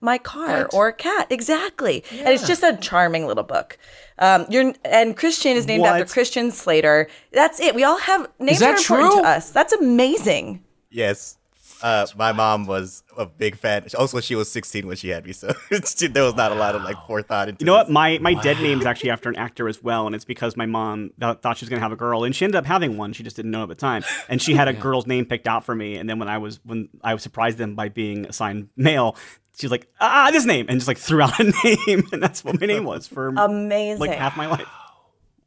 my 0.00 0.18
car 0.18 0.46
Pet. 0.64 0.74
or 0.74 0.92
cat 0.92 1.26
exactly 1.30 2.04
and 2.10 2.28
it's 2.28 2.46
just 2.46 2.62
a 2.62 2.76
charming 2.80 3.26
little 3.26 3.42
book 3.42 3.78
um 4.18 4.46
you're 4.48 4.72
and 4.84 5.16
christian 5.16 5.56
is 5.56 5.66
named 5.66 5.84
after 5.84 6.04
christian 6.04 6.50
slater 6.50 7.08
that's 7.32 7.58
it 7.60 7.74
we 7.74 7.82
all 7.84 7.98
have 7.98 8.28
names 8.38 8.60
that 8.60 8.74
are 8.74 8.78
important 8.78 9.12
true? 9.12 9.22
to 9.22 9.26
us 9.28 9.50
that's 9.50 9.72
amazing 9.72 10.62
Yes. 10.90 11.36
Uh, 11.80 12.06
my 12.16 12.32
mom 12.32 12.66
was 12.66 13.04
a 13.16 13.24
big 13.24 13.54
fan. 13.54 13.86
Also, 13.96 14.18
she 14.20 14.34
was 14.34 14.50
16 14.50 14.86
when 14.86 14.96
she 14.96 15.10
had 15.10 15.24
me, 15.24 15.32
so 15.32 15.46
there 16.10 16.24
was 16.24 16.34
not 16.34 16.50
a 16.50 16.54
lot 16.56 16.74
of 16.74 16.82
like 16.82 16.96
forethought 17.06 17.48
into 17.48 17.62
You 17.62 17.66
know 17.66 17.74
what? 17.74 17.86
this. 17.86 17.92
My 17.92 18.18
my 18.18 18.34
dead 18.34 18.60
name 18.60 18.80
is 18.80 18.86
actually 18.86 19.10
after 19.10 19.28
an 19.28 19.36
actor 19.36 19.68
as 19.68 19.80
well, 19.80 20.06
and 20.06 20.14
it's 20.16 20.24
because 20.24 20.56
my 20.56 20.66
mom 20.66 21.10
th- 21.20 21.38
thought 21.38 21.56
she 21.56 21.64
was 21.64 21.68
gonna 21.70 21.80
have 21.82 21.92
a 21.92 21.96
girl, 21.96 22.24
and 22.24 22.34
she 22.34 22.44
ended 22.44 22.56
up 22.56 22.66
having 22.66 22.96
one. 22.96 23.12
She 23.12 23.22
just 23.22 23.36
didn't 23.36 23.52
know 23.52 23.62
at 23.62 23.68
the 23.68 23.76
time, 23.76 24.02
and 24.28 24.42
she 24.42 24.54
had 24.54 24.66
a 24.66 24.72
girl's 24.72 25.06
name 25.06 25.24
picked 25.24 25.46
out 25.46 25.64
for 25.64 25.72
me. 25.74 25.94
And 25.98 26.10
then 26.10 26.18
when 26.18 26.28
I 26.28 26.38
was 26.38 26.58
when 26.64 26.88
I 27.04 27.14
was 27.14 27.22
surprised 27.22 27.58
them 27.58 27.76
by 27.76 27.90
being 27.90 28.26
assigned 28.26 28.70
male, 28.76 29.14
she 29.58 29.66
was 29.66 29.70
like, 29.70 29.88
"Ah, 30.00 30.30
this 30.32 30.44
name," 30.44 30.66
and 30.68 30.78
just 30.78 30.88
like 30.88 30.98
threw 30.98 31.20
out 31.20 31.38
a 31.40 31.44
name, 31.64 32.08
and 32.12 32.22
that's 32.22 32.44
what 32.44 32.60
my 32.60 32.66
name 32.66 32.84
was 32.84 33.06
for 33.06 33.28
amazing 33.28 34.00
like 34.00 34.16
half 34.18 34.36
my 34.36 34.46
life. 34.46 34.68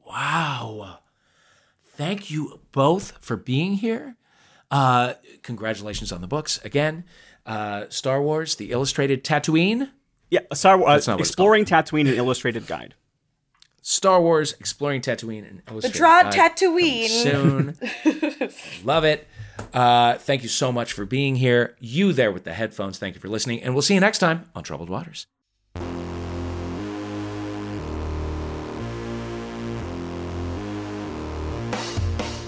Wow. 0.05 0.99
Thank 1.95 2.29
you 2.31 2.59
both 2.71 3.13
for 3.19 3.37
being 3.37 3.73
here. 3.73 4.15
Uh, 4.69 5.13
congratulations 5.43 6.11
on 6.11 6.21
the 6.21 6.27
books 6.27 6.59
again. 6.63 7.03
Uh, 7.45 7.85
Star 7.89 8.21
Wars, 8.21 8.55
the 8.55 8.71
illustrated 8.71 9.23
Tatooine. 9.23 9.91
Yeah, 10.29 10.41
Star 10.53 10.77
Wars, 10.77 11.07
uh, 11.07 11.11
not 11.11 11.15
what 11.17 11.21
it's 11.21 11.29
exploring 11.29 11.65
Tatooine, 11.65 12.07
an 12.09 12.15
illustrated 12.15 12.65
guide. 12.67 12.95
Star 13.81 14.21
Wars, 14.21 14.53
exploring 14.59 15.01
Tatooine, 15.01 15.47
and 15.49 15.61
Illustrated. 15.67 15.67
the 15.67 15.71
illustrated. 15.73 15.97
draw 15.97 16.23
guide 16.23 16.55
tatooine 16.55 17.07
soon. 18.43 18.49
Love 18.85 19.03
it. 19.03 19.27
Uh, 19.73 20.15
thank 20.17 20.43
you 20.43 20.49
so 20.49 20.71
much 20.71 20.93
for 20.93 21.05
being 21.05 21.35
here. 21.35 21.75
You 21.79 22.13
there 22.13 22.31
with 22.31 22.43
the 22.43 22.53
headphones, 22.53 22.97
thank 22.97 23.15
you 23.15 23.21
for 23.21 23.29
listening. 23.29 23.61
And 23.63 23.73
we'll 23.73 23.81
see 23.81 23.93
you 23.93 23.99
next 23.99 24.19
time 24.19 24.49
on 24.55 24.63
Troubled 24.63 24.89
Waters. 24.89 25.27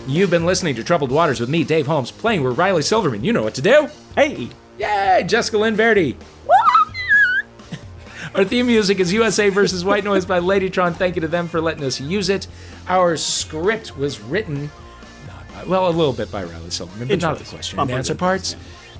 You've 0.06 0.30
been 0.30 0.46
listening 0.46 0.76
to 0.76 0.84
Troubled 0.84 1.12
Waters 1.12 1.40
with 1.40 1.50
me, 1.50 1.64
Dave 1.64 1.88
Holmes, 1.88 2.12
playing 2.12 2.44
with 2.44 2.58
Riley 2.58 2.82
Silverman. 2.82 3.24
You 3.24 3.32
know 3.32 3.42
what 3.42 3.56
to 3.56 3.62
do. 3.62 3.88
Hey! 4.16 4.50
Yay, 4.78 5.24
Jessica 5.26 5.58
Lynn 5.58 5.76
Verdi. 5.76 6.18
Our 8.36 8.44
theme 8.44 8.68
music 8.68 9.00
is 9.00 9.14
USA 9.14 9.48
versus 9.50 9.86
White 9.86 10.04
Noise 10.04 10.26
by 10.26 10.40
Ladytron. 10.40 10.96
Thank 10.96 11.16
you 11.16 11.22
to 11.22 11.28
them 11.28 11.48
for 11.48 11.62
letting 11.62 11.86
us 11.86 12.02
use 12.02 12.30
it. 12.30 12.48
Our 12.88 13.16
script 13.16 13.98
was 13.98 14.20
written, 14.20 14.70
well, 15.68 15.88
a 15.88 15.92
little 15.92 16.14
bit 16.14 16.32
by 16.32 16.44
Riley 16.44 16.70
Silverman, 16.70 17.08
but 17.08 17.22
not 17.22 17.38
the 17.40 17.46
question 17.46 17.80
and 17.80 17.92
answer 17.92 18.14
intros, 18.16 18.18
parts. 18.18 18.56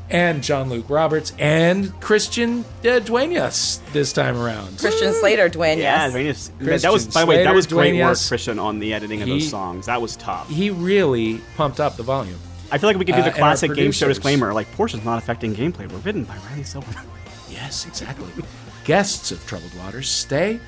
And 0.10 0.44
John-Luke 0.44 0.90
Roberts 0.90 1.32
and 1.40 1.98
Christian 2.02 2.66
uh, 2.86 3.00
Duenas 3.00 3.82
this 3.94 4.12
time 4.12 4.38
around. 4.38 4.78
christian 4.78 5.14
slater 5.14 5.50
dwayne 5.50 5.78
Yeah, 5.78 6.08
yes. 6.18 6.52
Christian 6.60 6.82
that 6.82 6.92
was 6.94 7.08
by 7.08 7.22
the 7.22 7.28
way, 7.28 7.36
that 7.38 7.44
Slater, 7.44 7.56
was 7.56 7.68
great 7.68 8.00
work, 8.04 8.18
Christian, 8.28 8.60
on 8.60 8.80
the 8.80 8.94
editing 8.94 9.22
of 9.22 9.28
He- 9.28 9.36
those 9.36 9.50
songs. 9.50 9.86
That 9.86 10.02
was 10.02 10.18
tough. 10.18 10.50
He 10.50 10.70
really 10.70 11.40
pumped 11.56 11.80
up 11.80 11.96
the 11.96 12.04
volume. 12.04 12.38
I 12.72 12.78
feel 12.80 12.90
like 12.90 12.98
we 12.98 13.06
could 13.06 13.16
do 13.16 13.22
Uh, 13.22 13.24
the 13.26 13.28
and 13.34 13.36
our 13.36 13.50
classic 13.50 13.74
game 13.76 13.92
show 13.94 14.08
disclaimer, 14.10 14.54
like 14.54 14.70
portions 14.74 15.06
not 15.06 15.18
affecting 15.20 15.56
gameplay. 15.56 15.90
We're 15.90 16.00
written 16.00 16.26
by 16.26 16.36
Riley 16.50 16.64
Silverman. 16.64 17.06
Yes, 17.50 17.86
exactly. 17.88 18.28
Guests 18.84 19.32
of 19.32 19.46
Troubled 19.48 19.74
Waters 19.78 20.10
stay 20.10 20.60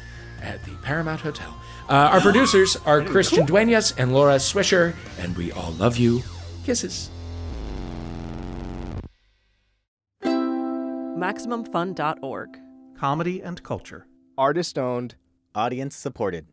at 0.42 0.64
the 0.64 0.72
Paramount 0.82 1.20
Hotel. 1.22 1.54
Uh, 1.88 2.10
our 2.14 2.22
producers 2.28 2.76
are 2.86 3.04
Christian 3.04 3.46
Duenas 3.46 3.94
and 3.98 4.14
Laura 4.14 4.36
Swisher, 4.36 4.96
and 5.20 5.36
we 5.38 5.52
all 5.52 5.72
love 5.74 5.98
you. 5.98 6.24
Kisses. 6.66 7.10
MaximumFun.org. 10.24 12.60
Comedy 12.98 13.42
and 13.42 13.62
culture. 13.64 14.08
Artist 14.38 14.78
owned, 14.78 15.16
audience 15.54 15.96
supported. 15.96 16.48